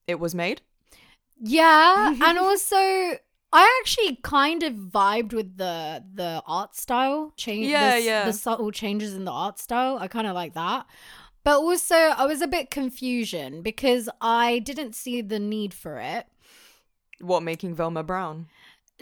It 0.08 0.20
was 0.20 0.36
made? 0.36 0.62
Yeah, 1.40 2.16
and 2.24 2.38
also 2.38 2.76
I 3.54 3.82
actually 3.82 4.18
kind 4.24 4.64
of 4.64 4.74
vibed 4.74 5.34
with 5.34 5.58
the 5.58 6.04
the 6.14 6.42
art 6.46 6.76
style 6.76 7.34
change. 7.36 7.68
Yeah, 7.68 7.96
the, 7.96 8.02
yeah. 8.02 8.26
The 8.26 8.34
subtle 8.34 8.72
changes 8.72 9.14
in 9.14 9.26
the 9.26 9.32
art 9.32 9.60
style, 9.60 9.98
I 10.00 10.08
kind 10.08 10.28
of 10.28 10.36
like 10.36 10.54
that. 10.54 10.86
But 11.44 11.58
also, 11.58 11.96
I 11.96 12.26
was 12.26 12.42
a 12.42 12.48
bit 12.48 12.70
confusion 12.70 13.62
because 13.64 14.08
I 14.22 14.60
didn't 14.60 14.94
see 14.94 15.22
the 15.22 15.40
need 15.40 15.74
for 15.74 15.98
it. 15.98 16.28
What, 17.20 17.42
making 17.44 17.76
Velma 17.76 18.04
Brown? 18.04 18.48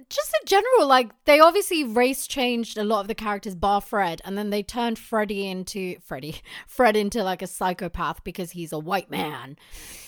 Just 0.09 0.35
in 0.41 0.45
general, 0.47 0.87
like 0.87 1.11
they 1.25 1.39
obviously 1.39 1.83
race 1.83 2.27
changed 2.27 2.77
a 2.77 2.83
lot 2.83 3.01
of 3.01 3.07
the 3.07 3.15
characters, 3.15 3.55
bar 3.55 3.81
Fred, 3.81 4.21
and 4.25 4.37
then 4.37 4.49
they 4.49 4.63
turned 4.63 4.97
Freddy 4.99 5.47
into 5.47 5.97
Freddy, 6.01 6.41
Fred 6.67 6.95
into 6.95 7.23
like 7.23 7.41
a 7.41 7.47
psychopath 7.47 8.23
because 8.23 8.51
he's 8.51 8.71
a 8.71 8.79
white 8.79 9.09
man, 9.09 9.57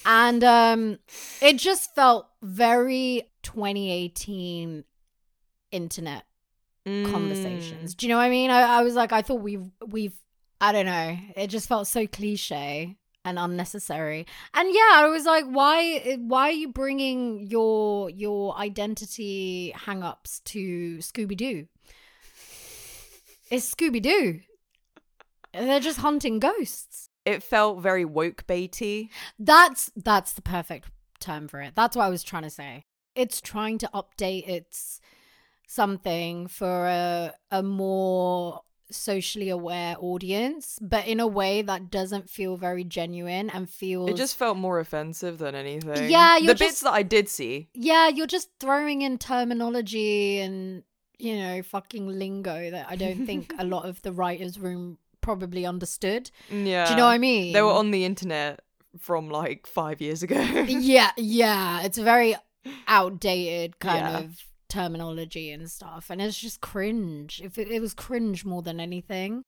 and 0.05 0.43
um, 0.43 0.99
it 1.41 1.57
just 1.57 1.93
felt 1.95 2.27
very 2.41 3.23
2018 3.43 4.83
internet 5.71 6.25
Mm. 6.83 7.05
conversations. 7.11 7.93
Do 7.93 8.07
you 8.07 8.09
know 8.09 8.17
what 8.17 8.23
I 8.23 8.29
mean? 8.31 8.49
I, 8.49 8.79
I 8.79 8.81
was 8.81 8.95
like, 8.95 9.13
I 9.13 9.21
thought 9.21 9.41
we've 9.41 9.69
we've 9.87 10.15
I 10.59 10.71
don't 10.71 10.87
know. 10.87 11.15
It 11.35 11.47
just 11.47 11.69
felt 11.69 11.85
so 11.85 12.07
cliche 12.07 12.97
and 13.23 13.37
unnecessary. 13.37 14.25
And 14.53 14.69
yeah, 14.73 14.91
I 14.93 15.07
was 15.07 15.25
like, 15.25 15.45
why 15.45 16.17
why 16.19 16.49
are 16.49 16.53
you 16.53 16.69
bringing 16.69 17.47
your 17.47 18.09
your 18.09 18.55
identity 18.57 19.71
hang-ups 19.75 20.39
to 20.45 20.97
Scooby 20.97 21.37
Doo? 21.37 21.67
It's 23.49 23.73
Scooby 23.73 24.01
Doo. 24.01 24.39
They're 25.53 25.79
just 25.79 25.99
hunting 25.99 26.39
ghosts. 26.39 27.09
It 27.25 27.43
felt 27.43 27.81
very 27.81 28.05
woke 28.05 28.45
baity. 28.47 29.09
That's 29.37 29.91
that's 29.95 30.33
the 30.33 30.41
perfect 30.41 30.89
term 31.19 31.47
for 31.47 31.61
it. 31.61 31.73
That's 31.75 31.95
what 31.95 32.05
I 32.05 32.09
was 32.09 32.23
trying 32.23 32.43
to 32.43 32.49
say. 32.49 32.85
It's 33.15 33.41
trying 33.41 33.77
to 33.79 33.89
update 33.93 34.47
its 34.47 35.01
something 35.67 36.47
for 36.47 36.87
a 36.87 37.33
a 37.51 37.61
more 37.61 38.61
socially 38.93 39.49
aware 39.49 39.95
audience, 39.99 40.77
but 40.81 41.07
in 41.07 41.19
a 41.19 41.27
way 41.27 41.61
that 41.61 41.89
doesn't 41.91 42.29
feel 42.29 42.57
very 42.57 42.83
genuine 42.83 43.49
and 43.49 43.69
feels 43.69 44.09
It 44.09 44.17
just 44.17 44.37
felt 44.37 44.57
more 44.57 44.79
offensive 44.79 45.37
than 45.37 45.55
anything. 45.55 46.09
Yeah, 46.09 46.37
the 46.39 46.45
you're 46.45 46.55
bits 46.55 46.71
just- 46.73 46.83
that 46.83 46.93
I 46.93 47.03
did 47.03 47.29
see. 47.29 47.69
yeah, 47.73 48.07
you're 48.07 48.27
just 48.27 48.49
throwing 48.59 49.01
in 49.01 49.17
terminology 49.17 50.39
and 50.39 50.83
you 51.19 51.37
know 51.37 51.61
fucking 51.61 52.07
lingo 52.07 52.71
that 52.71 52.87
I 52.89 52.95
don't 52.95 53.25
think 53.25 53.53
a 53.59 53.63
lot 53.65 53.85
of 53.87 54.01
the 54.01 54.11
writers 54.11 54.57
room 54.59 54.97
probably 55.21 55.65
understood. 55.65 56.31
Yeah. 56.49 56.85
Do 56.85 56.91
you 56.91 56.97
know 56.97 57.05
what 57.05 57.11
I 57.11 57.17
mean? 57.19 57.53
They 57.53 57.61
were 57.61 57.71
on 57.71 57.91
the 57.91 58.05
internet 58.05 58.59
from 58.99 59.29
like 59.29 59.67
five 59.67 60.01
years 60.01 60.23
ago. 60.23 60.39
yeah, 60.67 61.11
yeah. 61.17 61.83
It's 61.83 61.97
a 61.99 62.03
very 62.03 62.35
outdated 62.87 63.79
kind 63.79 63.99
Yeah. 63.99 64.19
of 64.19 64.45
terminology 64.71 65.51
and 65.51 65.69
stuff. 65.69 66.09
And 66.09 66.21
it's 66.21 66.39
just 66.39 66.61
cringe. 66.61 67.41
If 67.43 67.57
it, 67.57 67.69
it 67.69 67.81
was 67.81 67.93
cringe 67.93 68.45
more 68.45 68.61
than 68.61 68.79
anything. 68.79 69.43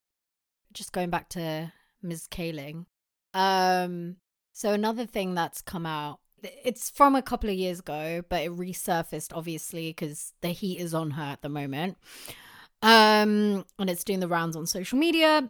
Just 0.73 0.91
going 0.91 1.09
back 1.09 1.29
to 1.29 1.71
Ms. 2.01 2.27
Kaling. 2.29 2.85
Um, 3.33 4.17
so 4.51 4.73
another 4.73 5.05
thing 5.05 5.33
that's 5.33 5.61
come 5.61 5.85
out, 5.85 6.19
it's 6.43 6.89
from 6.89 7.15
a 7.15 7.21
couple 7.21 7.49
of 7.49 7.55
years 7.55 7.79
ago, 7.79 8.21
but 8.27 8.43
it 8.43 8.51
resurfaced 8.51 9.31
obviously 9.33 9.89
because 9.89 10.33
the 10.41 10.49
heat 10.49 10.79
is 10.79 10.93
on 10.93 11.11
her 11.11 11.23
at 11.23 11.41
the 11.41 11.49
moment. 11.49 11.97
Um, 12.81 13.65
and 13.79 13.89
it's 13.89 14.03
doing 14.03 14.19
the 14.19 14.27
rounds 14.27 14.57
on 14.57 14.67
social 14.67 14.99
media. 14.99 15.49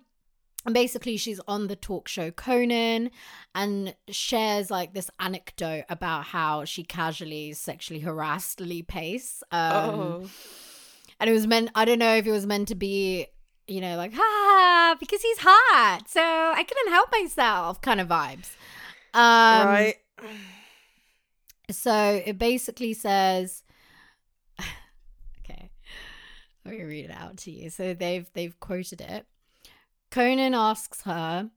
And 0.65 0.73
basically, 0.73 1.17
she's 1.17 1.41
on 1.47 1.67
the 1.67 1.76
talk 1.76 2.08
show 2.08 2.32
Conan 2.32 3.12
and 3.54 3.95
shares 4.10 4.71
like 4.71 4.93
this 4.93 5.10
anecdote 5.19 5.84
about 5.89 6.26
how 6.26 6.63
she 6.63 6.84
casually 6.84 7.52
sexually 7.54 7.99
harassed 7.99 8.62
Lee 8.62 8.82
Pace. 8.82 9.43
Um, 9.52 9.60
oh. 9.99 10.30
And 11.19 11.30
it 11.30 11.34
was 11.34 11.47
meant, 11.47 11.69
I 11.76 11.86
don't 11.86 11.99
know 11.99 12.15
if 12.15 12.26
it 12.26 12.32
was 12.32 12.45
meant 12.45 12.69
to 12.69 12.76
be, 12.76 13.28
you 13.67 13.82
know, 13.82 13.97
like, 13.97 14.13
ha, 14.13 14.95
because 14.99 15.21
he's 15.21 15.38
hot. 15.41 16.04
So 16.08 16.21
I 16.21 16.63
couldn't 16.63 16.91
help 16.91 17.10
myself 17.12 17.82
kind 17.82 17.99
of 17.99 18.08
vibes. 18.08 18.56
Um, 19.13 19.67
right. 19.67 19.95
So 21.71 22.21
it 22.26 22.38
basically 22.38 22.93
says, 22.93 23.63
okay, 25.39 25.71
let 26.65 26.73
me 26.78 26.84
read 26.84 27.06
it 27.06 27.12
out 27.12 27.38
to 27.38 27.52
you. 27.52 27.69
So 27.69 27.93
they've 27.93 28.30
they've 28.34 28.58
quoted 28.60 29.02
it. 29.02 29.26
Conan 30.13 30.54
asks 30.54 31.02
her, 31.02 31.49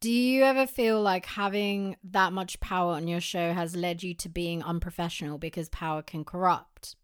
"Do 0.00 0.10
you 0.10 0.42
ever 0.42 0.66
feel 0.66 1.00
like 1.00 1.26
having 1.26 1.96
that 2.02 2.32
much 2.32 2.58
power 2.58 2.94
on 2.94 3.06
your 3.06 3.20
show 3.20 3.52
has 3.52 3.76
led 3.76 4.02
you 4.02 4.14
to 4.14 4.28
being 4.28 4.64
unprofessional 4.64 5.38
because 5.38 5.68
power 5.68 6.02
can 6.02 6.24
corrupt?" 6.24 6.96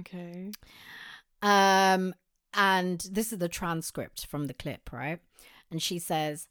Okay. 0.00 0.50
Um, 1.40 2.14
and 2.52 3.08
this 3.10 3.32
is 3.32 3.38
the 3.38 3.48
transcript 3.48 4.26
from 4.26 4.48
the 4.48 4.52
clip, 4.52 4.92
right? 4.92 5.20
And 5.70 5.82
she 5.82 5.98
says, 5.98 6.46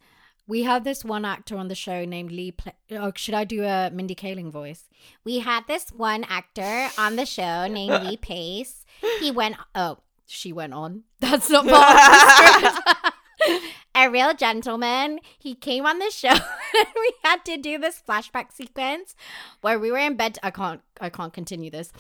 "We 0.47 0.63
had 0.63 0.83
this 0.83 1.05
one 1.05 1.23
actor 1.23 1.55
on 1.55 1.67
the 1.67 1.75
show 1.75 2.05
named 2.05 2.31
Lee. 2.31 2.51
Pla- 2.51 2.81
oh, 2.93 3.11
should 3.15 3.35
I 3.35 3.43
do 3.43 3.63
a 3.63 3.91
Mindy 3.91 4.15
Kaling 4.15 4.51
voice? 4.51 4.89
We 5.23 5.37
had 5.37 5.67
this 5.67 5.89
one 5.89 6.23
actor 6.23 6.89
on 6.97 7.15
the 7.15 7.27
show 7.27 7.67
named 7.67 8.03
Lee 8.07 8.17
Pace. 8.17 8.85
He 9.19 9.29
went. 9.29 9.57
Oh, 9.75 9.99
she 10.25 10.53
went 10.53 10.73
on. 10.73 11.03
That's 11.19 11.49
not 11.49 11.67
part 11.67 11.95
of 11.95 12.61
the 12.61 12.69
script. 12.69 13.13
A 13.95 14.09
real 14.09 14.33
gentleman. 14.33 15.19
He 15.37 15.55
came 15.55 15.85
on 15.85 15.99
the 15.99 16.09
show. 16.09 16.29
and 16.29 16.87
we 16.95 17.13
had 17.23 17.45
to 17.45 17.57
do 17.57 17.77
this 17.77 18.01
flashback 18.07 18.51
sequence 18.51 19.15
where 19.61 19.77
we 19.77 19.91
were 19.91 19.97
in 19.97 20.15
bed. 20.15 20.39
I 20.41 20.51
can't. 20.51 20.81
I 20.99 21.09
can't 21.09 21.33
continue 21.33 21.69
this. 21.69 21.91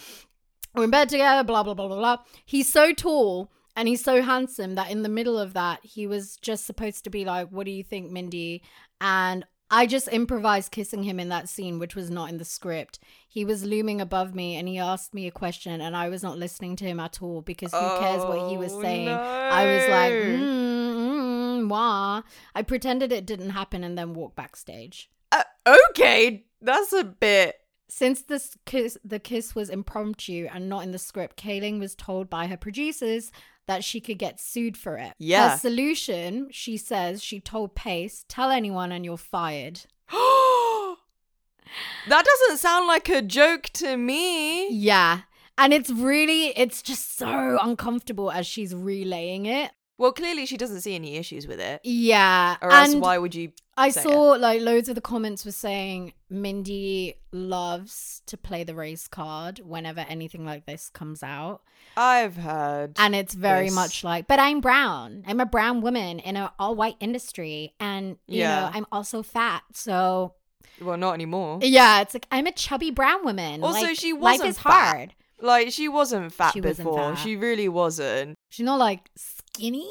We're 0.73 0.85
in 0.85 0.89
bed 0.89 1.09
together. 1.09 1.43
Blah 1.43 1.63
blah 1.63 1.73
blah 1.73 1.87
blah 1.87 1.97
blah. 1.97 2.17
He's 2.45 2.71
so 2.71 2.93
tall 2.93 3.51
and 3.75 3.87
he's 3.87 4.03
so 4.03 4.21
handsome 4.21 4.75
that 4.75 4.89
in 4.89 5.03
the 5.03 5.09
middle 5.09 5.37
of 5.37 5.53
that, 5.53 5.79
he 5.83 6.07
was 6.07 6.37
just 6.37 6.65
supposed 6.65 7.03
to 7.03 7.09
be 7.09 7.25
like, 7.25 7.49
"What 7.49 7.65
do 7.65 7.71
you 7.71 7.83
think, 7.83 8.11
Mindy?" 8.11 8.63
And 9.01 9.45
I 9.73 9.87
just 9.87 10.07
improvised 10.11 10.71
kissing 10.71 11.01
him 11.01 11.19
in 11.19 11.29
that 11.29 11.49
scene, 11.49 11.79
which 11.79 11.95
was 11.95 12.11
not 12.11 12.29
in 12.29 12.37
the 12.37 12.45
script. 12.45 12.99
He 13.27 13.43
was 13.43 13.63
looming 13.65 13.99
above 13.99 14.35
me 14.35 14.55
and 14.55 14.67
he 14.67 14.77
asked 14.77 15.15
me 15.15 15.25
a 15.25 15.31
question, 15.31 15.81
and 15.81 15.97
I 15.97 16.09
was 16.09 16.21
not 16.21 16.37
listening 16.37 16.75
to 16.77 16.85
him 16.85 16.99
at 16.99 17.23
all 17.23 17.41
because 17.41 17.71
who 17.71 17.97
cares 17.99 18.23
what 18.23 18.51
he 18.51 18.57
was 18.57 18.71
Oh, 18.73 18.81
saying? 18.81 19.09
I 19.09 19.65
was 19.65 19.89
like, 19.89 20.13
no. 20.13 20.45
mm, 20.45 21.63
mm, 21.63 21.69
wah. 21.69 22.21
I 22.53 22.61
pretended 22.61 23.11
it 23.11 23.25
didn't 23.25 23.49
happen 23.49 23.83
and 23.83 23.97
then 23.97 24.13
walked 24.13 24.35
backstage. 24.35 25.09
Uh, 25.31 25.43
okay, 25.89 26.45
that's 26.61 26.93
a 26.93 27.03
bit. 27.03 27.55
Since 27.89 28.23
this 28.23 28.55
kiss, 28.65 28.97
the 29.03 29.19
kiss 29.19 29.55
was 29.55 29.69
impromptu 29.71 30.47
and 30.53 30.69
not 30.69 30.83
in 30.83 30.91
the 30.91 30.99
script, 30.99 31.35
Kaling 31.37 31.79
was 31.79 31.95
told 31.95 32.29
by 32.29 32.45
her 32.47 32.57
producers, 32.57 33.31
that 33.67 33.83
she 33.83 33.99
could 34.01 34.19
get 34.19 34.39
sued 34.39 34.77
for 34.77 34.97
it. 34.97 35.13
Yeah. 35.17 35.51
Her 35.51 35.57
solution, 35.57 36.47
she 36.51 36.77
says, 36.77 37.23
she 37.23 37.39
told 37.39 37.75
Pace, 37.75 38.25
tell 38.27 38.51
anyone 38.51 38.91
and 38.91 39.05
you're 39.05 39.17
fired. 39.17 39.81
that 40.11 40.95
doesn't 42.07 42.57
sound 42.57 42.87
like 42.87 43.09
a 43.09 43.21
joke 43.21 43.63
to 43.73 43.97
me. 43.97 44.69
Yeah. 44.71 45.21
And 45.57 45.73
it's 45.73 45.89
really, 45.89 46.47
it's 46.57 46.81
just 46.81 47.15
so 47.17 47.57
uncomfortable 47.61 48.31
as 48.31 48.47
she's 48.47 48.73
relaying 48.73 49.45
it. 49.45 49.71
Well, 49.97 50.11
clearly 50.11 50.45
she 50.47 50.57
doesn't 50.57 50.81
see 50.81 50.95
any 50.95 51.17
issues 51.17 51.45
with 51.47 51.59
it. 51.59 51.79
Yeah. 51.83 52.57
Or 52.61 52.71
else 52.71 52.91
and 52.93 53.01
why 53.01 53.17
would 53.19 53.35
you 53.35 53.51
I 53.77 53.89
say 53.89 54.01
it? 54.01 54.03
saw 54.03 54.31
like 54.33 54.61
loads 54.61 54.89
of 54.89 54.95
the 54.95 55.01
comments 55.01 55.45
were 55.45 55.51
saying 55.51 56.13
Mindy 56.29 57.15
loves 57.31 58.21
to 58.25 58.35
play 58.37 58.63
the 58.63 58.73
race 58.75 59.07
card 59.07 59.59
whenever 59.59 60.01
anything 60.01 60.45
like 60.45 60.65
this 60.65 60.89
comes 60.89 61.21
out. 61.23 61.61
I've 61.95 62.35
heard. 62.37 62.93
And 62.97 63.13
it's 63.15 63.33
very 63.35 63.65
Yes. 63.65 63.73
much 63.75 64.03
like, 64.03 64.27
but 64.27 64.39
I'm 64.39 64.61
brown. 64.61 65.23
I'm 65.27 65.39
a 65.39 65.45
brown 65.45 65.81
woman 65.81 66.19
in 66.19 66.37
an 66.37 66.49
all 66.57 66.73
white 66.75 66.95
industry. 66.99 67.73
And, 67.79 68.17
you 68.27 68.39
Yeah. 68.39 68.61
know, 68.61 68.71
I'm 68.73 68.85
also 68.91 69.21
fat. 69.21 69.61
So, 69.73 70.33
well, 70.81 70.97
not 70.97 71.13
anymore. 71.13 71.59
yeah, 71.61 72.01
it's 72.01 72.13
like, 72.15 72.27
I'm 72.31 72.47
a 72.47 72.51
chubby 72.51 72.89
brown 72.89 73.23
woman. 73.23 73.63
Also, 73.63 73.81
Like, 73.81 73.99
she 73.99 74.11
wasn't 74.11 74.49
is 74.49 74.59
fat. 74.59 74.71
hard. 74.95 75.15
Like 75.41 75.71
she 75.73 75.89
wasn't 75.89 76.31
fat 76.31 76.53
She 76.53 76.61
wasn't 76.61 76.87
before. 76.87 77.15
fat. 77.15 77.21
She 77.21 77.35
really 77.35 77.67
wasn't. 77.67 78.35
She's 78.49 78.63
not 78.65 78.79
like 78.79 79.09
skinny. 79.55 79.89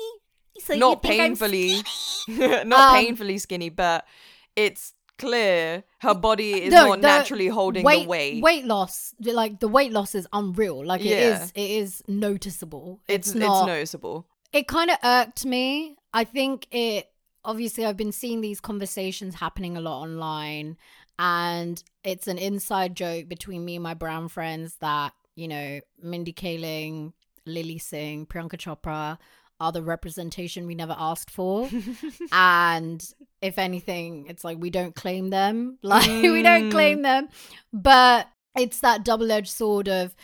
So 0.60 0.74
not 0.74 1.02
painfully, 1.02 1.82
skinny? 1.84 2.64
not 2.64 2.94
Um, 2.96 3.04
painfully 3.04 3.38
skinny, 3.38 3.70
but 3.70 4.06
it's 4.54 4.92
clear 5.18 5.84
her 6.00 6.14
body 6.14 6.64
is 6.64 6.72
No, 6.72 6.88
not 6.88 7.00
naturally 7.00 7.48
holding 7.48 7.84
weight, 7.84 8.02
the 8.02 8.08
weight. 8.08 8.42
Weight 8.42 8.64
loss, 8.64 9.14
like 9.20 9.60
the 9.60 9.68
weight 9.68 9.92
loss 9.92 10.14
is 10.14 10.26
unreal. 10.32 10.84
Like 10.84 11.00
it 11.00 11.06
Yeah. 11.06 11.44
is, 11.44 11.52
it 11.54 11.70
is 11.70 12.02
noticeable. 12.06 13.00
It's 13.08 13.28
It's, 13.28 13.36
it's, 13.36 13.66
noticeable. 13.66 14.26
it 14.52 14.68
kind 14.68 14.90
of 14.90 14.98
irked 15.02 15.44
me. 15.46 15.96
I 16.12 16.24
think 16.24 16.66
it 16.70 17.08
obviously 17.44 17.84
I've 17.86 17.96
been 17.96 18.12
seeing 18.12 18.40
these 18.40 18.60
conversations 18.60 19.36
happening 19.36 19.76
a 19.76 19.80
lot 19.80 20.02
online 20.02 20.76
and 21.18 21.82
it's 22.04 22.28
an 22.28 22.38
inside 22.38 22.94
joke 22.94 23.28
between 23.28 23.64
me 23.64 23.76
and 23.76 23.82
my 23.82 23.94
brown 23.94 24.28
friends 24.28 24.76
that, 24.80 25.12
you 25.34 25.48
know, 25.48 25.80
Mindy 26.00 26.32
Kaling, 26.32 27.12
Lilly 27.46 27.78
Singh, 27.78 28.26
Priyanka 28.26 28.56
Chopra 28.56 29.18
are 29.62 29.72
the 29.72 29.82
representation 29.82 30.66
we 30.66 30.74
never 30.74 30.94
asked 30.98 31.30
for. 31.30 31.68
and 32.32 33.02
if 33.40 33.58
anything, 33.58 34.26
it's 34.28 34.44
like 34.44 34.58
we 34.58 34.70
don't 34.70 34.94
claim 34.94 35.30
them. 35.30 35.78
Like 35.82 36.06
we 36.08 36.42
don't 36.42 36.64
Mm. 36.68 36.70
claim 36.70 37.02
them. 37.02 37.28
But 37.72 38.28
it's 38.56 38.80
that 38.80 39.04
double-edged 39.04 39.50
sword 39.52 39.88
of 39.88 40.14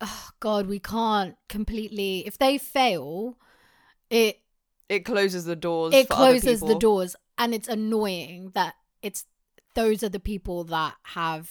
oh 0.00 0.28
god, 0.40 0.66
we 0.66 0.78
can't 0.78 1.36
completely 1.48 2.26
if 2.26 2.36
they 2.38 2.58
fail, 2.58 3.38
it 4.10 4.40
It 4.88 5.00
closes 5.04 5.44
the 5.44 5.56
doors. 5.56 5.94
it 5.94 6.08
for 6.08 6.14
other 6.14 6.40
closes 6.40 6.60
the 6.60 6.74
doors 6.78 7.16
and 7.38 7.54
it's 7.54 7.68
annoying 7.68 8.50
that 8.54 8.74
it's 9.02 9.24
those 9.74 10.02
are 10.02 10.08
the 10.08 10.20
people 10.20 10.64
that 10.64 10.94
have 11.04 11.50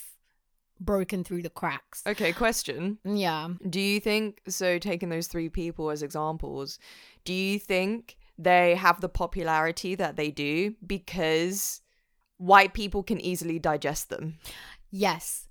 broken 0.79 1.23
through 1.23 1.41
the 1.41 1.49
cracks. 1.49 2.03
Okay, 2.07 2.31
question. 2.31 2.97
Yeah. 3.03 3.49
Do 3.69 3.79
you 3.79 3.99
think 3.99 4.41
so? 4.47 4.79
Taking 4.79 5.09
those 5.09 5.27
three 5.27 5.49
people 5.49 5.89
as 5.89 6.03
examples, 6.03 6.79
do 7.25 7.33
you 7.33 7.59
think 7.59 8.17
they 8.37 8.75
have 8.75 9.01
the 9.01 9.09
popularity 9.09 9.95
that 9.95 10.15
they 10.15 10.31
do 10.31 10.75
because 10.85 11.81
white 12.37 12.73
people 12.73 13.03
can 13.03 13.19
easily 13.19 13.59
digest 13.59 14.09
them? 14.09 14.37
Yes. 14.91 15.47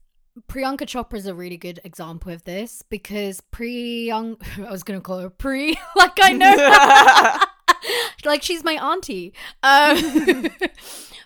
Priyanka 0.49 0.83
Chopra 0.83 1.19
is 1.19 1.27
a 1.27 1.35
really 1.35 1.57
good 1.57 1.81
example 1.85 2.33
of 2.33 2.45
this 2.45 2.83
because 2.83 3.41
Priyanka, 3.53 4.67
I 4.67 4.71
was 4.71 4.83
going 4.83 4.99
to 4.99 5.03
call 5.03 5.19
her 5.19 5.31
Pri, 5.31 5.77
like 5.97 6.19
I 6.23 6.33
know, 6.33 7.39
like 8.25 8.43
she's 8.43 8.65
my 8.65 8.75
auntie. 8.75 9.35
Um, 9.63 10.51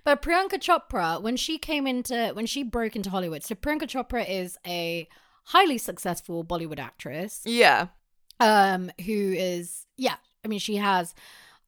but 0.05 0.22
Priyanka 0.22 0.59
Chopra, 0.59 1.20
when 1.22 1.36
she 1.36 1.59
came 1.59 1.86
into, 1.86 2.30
when 2.34 2.46
she 2.46 2.62
broke 2.62 2.96
into 2.96 3.11
Hollywood, 3.11 3.42
so 3.42 3.55
Priyanka 3.55 3.82
Chopra 3.82 4.28
is 4.28 4.59
a 4.66 5.09
highly 5.44 5.78
successful 5.78 6.44
Bollywood 6.44 6.78
actress 6.78 7.42
yeah. 7.44 7.88
um, 8.40 8.90
who 9.05 9.32
is, 9.32 9.86
yeah, 9.96 10.16
I 10.44 10.48
mean, 10.48 10.59
she 10.61 10.76
has, 10.76 11.14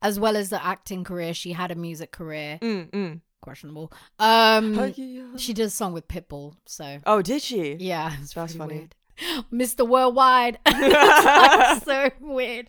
as 0.02 0.18
well 0.20 0.36
as 0.36 0.50
the 0.50 0.64
acting 0.64 1.04
career, 1.04 1.34
she 1.34 1.52
had 1.52 1.70
a 1.70 1.74
music 1.74 2.12
career, 2.12 2.58
Mm, 2.62 2.90
mm. 2.90 3.20
questionable. 3.40 3.92
Um, 4.18 4.92
she 5.36 5.52
did 5.52 5.66
a 5.66 5.70
song 5.70 5.92
with 5.92 6.08
Pitbull, 6.08 6.54
so 6.66 6.98
Oh, 7.06 7.22
did 7.22 7.42
she? 7.42 7.74
yeah, 7.80 8.10
That's 8.10 8.36
it's 8.36 8.54
funny. 8.56 8.74
weird. 8.78 8.94
Mr. 9.52 9.88
Worldwide. 9.88 10.58
That's 10.64 11.84
so 11.84 12.10
weird. 12.20 12.68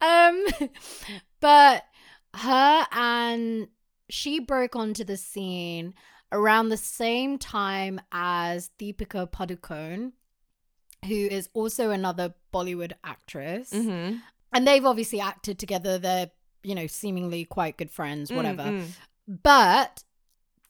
Um, 0.00 0.46
but 1.40 1.84
her 2.34 2.86
and 2.92 3.66
she 4.12 4.38
broke 4.38 4.76
onto 4.76 5.04
the 5.04 5.16
scene 5.16 5.94
around 6.30 6.68
the 6.68 6.76
same 6.76 7.38
time 7.38 7.98
as 8.12 8.70
Deepika 8.78 9.30
Padukone, 9.30 10.12
who 11.06 11.14
is 11.14 11.48
also 11.54 11.90
another 11.90 12.34
Bollywood 12.52 12.92
actress. 13.02 13.70
Mm-hmm. 13.70 14.16
And 14.52 14.66
they've 14.66 14.84
obviously 14.84 15.18
acted 15.18 15.58
together. 15.58 15.96
They're, 15.96 16.30
you 16.62 16.74
know, 16.74 16.86
seemingly 16.86 17.46
quite 17.46 17.78
good 17.78 17.90
friends, 17.90 18.30
whatever. 18.30 18.64
Mm, 18.64 18.88
But 19.26 20.04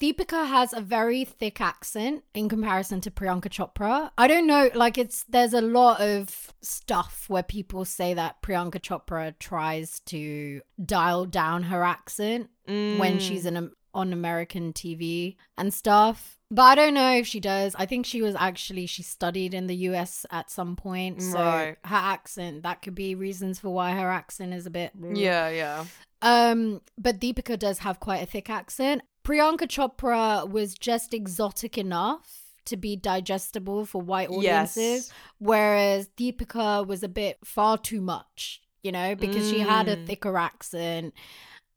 Deepika 0.02 0.48
has 0.48 0.72
a 0.72 0.80
very 0.80 1.24
thick 1.24 1.60
accent 1.60 2.24
in 2.34 2.48
comparison 2.48 3.00
to 3.02 3.08
Priyanka 3.08 3.48
Chopra. 3.48 4.10
I 4.18 4.26
don't 4.26 4.48
know, 4.48 4.68
like 4.74 4.98
it's 4.98 5.22
there's 5.28 5.52
a 5.54 5.60
lot 5.60 6.00
of 6.00 6.52
stuff 6.60 7.26
where 7.28 7.44
people 7.44 7.84
say 7.84 8.12
that 8.14 8.42
Priyanka 8.42 8.80
Chopra 8.80 9.32
tries 9.38 10.00
to 10.06 10.60
dial 10.84 11.24
down 11.24 11.62
her 11.64 11.84
accent 11.84 12.50
mm, 12.68 12.98
when 12.98 13.20
she's 13.20 13.46
in 13.46 13.56
a, 13.56 13.70
on 13.94 14.12
American 14.12 14.72
TV 14.72 15.36
and 15.56 15.72
stuff. 15.72 16.36
But 16.50 16.62
I 16.62 16.74
don't 16.74 16.94
know 16.94 17.12
if 17.12 17.28
she 17.28 17.38
does. 17.38 17.76
I 17.78 17.86
think 17.86 18.04
she 18.04 18.22
was 18.22 18.34
actually 18.34 18.86
she 18.86 19.04
studied 19.04 19.54
in 19.54 19.68
the 19.68 19.76
US 19.88 20.26
at 20.32 20.50
some 20.50 20.74
point. 20.74 21.22
So 21.22 21.38
Right. 21.38 21.76
her 21.84 21.96
accent, 21.96 22.64
that 22.64 22.82
could 22.82 22.96
be 22.96 23.14
reasons 23.14 23.60
for 23.60 23.70
why 23.70 23.92
her 23.92 24.10
accent 24.10 24.52
is 24.52 24.66
a 24.66 24.70
bit 24.70 24.90
Yeah, 25.00 25.48
yeah. 25.48 25.84
um, 26.22 26.80
but 26.98 27.20
Deepika 27.20 27.56
does 27.56 27.78
have 27.78 28.00
quite 28.00 28.22
a 28.24 28.26
thick 28.26 28.50
accent. 28.50 29.02
Priyanka 29.24 29.66
Chopra 29.68 30.48
was 30.48 30.74
just 30.74 31.14
exotic 31.14 31.78
enough 31.78 32.38
to 32.64 32.76
be 32.76 32.96
digestible 32.96 33.84
for 33.86 34.00
white 34.00 34.28
audiences, 34.28 35.08
Yes. 35.08 35.12
whereas 35.38 36.08
Deepika 36.16 36.86
was 36.86 37.02
a 37.02 37.08
bit 37.08 37.38
far 37.44 37.76
too 37.78 38.00
much, 38.00 38.62
you 38.82 38.92
know, 38.92 39.14
because 39.16 39.48
she 39.48 39.58
had 39.58 39.88
a 39.88 39.96
Mm. 39.96 40.06
thicker 40.06 40.36
accent 40.38 41.14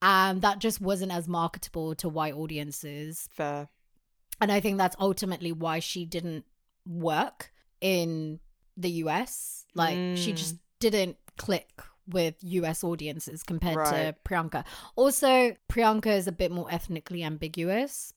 and 0.01 0.41
that 0.41 0.59
just 0.59 0.79
wasn't 0.81 1.11
as 1.11 1.27
marketable 1.27 1.95
to 1.95 2.09
white 2.09 2.33
audiences. 2.35 3.27
Fair. 3.31 3.69
And 4.41 4.51
I 4.51 4.59
think 4.59 4.77
that's 4.77 4.95
ultimately 4.99 5.51
why 5.51 5.79
she 5.79 6.05
didn't 6.05 6.45
work 6.85 7.51
in 7.81 8.39
the 8.77 8.91
US. 9.03 9.65
Like 9.73 9.97
she 10.15 10.33
Mm. 10.33 10.37
just 10.37 10.55
didn't 10.79 11.17
click 11.37 11.81
with 12.07 12.35
US 12.41 12.83
audiences 12.83 13.43
compared 13.43 13.75
to 13.85 13.91
Right. 13.91 14.23
Priyanka. 14.23 14.63
Also, 14.95 15.55
Priyanka 15.69 16.07
is 16.15 16.27
a 16.27 16.31
bit 16.31 16.51
more 16.51 16.67
ethnically 16.71 17.23
ambiguous. 17.23 18.13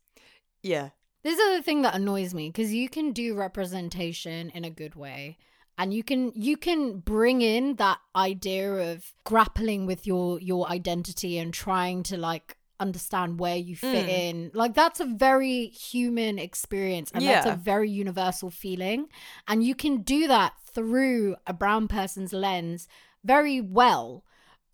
Yeah. 0.62 0.90
This 1.22 1.38
is 1.38 1.56
the 1.58 1.62
thing 1.62 1.82
that 1.82 1.94
annoys 1.94 2.32
me 2.34 2.48
because 2.48 2.72
you 2.72 2.88
can 2.88 3.12
do 3.12 3.34
representation 3.34 4.50
in 4.50 4.64
a 4.64 4.70
good 4.70 4.94
way. 4.94 5.38
And 5.76 5.94
you 5.94 6.02
can 6.02 6.32
you 6.34 6.56
can 6.56 6.98
bring 6.98 7.40
in 7.42 7.76
that 7.76 7.98
idea 8.16 8.92
of 8.92 9.12
grappling 9.24 9.86
with 9.86 10.06
your 10.06 10.40
your 10.40 10.68
identity 10.68 11.38
and 11.38 11.54
trying 11.54 12.02
to 12.04 12.16
like 12.16 12.56
understand 12.80 13.38
where 13.40 13.56
you 13.56 13.76
fit 13.76 14.06
Mm. 14.06 14.08
in. 14.08 14.50
Like 14.54 14.74
that's 14.74 15.00
a 15.00 15.04
very 15.04 15.66
human 15.68 16.38
experience 16.38 17.10
and 17.12 17.24
that's 17.24 17.46
a 17.46 17.54
very 17.56 17.90
universal 17.90 18.50
feeling. 18.50 19.08
And 19.46 19.62
you 19.64 19.74
can 19.74 20.02
do 20.02 20.26
that 20.28 20.54
through 20.72 21.36
a 21.46 21.52
brown 21.52 21.88
person's 21.88 22.32
lens 22.32 22.88
very 23.24 23.60
well. 23.60 24.24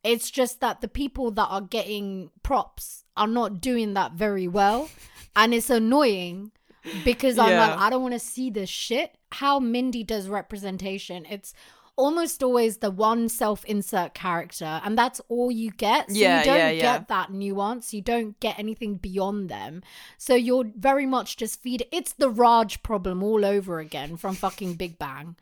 It's 0.02 0.30
just 0.30 0.60
that 0.60 0.80
the 0.80 0.88
people 0.88 1.30
that 1.32 1.46
are 1.46 1.62
getting 1.62 2.30
props 2.42 3.04
are 3.16 3.26
not 3.26 3.60
doing 3.60 3.94
that 3.94 4.12
very 4.12 4.48
well. 4.48 4.90
and 5.36 5.54
it's 5.54 5.70
annoying 5.70 6.52
because 7.04 7.38
I'm 7.38 7.56
like, 7.56 7.78
I 7.78 7.90
don't 7.90 8.02
want 8.02 8.14
to 8.14 8.20
see 8.20 8.50
this 8.50 8.68
shit. 8.68 9.16
How 9.32 9.58
Mindy 9.58 10.04
does 10.04 10.28
representation, 10.28 11.26
it's 11.28 11.54
almost 11.96 12.42
always 12.42 12.78
the 12.78 12.90
one 12.90 13.28
self 13.28 13.64
insert 13.64 14.14
character, 14.14 14.80
and 14.84 14.96
that's 14.98 15.20
all 15.28 15.50
you 15.50 15.70
get. 15.70 16.10
So 16.10 16.16
Yeah, 16.16 16.40
you 16.40 16.44
don't 16.44 16.56
yeah, 16.56 16.70
yeah. 16.70 16.80
get 16.80 17.08
that 17.08 17.32
nuance. 17.32 17.94
You 17.94 18.02
don't 18.02 18.38
get 18.40 18.58
anything 18.58 18.96
beyond 18.96 19.48
them. 19.48 19.82
So 20.18 20.34
you're 20.34 20.70
very 20.76 21.06
much 21.06 21.36
just 21.36 21.62
feed 21.62 21.86
it's 21.92 22.12
the 22.12 22.28
Raj 22.28 22.82
problem 22.82 23.22
all 23.22 23.44
over 23.44 23.78
again 23.78 24.16
from 24.16 24.34
fucking 24.34 24.74
Big 24.74 24.98
Bang. 24.98 25.36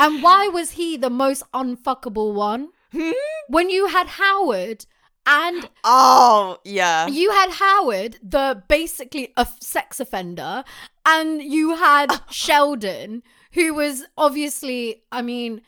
And 0.00 0.22
why 0.22 0.48
was 0.48 0.72
he 0.72 0.96
the 0.96 1.10
most 1.10 1.42
unfuckable 1.52 2.32
one? 2.34 2.70
Hmm? 2.92 3.12
When 3.48 3.70
you 3.70 3.86
had 3.86 4.06
Howard 4.08 4.86
and 5.26 5.68
Oh, 5.84 6.58
yeah. 6.64 7.06
you 7.06 7.30
had 7.30 7.50
Howard, 7.50 8.18
the 8.22 8.62
basically 8.68 9.32
a 9.36 9.46
sex 9.60 10.00
offender, 10.00 10.64
and 11.06 11.42
you 11.42 11.76
had 11.76 12.08
Sheldon, 12.30 13.22
who 13.52 13.74
was 13.74 14.04
obviously, 14.16 15.02
I 15.12 15.22
mean, 15.22 15.60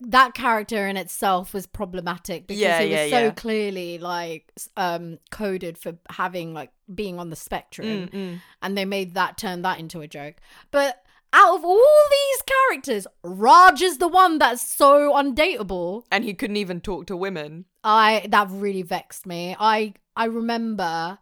that 0.00 0.34
character 0.34 0.88
in 0.88 0.96
itself 0.96 1.54
was 1.54 1.66
problematic 1.66 2.46
because 2.48 2.60
Yeah, 2.60 2.80
he 2.80 2.86
was 2.88 2.92
yeah, 2.92 3.06
so 3.18 3.24
yeah. 3.26 3.30
clearly 3.32 3.98
like 3.98 4.50
um 4.76 5.18
coded 5.30 5.78
for 5.78 5.96
having 6.10 6.52
like 6.52 6.72
being 6.92 7.20
on 7.20 7.30
the 7.30 7.36
spectrum 7.36 7.86
Mm, 7.86 8.10
mm. 8.10 8.40
and 8.62 8.76
they 8.76 8.84
made 8.84 9.14
that 9.14 9.38
turn 9.38 9.62
that 9.62 9.78
into 9.78 10.00
a 10.00 10.08
joke. 10.08 10.36
But 10.72 11.04
out 11.32 11.56
of 11.58 11.64
all 11.64 11.86
these 12.10 12.42
characters, 12.42 13.06
Raj 13.24 13.80
is 13.82 13.98
the 13.98 14.08
one 14.08 14.38
that's 14.38 14.62
so 14.62 15.12
undateable. 15.14 16.04
And 16.10 16.24
he 16.24 16.34
couldn't 16.34 16.56
even 16.56 16.80
talk 16.80 17.06
to 17.06 17.16
women. 17.16 17.64
I 17.84 18.26
that 18.30 18.48
really 18.50 18.82
vexed 18.82 19.26
me. 19.26 19.56
I 19.58 19.94
I 20.16 20.26
remember 20.26 21.18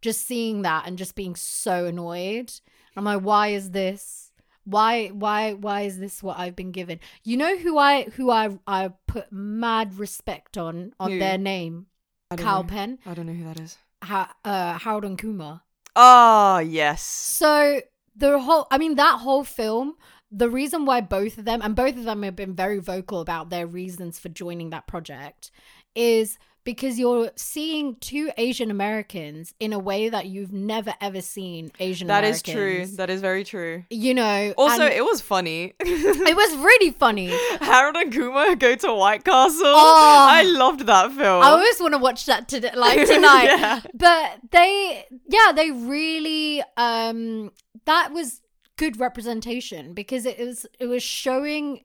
just 0.00 0.26
seeing 0.26 0.62
that 0.62 0.86
and 0.86 0.98
just 0.98 1.14
being 1.14 1.36
so 1.36 1.86
annoyed. 1.86 2.52
I'm 2.96 3.04
like, 3.04 3.22
why 3.22 3.48
is 3.48 3.70
this? 3.70 4.32
Why 4.64 5.08
why 5.08 5.52
why 5.54 5.82
is 5.82 5.98
this 5.98 6.22
what 6.22 6.38
I've 6.38 6.56
been 6.56 6.72
given? 6.72 7.00
You 7.24 7.36
know 7.36 7.56
who 7.56 7.78
I 7.78 8.04
who 8.04 8.30
I 8.30 8.58
I 8.66 8.90
put 9.06 9.32
mad 9.32 9.98
respect 9.98 10.58
on 10.58 10.92
on 11.00 11.12
Who? 11.12 11.18
their 11.18 11.38
name? 11.38 11.86
I 12.30 12.36
don't 12.36 12.44
Kal 12.44 12.62
know. 12.62 12.68
Penn, 12.68 12.98
I 13.06 13.14
don't 13.14 13.26
know 13.26 13.32
who 13.32 13.44
that 13.44 13.60
is. 13.60 13.76
ha- 14.02 14.34
uh, 14.44 14.78
Harold 14.78 15.04
and 15.04 15.18
Kumar. 15.18 15.62
Ah, 15.94 16.60
yes. 16.60 17.02
So 17.02 17.80
the 18.16 18.38
whole, 18.38 18.66
I 18.70 18.78
mean, 18.78 18.96
that 18.96 19.18
whole 19.20 19.44
film, 19.44 19.94
the 20.30 20.48
reason 20.50 20.84
why 20.84 21.00
both 21.00 21.38
of 21.38 21.44
them, 21.44 21.60
and 21.62 21.74
both 21.76 21.96
of 21.96 22.04
them 22.04 22.22
have 22.22 22.36
been 22.36 22.54
very 22.54 22.78
vocal 22.78 23.20
about 23.20 23.50
their 23.50 23.66
reasons 23.66 24.18
for 24.18 24.28
joining 24.28 24.70
that 24.70 24.86
project, 24.86 25.50
is 25.94 26.38
because 26.64 26.96
you're 26.96 27.28
seeing 27.34 27.96
two 27.96 28.30
Asian 28.36 28.70
Americans 28.70 29.52
in 29.58 29.72
a 29.72 29.80
way 29.80 30.08
that 30.08 30.26
you've 30.26 30.52
never 30.52 30.94
ever 31.00 31.20
seen 31.20 31.72
Asian 31.80 32.06
That 32.06 32.22
is 32.22 32.40
Americans. 32.46 32.90
true. 32.90 32.96
That 32.98 33.10
is 33.10 33.20
very 33.20 33.42
true. 33.42 33.82
You 33.90 34.14
know, 34.14 34.54
Also, 34.56 34.86
it 34.86 35.04
was 35.04 35.20
funny. 35.20 35.74
it 35.80 36.36
was 36.36 36.56
really 36.64 36.92
funny. 36.92 37.32
Harold 37.60 37.96
and 37.96 38.12
Kumar 38.12 38.54
go 38.54 38.76
to 38.76 38.94
White 38.94 39.24
Castle. 39.24 39.60
Oh. 39.66 40.26
I 40.30 40.42
loved 40.44 40.86
that 40.86 41.10
film. 41.10 41.42
I 41.42 41.48
always 41.48 41.80
want 41.80 41.94
to 41.94 41.98
watch 41.98 42.26
that 42.26 42.46
today, 42.48 42.70
like 42.76 43.08
tonight. 43.08 43.44
Yeah. 43.58 43.80
But 43.92 44.38
they, 44.52 45.04
yeah, 45.28 45.50
they 45.52 45.72
really, 45.72 46.62
um, 46.76 47.50
that 47.86 48.12
was 48.12 48.40
good 48.76 48.98
representation 48.98 49.92
because 49.94 50.26
it 50.26 50.38
was 50.38 50.66
it 50.78 50.86
was 50.86 51.02
showing 51.02 51.84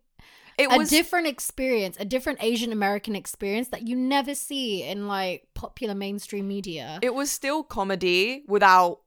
It 0.58 0.70
was 0.70 0.92
a 0.92 0.96
different 0.96 1.28
experience, 1.28 1.98
a 2.00 2.06
different 2.06 2.42
Asian 2.42 2.72
American 2.72 3.16
experience 3.16 3.68
that 3.70 3.88
you 3.88 3.96
never 3.96 4.34
see 4.34 4.84
in 4.84 5.08
like 5.08 5.48
popular 5.54 5.96
mainstream 5.96 6.48
media. 6.48 7.00
it 7.02 7.14
was 7.14 7.30
still 7.32 7.64
comedy 7.64 8.44
without 8.48 9.02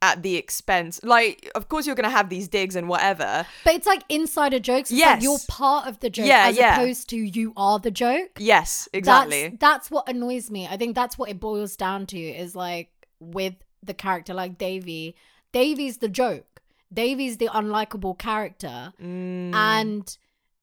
at 0.00 0.22
the 0.22 0.36
expense. 0.36 1.00
Like, 1.02 1.50
of 1.56 1.68
course, 1.68 1.84
you're 1.84 1.96
gonna 1.96 2.08
have 2.10 2.28
these 2.28 2.46
digs 2.46 2.76
and 2.76 2.88
whatever. 2.88 3.44
but 3.64 3.74
it's 3.74 3.86
like 3.86 4.02
insider 4.08 4.60
jokes. 4.60 4.90
It's 4.90 4.98
Yes. 4.98 5.16
like 5.16 5.22
you're 5.24 5.38
part 5.48 5.88
of 5.88 5.98
the 5.98 6.08
joke 6.08 6.26
Yeah, 6.26 6.46
as 6.48 6.56
yeah. 6.56 6.74
opposed 6.80 7.08
to 7.10 7.16
you 7.16 7.52
are 7.56 7.80
the 7.80 7.90
joke. 7.90 8.30
Yes, 8.38 8.88
exactly. 8.92 9.48
That's, 9.48 9.58
that's 9.60 9.90
what 9.90 10.08
annoys 10.08 10.50
me. 10.52 10.68
I 10.68 10.76
think 10.76 10.94
that's 10.94 11.18
what 11.18 11.28
it 11.30 11.40
boils 11.40 11.74
down 11.76 12.06
to 12.06 12.18
is 12.18 12.54
like 12.54 12.90
with 13.20 13.54
the 13.82 13.94
character 13.94 14.34
like 14.34 14.56
Devi. 14.56 15.16
Devi's 15.52 15.98
the 15.98 16.08
joke. 16.08 16.60
Devi's 16.92 17.36
the 17.36 17.46
unlikable 17.48 18.18
character. 18.18 18.92
Mm. 19.02 19.54
And 19.54 20.18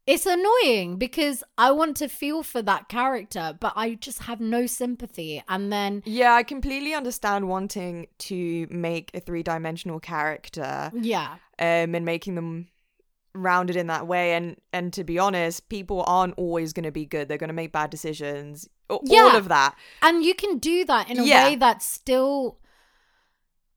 it's 0.08 0.26
annoying 0.26 0.98
because 0.98 1.44
I 1.58 1.72
want 1.72 1.98
to 1.98 2.08
feel 2.08 2.44
for 2.44 2.62
that 2.62 2.90
character, 2.90 3.58
but 3.60 3.74
I 3.76 3.96
just 3.96 4.24
have 4.24 4.40
no 4.40 4.66
sympathy. 4.68 5.44
And 5.48 5.72
then 5.72 6.04
yeah, 6.06 6.34
I 6.34 6.44
completely 6.44 6.94
understand 6.94 7.48
wanting 7.48 8.08
to 8.20 8.68
make 8.70 9.12
a 9.14 9.20
three-dimensional 9.20 10.00
character 10.00 10.92
yeah. 10.94 11.36
um, 11.60 11.96
and 11.96 12.06
making 12.06 12.36
them 12.36 12.68
rounded 13.34 13.76
in 13.76 13.88
that 13.88 14.08
way. 14.08 14.34
And 14.34 14.58
and 14.72 14.94
to 14.94 15.04
be 15.04 15.18
honest, 15.20 15.70
people 15.70 16.04
aren't 16.08 16.36
always 16.38 16.72
going 16.74 16.84
to 16.86 16.92
be 16.92 17.06
good. 17.06 17.28
They're 17.28 17.38
going 17.40 17.50
to 17.50 17.54
make 17.54 17.72
bad 17.72 17.90
decisions. 17.90 18.68
All 18.90 19.02
Yeah. 19.04 19.36
of 19.38 19.48
that. 19.50 19.76
and 20.04 20.24
you 20.24 20.36
can 20.36 20.60
do 20.60 20.86
that 20.86 21.10
in 21.10 21.20
a 21.20 21.24
Yeah. 21.24 21.46
way 21.46 21.56
that's 21.56 21.86
still 21.86 22.60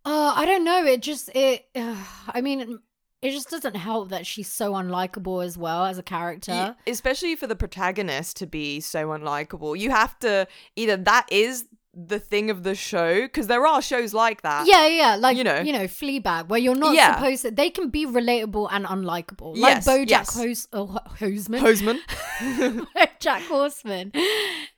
uh 0.09 0.33
i 0.37 0.47
don't 0.47 0.65
know 0.65 0.85
it 0.85 1.03
just 1.03 1.29
it 1.35 1.67
uh, 1.77 1.97
i 2.29 2.41
mean 2.41 2.79
it 3.21 3.33
just 3.33 3.51
doesn't 3.51 3.75
help 3.75 4.11
that 4.11 4.25
she's 4.25 4.51
so 4.51 4.73
unlikable 4.75 5.45
as 5.45 5.59
well 5.59 5.85
as 5.85 5.99
a 5.99 6.03
character 6.03 6.53
Y- 6.53 6.75
especially 6.87 7.35
for 7.37 7.47
the 7.49 7.57
protagonist 7.57 8.37
to 8.37 8.47
be 8.47 8.79
so 8.81 9.09
unlikable. 9.09 9.77
You 9.77 9.91
have 9.91 10.17
to 10.21 10.47
either 10.77 10.97
that 10.97 11.27
is 11.31 11.67
the 12.07 12.21
thing 12.21 12.49
of 12.49 12.63
the 12.63 12.77
show 12.77 13.23
because 13.23 13.49
there 13.49 13.67
are 13.67 13.83
shows 13.83 14.15
like 14.15 14.43
that. 14.43 14.67
yeah 14.69 14.87
yeah 14.87 15.17
like 15.17 15.37
you 15.37 15.43
know. 15.43 15.59
you 15.61 15.73
know 15.73 15.85
fleabag 15.85 16.47
where 16.49 16.61
you're 16.61 16.77
not 16.77 16.95
Yeah. 16.95 17.15
supposed 17.17 17.43
to 17.43 17.51
they 17.51 17.71
can 17.71 17.91
be 17.91 18.07
relatable 18.07 18.69
and 18.71 18.85
unlikable 18.87 19.57
like 19.57 19.77
Yes, 19.77 19.89
bojack 19.89 20.09
yes. 20.11 20.35
Hos- 20.37 20.69
oh, 20.73 20.97
Hoseman. 21.19 21.99
Jack 23.21 23.43
Horseman 23.43 24.13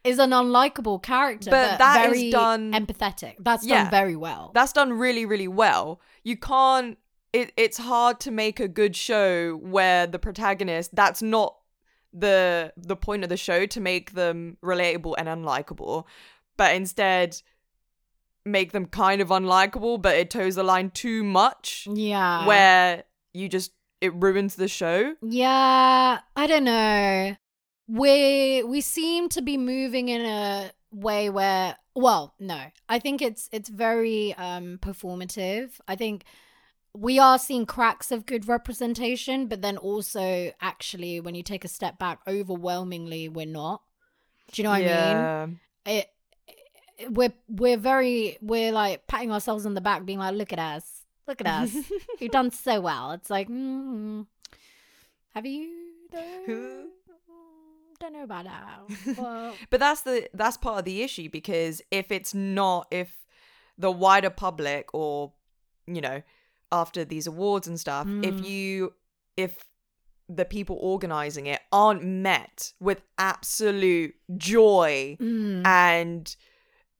is 0.02 0.18
an 0.18 0.30
unlikable 0.30 1.02
character, 1.02 1.50
But 1.50 1.72
but, 1.72 1.78
that 1.78 2.06
is 2.06 2.12
very 2.12 2.30
done- 2.30 2.72
empathetic. 2.72 3.34
That's 3.38 3.66
Yeah. 3.66 3.82
done 3.82 3.90
very 3.90 4.16
well. 4.16 4.50
That's 4.54 4.72
done 4.72 4.92
really, 4.94 5.26
really 5.26 5.48
well. 5.48 6.00
You 6.24 6.36
can't. 6.36 6.96
It, 7.32 7.52
it's 7.56 7.76
hard 7.78 8.18
to 8.20 8.30
make 8.30 8.58
a 8.60 8.66
good 8.68 8.96
show 8.96 9.56
where 9.56 10.06
the 10.06 10.18
protagonist. 10.18 10.94
That's 10.94 11.22
not 11.22 11.56
the 12.12 12.72
the 12.76 12.96
point 12.96 13.22
of 13.22 13.28
the 13.28 13.36
show 13.36 13.66
to 13.66 13.80
make 13.80 14.12
them 14.14 14.56
relatable 14.64 15.14
and 15.18 15.28
unlikable, 15.28 16.04
but 16.60 16.74
instead 16.74 17.40
make 18.44 18.72
them 18.72 18.84
kind 18.84 19.22
of 19.22 19.28
unlikable, 19.28 20.00
but 20.00 20.14
it 20.14 20.28
toes 20.28 20.56
the 20.56 20.62
line 20.62 20.90
too 20.90 21.24
much, 21.24 21.88
yeah. 21.90 22.46
where 22.46 23.04
you 23.32 23.48
just 23.48 23.72
it 24.02 24.12
ruins 24.14 24.56
the 24.56 24.68
show. 24.68 25.14
Yeah, 25.22 26.18
I 26.36 26.46
don't 26.46 26.64
know. 26.64 27.34
We 27.88 28.62
we 28.62 28.82
seem 28.82 29.30
to 29.30 29.40
be 29.40 29.56
moving 29.56 30.10
in 30.10 30.20
a 30.20 30.70
way 30.92 31.30
where 31.30 31.78
well, 31.94 32.34
no. 32.38 32.60
I 32.90 32.98
think 32.98 33.22
it's 33.22 33.48
it's 33.52 33.70
very 33.70 34.34
um 34.34 34.78
performative. 34.82 35.80
I 35.88 35.96
think 35.96 36.24
we 36.92 37.18
are 37.18 37.38
seeing 37.38 37.64
cracks 37.64 38.12
of 38.12 38.26
good 38.26 38.46
representation, 38.46 39.46
but 39.46 39.62
then 39.62 39.78
also 39.78 40.52
actually 40.60 41.20
when 41.20 41.34
you 41.34 41.42
take 41.42 41.64
a 41.64 41.68
step 41.68 41.98
back, 41.98 42.18
overwhelmingly 42.28 43.30
we're 43.30 43.46
not. 43.46 43.80
Do 44.52 44.60
you 44.60 44.64
know 44.64 44.72
what 44.72 44.82
I 44.82 44.84
mean? 44.84 44.88
yeah. 44.90 45.46
It 45.86 46.10
we're 47.08 47.32
we're 47.48 47.76
very 47.78 48.36
we're 48.42 48.72
like 48.72 49.06
patting 49.06 49.32
ourselves 49.32 49.64
on 49.66 49.74
the 49.74 49.80
back 49.80 50.04
being 50.04 50.18
like 50.18 50.34
look 50.34 50.52
at 50.52 50.58
us. 50.58 51.02
Look 51.26 51.40
at 51.40 51.46
us. 51.46 51.74
You've 52.18 52.32
done 52.32 52.50
so 52.50 52.80
well. 52.80 53.12
It's 53.12 53.30
like, 53.30 53.48
mm, 53.48 54.26
have 55.34 55.46
you? 55.46 55.70
Though? 56.10 56.18
Mm, 56.48 56.84
Don't 58.00 58.12
know 58.12 58.24
about 58.24 58.44
that. 58.46 59.16
Well, 59.18 59.54
But 59.70 59.80
that's 59.80 60.00
the 60.02 60.28
that's 60.34 60.56
part 60.56 60.80
of 60.80 60.84
the 60.84 61.02
issue 61.02 61.28
because 61.30 61.82
if 61.90 62.10
it's 62.10 62.34
not 62.34 62.86
if 62.90 63.14
the 63.78 63.90
wider 63.90 64.30
public 64.30 64.92
or 64.92 65.32
you 65.86 66.00
know 66.00 66.22
after 66.72 67.04
these 67.04 67.26
awards 67.26 67.66
and 67.68 67.78
stuff 67.78 68.06
Mm. 68.06 68.24
if 68.24 68.44
you 68.46 68.92
if 69.36 69.58
the 70.28 70.44
people 70.44 70.76
organizing 70.80 71.46
it 71.46 71.60
aren't 71.72 72.04
met 72.04 72.72
with 72.80 73.02
absolute 73.18 74.14
joy 74.36 75.16
mm, 75.20 75.66
and 75.66 76.36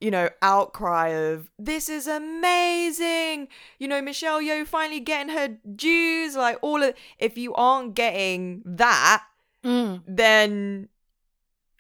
you 0.01 0.11
know 0.11 0.29
outcry 0.43 1.09
of 1.09 1.51
this 1.59 1.89
is 1.89 2.07
amazing 2.07 3.49
you 3.79 3.87
know 3.87 4.01
Michelle 4.01 4.41
Yeoh 4.41 4.67
finally 4.67 5.01
getting 5.01 5.35
her 5.35 5.49
dues 5.77 6.37
like 6.37 6.59
all 6.63 6.83
of 6.83 6.95
if 7.19 7.37
you 7.37 7.55
aren't 7.55 7.95
getting 7.95 8.63
that 8.65 9.25
mm. 9.65 10.03
then 10.07 10.89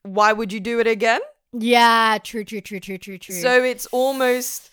why 0.02 0.32
would 0.32 0.52
you 0.52 0.60
do 0.60 0.80
it 0.80 0.86
again 0.86 1.20
yeah, 1.52 2.18
true, 2.22 2.44
true, 2.44 2.60
true, 2.60 2.78
true, 2.78 2.98
true, 2.98 3.18
true. 3.18 3.34
so 3.34 3.62
it's 3.64 3.86
almost 3.86 4.70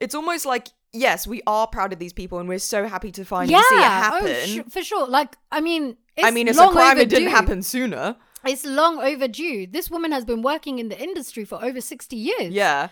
it's 0.00 0.14
almost 0.14 0.46
like 0.46 0.68
yes 0.92 1.26
we 1.26 1.42
are 1.46 1.66
proud 1.66 1.92
of 1.92 1.98
these 1.98 2.12
people 2.12 2.38
and 2.38 2.48
we're 2.48 2.58
so 2.58 2.86
happy 2.86 3.10
to 3.10 3.24
finally 3.24 3.52
yeah, 3.52 3.62
see 3.68 3.74
it 3.74 3.78
oh, 3.78 3.82
happen 3.82 4.46
sh- 4.46 4.72
for 4.72 4.82
sure. 4.82 5.06
Like, 5.06 5.36
I 5.50 5.60
mean, 5.60 5.96
it's 6.16 6.26
i 6.26 6.30
mean 6.30 6.48
it's 6.48 6.58
a 6.58 6.62
long 6.62 6.72
crime 6.72 6.98
it 6.98 7.08
didn't 7.08 7.30
happen 7.30 7.62
sooner 7.62 8.16
It's 8.46 8.64
long 8.64 8.98
overdue. 9.00 9.66
This 9.66 9.90
woman 9.90 10.12
has 10.12 10.24
been 10.24 10.42
working 10.42 10.78
in 10.78 10.88
the 10.88 11.00
industry 11.00 11.44
for 11.44 11.62
over 11.64 11.80
sixty 11.80 12.16
years. 12.16 12.52
yeah 12.52 12.88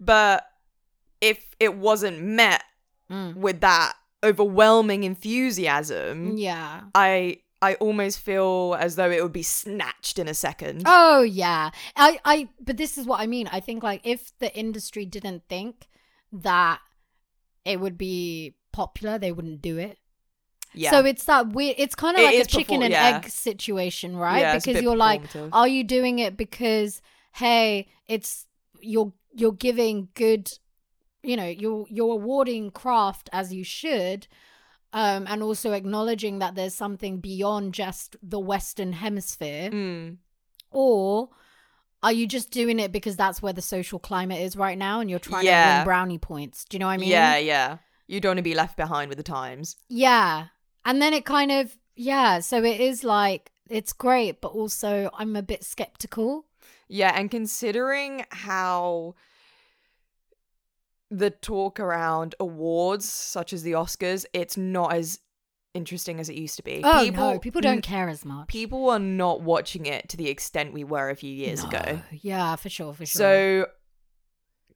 but 0.00 0.44
if 1.20 1.38
it 1.60 1.74
wasn't 1.76 2.20
met 2.22 2.62
Mm. 3.10 3.36
with 3.36 3.60
that 3.60 3.94
overwhelming 4.24 5.04
enthusiasm 5.04 6.36
Yeah. 6.36 6.82
i 6.94 7.38
i 7.62 7.74
almost 7.74 8.18
feel 8.18 8.76
as 8.78 8.96
though 8.96 9.10
it 9.10 9.22
would 9.22 9.32
be 9.32 9.42
snatched 9.44 10.18
in 10.18 10.26
a 10.28 10.34
second 10.34 10.82
Oh 10.86 11.22
yeah. 11.22 11.70
I 11.94 12.18
I 12.24 12.48
but 12.60 12.76
this 12.76 12.98
is 12.98 13.06
what 13.06 13.20
I 13.20 13.26
mean. 13.26 13.48
I 13.52 13.60
think 13.60 13.82
like 13.82 14.00
if 14.04 14.36
the 14.40 14.54
industry 14.56 15.04
didn't 15.06 15.44
think 15.48 15.86
that 16.32 16.80
it 17.64 17.80
would 17.80 17.96
be 17.96 18.56
popular, 18.72 19.18
they 19.18 19.32
wouldn't 19.32 19.62
do 19.62 19.78
it. 19.78 19.98
Yeah 20.74 20.90
So 20.90 21.04
it's 21.04 21.24
that 21.24 21.48
weird 21.48 21.76
it's 21.78 21.94
kind 21.94 22.16
of 22.16 22.22
It 22.22 22.26
like 22.26 22.44
a 22.44 22.44
chicken 22.46 22.82
and 22.82 22.92
yeah. 22.92 23.16
egg 23.18 23.28
situation, 23.28 24.16
right? 24.16 24.40
Yeah, 24.40 24.58
because 24.58 24.82
you're 24.82 24.96
like 24.96 25.22
are 25.52 25.68
you 25.68 25.84
doing 25.84 26.18
it 26.18 26.36
because 26.36 27.00
hey, 27.32 27.88
it's 28.06 28.46
you're 28.80 29.12
you're 29.34 29.52
giving 29.52 30.08
good 30.14 30.50
you 31.22 31.36
know, 31.36 31.46
you're 31.46 31.86
you're 31.90 32.12
awarding 32.12 32.70
craft 32.70 33.28
as 33.32 33.52
you 33.52 33.64
should 33.64 34.26
um, 34.92 35.26
and 35.28 35.42
also 35.42 35.72
acknowledging 35.72 36.38
that 36.38 36.54
there's 36.54 36.72
something 36.74 37.18
beyond 37.18 37.74
just 37.74 38.16
the 38.22 38.38
Western 38.38 38.92
Hemisphere, 38.92 39.68
Mm. 39.70 40.16
or 40.70 41.30
are 42.02 42.12
you 42.12 42.26
just 42.26 42.50
doing 42.50 42.78
it 42.78 42.92
because 42.92 43.16
that's 43.16 43.42
where 43.42 43.52
the 43.52 43.60
social 43.62 43.98
climate 43.98 44.40
is 44.40 44.56
right 44.56 44.78
now, 44.78 45.00
and 45.00 45.10
you're 45.10 45.18
trying 45.18 45.42
to 45.42 45.46
Yeah. 45.50 45.78
win 45.78 45.84
brownie 45.84 46.18
points? 46.18 46.64
Do 46.64 46.76
you 46.76 46.78
know 46.78 46.86
what 46.86 46.92
I 46.92 46.98
mean? 46.98 47.08
Yeah, 47.10 47.36
yeah. 47.36 47.78
You 48.06 48.20
don't 48.20 48.30
want 48.30 48.38
to 48.38 48.42
be 48.42 48.54
left 48.54 48.76
behind 48.76 49.08
with 49.08 49.18
the 49.18 49.24
times. 49.24 49.76
Yeah. 49.88 50.46
And 50.86 51.02
then 51.02 51.12
it 51.12 51.26
kind 51.26 51.52
of, 51.52 51.76
yeah. 51.94 52.40
So 52.40 52.64
it 52.64 52.80
is 52.80 53.04
like, 53.04 53.50
it's 53.68 53.92
great, 53.92 54.40
but 54.40 54.48
also 54.48 55.10
I'm 55.18 55.36
a 55.36 55.42
bit 55.42 55.64
skeptical. 55.64 56.46
Yeah, 56.88 57.12
and 57.14 57.30
considering 57.30 58.24
how 58.30 59.16
the 61.10 61.30
talk 61.30 61.80
around 61.80 62.34
awards 62.40 63.08
such 63.08 63.52
as 63.52 63.62
the 63.64 63.72
Oscars, 63.72 64.24
it's 64.32 64.56
not 64.56 64.94
as 64.94 65.18
interesting 65.74 66.20
as 66.20 66.28
it 66.28 66.36
used 66.36 66.56
to 66.56 66.62
be. 66.62 66.80
Oh, 66.84 67.10
no. 67.12 67.38
People 67.38 67.60
don't 67.60 67.82
care 67.82 68.08
as 68.08 68.24
much. 68.24 68.48
People 68.48 68.88
are 68.88 68.98
not 68.98 69.42
watching 69.42 69.86
it 69.86 70.08
to 70.10 70.16
the 70.16 70.28
extent 70.28 70.72
we 70.72 70.84
were 70.84 71.10
a 71.10 71.16
few 71.16 71.32
years 71.32 71.62
ago. 71.62 72.00
Yeah, 72.12 72.56
for 72.56 72.68
sure, 72.68 72.94
for 72.94 73.04
sure. 73.04 73.18
So 73.18 73.66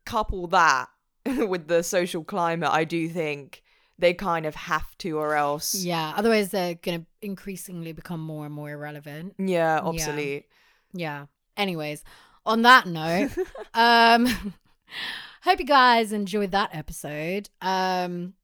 couple 0.07 0.49
that 0.49 0.89
with 1.27 1.69
the 1.69 1.83
social 1.83 2.25
climate, 2.25 2.71
I 2.71 2.85
do 2.85 3.09
think 3.09 3.63
they 4.01 4.14
kind 4.14 4.46
of 4.46 4.55
have 4.55 4.96
to 4.98 5.18
or 5.18 5.34
else 5.34 5.74
yeah. 5.74 6.12
Otherwise, 6.16 6.51
they're 6.51 6.74
going 6.74 7.01
to 7.01 7.07
increasingly 7.22 7.92
become 7.92 8.20
more 8.20 8.46
and 8.46 8.55
more 8.55 8.70
irrelevant. 8.70 9.34
yeah, 9.38 9.78
obsolete. 9.80 10.46
Yeah. 10.92 11.26
Anyways, 11.57 12.03
on 12.46 12.62
that 12.62 12.86
note, 12.86 13.30
um, 13.74 14.26
hope 15.42 15.59
you 15.59 15.66
guys 15.66 16.12
enjoyed 16.12 16.53
that 16.53 16.70
episode. 16.72 17.48
Um, 17.61 18.34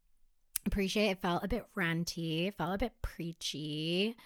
appreciate 0.66 1.11
it 1.11 1.22
felt 1.22 1.44
a 1.44 1.48
bit 1.48 1.64
ranty, 1.76 2.54
felt 2.54 2.74
a 2.74 2.78
bit 2.78 2.92
preachy. 3.02 4.16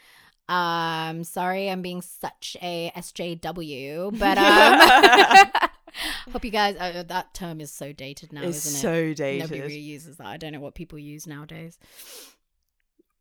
Um, 0.49 1.23
sorry, 1.23 1.71
I'm 1.71 1.81
being 1.81 2.03
such 2.03 2.57
a 2.61 2.91
SJW, 2.97 4.19
but 4.19 4.37
um, 4.37 5.71
hope 6.33 6.45
you 6.45 6.51
guys. 6.51 6.77
Uh, 6.79 7.03
that 7.09 7.35
term 7.35 7.61
is 7.61 7.73
so 7.73 7.93
dated 7.93 8.33
now, 8.33 8.43
it's 8.43 8.65
isn't 8.67 8.79
it? 8.79 8.83
so 8.83 9.15
dated. 9.15 9.41
Nobody 9.43 9.61
really 9.61 9.79
uses 9.79 10.17
that. 10.19 10.27
I 10.27 10.37
don't 10.37 10.53
know 10.53 10.61
what 10.61 10.75
people 10.75 10.99
use 10.99 11.27
nowadays. 11.27 11.79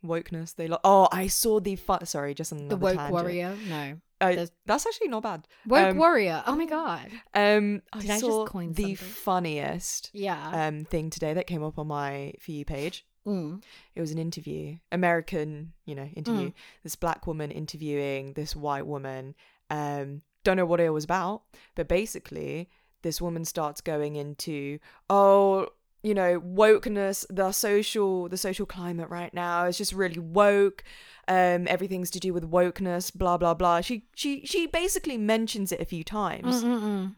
Wokeness. 0.06 0.56
They 0.56 0.68
lo- 0.68 0.80
oh, 0.84 1.10
I 1.12 1.28
saw 1.28 1.60
the 1.60 1.76
fu- 1.76 1.98
sorry, 2.06 2.34
just 2.34 2.52
another 2.54 2.70
The 2.70 2.78
woke 2.78 2.96
tangent. 2.96 3.12
warrior. 3.14 3.58
No, 3.68 4.00
Uh, 4.22 4.46
that's 4.66 4.86
actually 4.86 5.10
not 5.10 5.24
bad. 5.24 5.46
woke 5.66 5.90
Um, 5.92 5.98
warrior. 5.98 6.42
Oh 6.48 6.56
my 6.56 6.66
god. 6.66 7.10
Um, 7.34 7.82
Did 8.00 8.10
I 8.12 8.16
I 8.16 8.20
just 8.20 8.20
saw 8.22 8.46
coin 8.46 8.72
the 8.74 8.96
something? 8.96 8.96
funniest 8.96 10.10
Yeah. 10.14 10.68
um 10.68 10.86
thing 10.86 11.10
today 11.10 11.34
that 11.34 11.48
came 11.48 11.64
up 11.64 11.78
on 11.78 11.88
my 11.88 12.34
for 12.40 12.52
you 12.52 12.64
page. 12.64 13.06
Mm. 13.28 13.62
It 13.94 14.00
was 14.02 14.12
an 14.12 14.18
interview, 14.18 14.78
American, 14.94 15.74
you 15.86 15.96
know, 15.96 16.06
interview. 16.16 16.50
Mm. 16.52 16.54
This 16.84 16.96
black 16.96 17.28
woman 17.28 17.52
interviewing 17.52 18.34
this 18.34 18.56
white 18.56 18.88
woman. 18.88 19.36
Um, 19.70 20.22
don't 20.44 20.58
know 20.58 20.66
what 20.66 20.80
it 20.80 20.90
was 20.90 21.04
about, 21.04 21.44
but 21.76 21.88
basically, 21.88 22.70
this 23.02 23.22
woman 23.22 23.46
starts 23.46 23.82
going 23.82 24.16
into, 24.16 24.80
oh, 25.10 25.68
you 26.02 26.14
know, 26.14 26.40
wokeness, 26.40 27.26
the 27.30 27.52
social, 27.52 28.30
the 28.30 28.38
social 28.38 28.66
climate 28.66 29.10
right 29.10 29.34
now 29.34 29.66
is 29.66 29.78
just 29.78 29.94
really 29.94 30.20
woke. 30.20 30.84
Um, 31.28 31.68
everything's 31.68 32.10
to 32.12 32.20
do 32.20 32.34
with 32.34 32.50
wokeness, 32.50 33.14
blah 33.14 33.38
blah 33.38 33.54
blah. 33.54 33.82
She 33.82 34.08
she 34.16 34.46
she 34.46 34.66
basically 34.66 35.18
mentions 35.18 35.72
it 35.72 35.82
a 35.82 35.86
few 35.86 36.04
times. 36.04 36.64
Mm-mm-mm. 36.64 37.16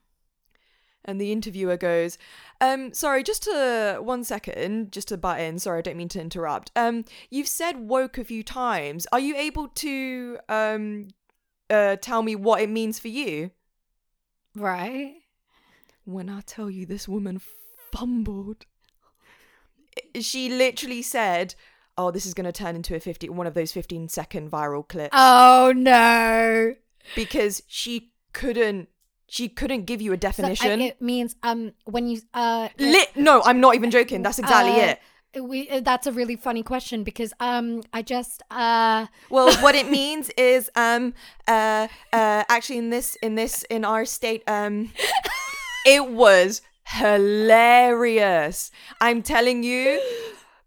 And 1.03 1.19
the 1.19 1.31
interviewer 1.31 1.77
goes, 1.77 2.19
um, 2.59 2.93
sorry, 2.93 3.23
just 3.23 3.43
to 3.43 3.99
one 4.01 4.23
second, 4.23 4.91
just 4.91 5.07
to 5.07 5.17
butt 5.17 5.39
in. 5.39 5.57
Sorry, 5.57 5.79
I 5.79 5.81
don't 5.81 5.97
mean 5.97 6.09
to 6.09 6.21
interrupt. 6.21 6.71
Um, 6.75 7.05
you've 7.31 7.47
said 7.47 7.87
woke 7.87 8.19
a 8.19 8.23
few 8.23 8.43
times. 8.43 9.07
Are 9.11 9.19
you 9.19 9.35
able 9.35 9.67
to 9.69 10.37
um 10.49 11.07
uh 11.71 11.95
tell 11.95 12.21
me 12.21 12.35
what 12.35 12.61
it 12.61 12.69
means 12.69 12.99
for 12.99 13.07
you? 13.07 13.51
Right. 14.55 15.15
When 16.05 16.29
I 16.29 16.41
tell 16.41 16.69
you 16.69 16.85
this 16.85 17.07
woman 17.07 17.41
fumbled. 17.91 18.65
She 20.19 20.49
literally 20.49 21.01
said, 21.01 21.55
Oh, 21.97 22.11
this 22.11 22.25
is 22.25 22.33
gonna 22.33 22.51
turn 22.51 22.75
into 22.75 22.95
a 22.95 22.99
fifty 22.99 23.29
one 23.29 23.47
of 23.47 23.53
those 23.53 23.71
fifteen 23.71 24.07
second 24.09 24.49
viral 24.51 24.87
clips. 24.87 25.09
Oh 25.13 25.73
no. 25.75 26.75
because 27.15 27.63
she 27.67 28.11
couldn't 28.33 28.87
she 29.27 29.47
couldn't 29.49 29.85
give 29.85 30.01
you 30.01 30.11
a 30.11 30.15
So, 30.15 30.17
uh, 30.17 30.19
definition. 30.31 30.81
it 30.81 31.01
means 31.01 31.35
um 31.43 31.73
when 31.85 32.07
you 32.07 32.21
uh 32.33 32.69
Lit 32.79 33.15
no, 33.15 33.41
I'm 33.43 33.59
not 33.59 33.75
even 33.75 33.91
joking. 33.91 34.21
That's 34.23 34.39
exactly 34.39 34.81
uh, 34.81 34.87
it. 34.91 34.99
We 35.39 35.69
uh, 35.69 35.79
that's 35.79 36.07
a 36.07 36.11
really 36.11 36.35
funny 36.35 36.63
question 36.63 37.03
because 37.03 37.33
um 37.39 37.81
I 37.93 38.01
just 38.01 38.43
uh 38.51 39.07
Well, 39.29 39.53
what 39.63 39.75
it 39.75 39.89
means 39.89 40.29
is 40.37 40.69
um 40.75 41.13
uh 41.47 41.87
uh 42.11 42.43
actually 42.49 42.79
in 42.79 42.89
this 42.89 43.15
in 43.21 43.35
this 43.35 43.63
in 43.69 43.85
our 43.85 44.05
state 44.05 44.43
um 44.47 44.91
it 45.85 46.09
was 46.09 46.61
hilarious. 46.85 48.71
I'm 48.99 49.21
telling 49.21 49.63
you 49.63 50.01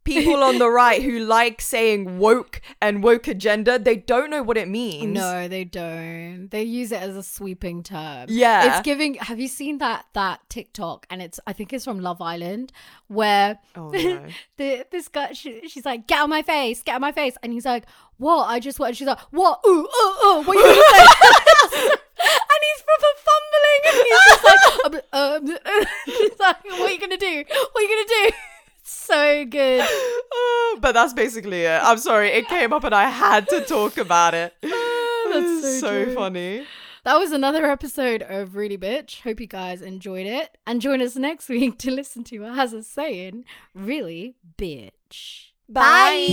people 0.05 0.43
on 0.43 0.59
the 0.59 0.69
right 0.69 1.03
who 1.03 1.19
like 1.19 1.61
saying 1.61 2.19
woke 2.19 2.61
and 2.81 3.03
woke 3.03 3.27
agenda, 3.29 3.79
they 3.79 3.97
don't 3.97 4.31
know 4.31 4.43
what 4.43 4.57
it 4.57 4.69
means. 4.69 5.15
no 5.15 5.49
they 5.49 5.65
don't. 5.65 6.49
They 6.51 6.63
use 6.63 6.93
it 6.93 7.03
as 7.03 7.17
a 7.17 7.23
sweeping 7.23 7.83
term. 7.83 8.27
Yeah. 8.29 8.77
it's 8.79 8.85
giving 8.85 9.15
have 9.15 9.41
you 9.41 9.49
seen 9.49 9.79
that 9.79 10.07
that 10.13 10.41
TikTok? 10.49 11.07
And 11.11 11.23
it's 11.23 11.41
I 11.47 11.53
think 11.53 11.73
it's 11.73 11.85
from 11.85 12.01
Love 12.01 12.21
Island 12.21 12.73
where 13.09 13.59
Oh 13.75 13.91
no. 13.91 14.27
the 14.57 14.87
this 14.91 15.09
guy 15.09 15.33
she, 15.33 15.69
she's 15.69 15.85
like 15.85 16.07
get 16.07 16.21
on 16.21 16.31
my 16.31 16.43
face 16.43 16.83
get 16.83 16.95
on 16.97 17.01
my 17.01 17.13
face. 17.13 17.37
And 17.43 17.53
he's 17.53 17.65
like 17.65 17.85
what? 18.19 18.45
I 18.45 18.61
just 18.61 18.79
what 18.79 18.97
she's 18.97 19.09
like 19.09 19.19
what? 19.31 19.61
Ooh 19.67 19.71
ooh 19.71 20.27
ooh 20.27 20.43
what 20.43 20.55
you 20.57 20.75
say? 20.75 21.91
And 22.25 22.61
he's 22.63 22.83
proper 22.87 23.13
fumbling 23.27 23.83
and 23.87 23.97
he's 24.07 24.23
just 24.29 24.45
like 24.45 25.05
um, 25.13 25.49
um, 25.49 25.59
he's 26.07 26.39
like 26.41 26.65
what 26.65 26.81
are 26.81 26.91
you 26.91 27.01
gonna 27.01 27.17
do? 27.17 27.45
What 27.49 27.77
are 27.77 27.83
you 27.83 27.89
gonna 27.89 28.31
do 28.31 28.37
so 28.85 29.45
good 29.45 29.81
Uh, 29.81 30.77
but 30.81 30.93
that's 30.93 31.13
basically 31.13 31.63
it. 31.63 31.81
I'm 31.83 31.99
sorry, 31.99 32.29
it 32.29 32.49
came 32.49 32.73
up 32.73 32.85
and 32.85 32.95
I 32.95 33.09
had 33.09 33.49
to 33.49 33.61
talk 33.63 33.97
about 33.99 34.35
it. 34.35 34.55
that's 34.63 35.81
so 35.81 36.05
true. 36.05 36.15
funny. 36.15 36.67
that 37.05 37.17
was 37.19 37.33
another 37.33 37.67
episode 37.67 38.23
of 38.23 38.57
Really 38.57 38.77
Bitch 38.79 39.21
hope 39.23 39.41
you 39.41 39.47
guys 39.47 39.81
enjoyed 39.83 40.27
it 40.27 40.59
and 40.67 40.81
join 40.81 41.01
us 41.01 41.17
next 41.17 41.49
week 41.49 41.79
to 41.79 41.91
listen 41.91 42.25
to 42.25 42.45
us 42.45 42.73
as 42.73 42.87
saying 42.87 43.45
really 43.75 44.35
bitch 44.59 45.51
Bye. 45.67 46.27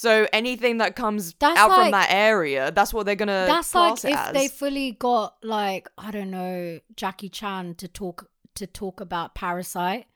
So 0.00 0.26
anything 0.32 0.78
that 0.78 0.96
comes 0.96 1.34
That's 1.34 1.58
out 1.58 1.74
from 1.74 1.90
that 1.90 2.08
area, 2.08 2.70
that's 2.70 2.94
what 2.94 3.04
they're 3.04 3.16
gonna 3.16 3.44
That's 3.46 3.74
like 3.74 4.02
if 4.02 4.16
as. 4.16 4.32
they 4.32 4.48
fully 4.48 4.92
got 4.92 5.36
like 5.42 5.90
I 5.98 6.10
don't 6.10 6.30
know 6.30 6.80
Jackie 6.96 7.28
Chan 7.28 7.74
to 7.74 7.86
talk 7.86 8.30
to 8.54 8.66
talk 8.66 9.02
about 9.02 9.34
Parasite. 9.34 10.06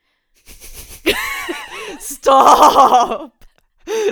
Stop. 1.98 3.44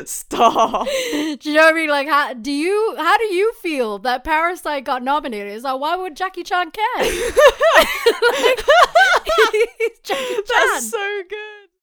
Stop. 0.04 0.86
do 1.10 1.38
you 1.40 1.54
know 1.54 1.62
what 1.62 1.72
I 1.72 1.74
mean? 1.74 1.88
Like, 1.88 2.06
how 2.06 2.34
do 2.34 2.52
you 2.52 2.94
how 2.98 3.16
do 3.16 3.24
you 3.32 3.54
feel 3.54 3.98
that 4.00 4.24
Parasite 4.24 4.84
got 4.84 5.02
nominated? 5.02 5.54
It's 5.54 5.64
like, 5.64 5.80
why 5.80 5.96
would 5.96 6.16
Jackie 6.16 6.42
Chan 6.42 6.70
care? 6.72 6.84
like, 6.98 7.88
Jackie 10.02 10.02
Chan. 10.02 10.42
That's 10.46 10.90
so 10.90 11.22
good. 11.30 11.61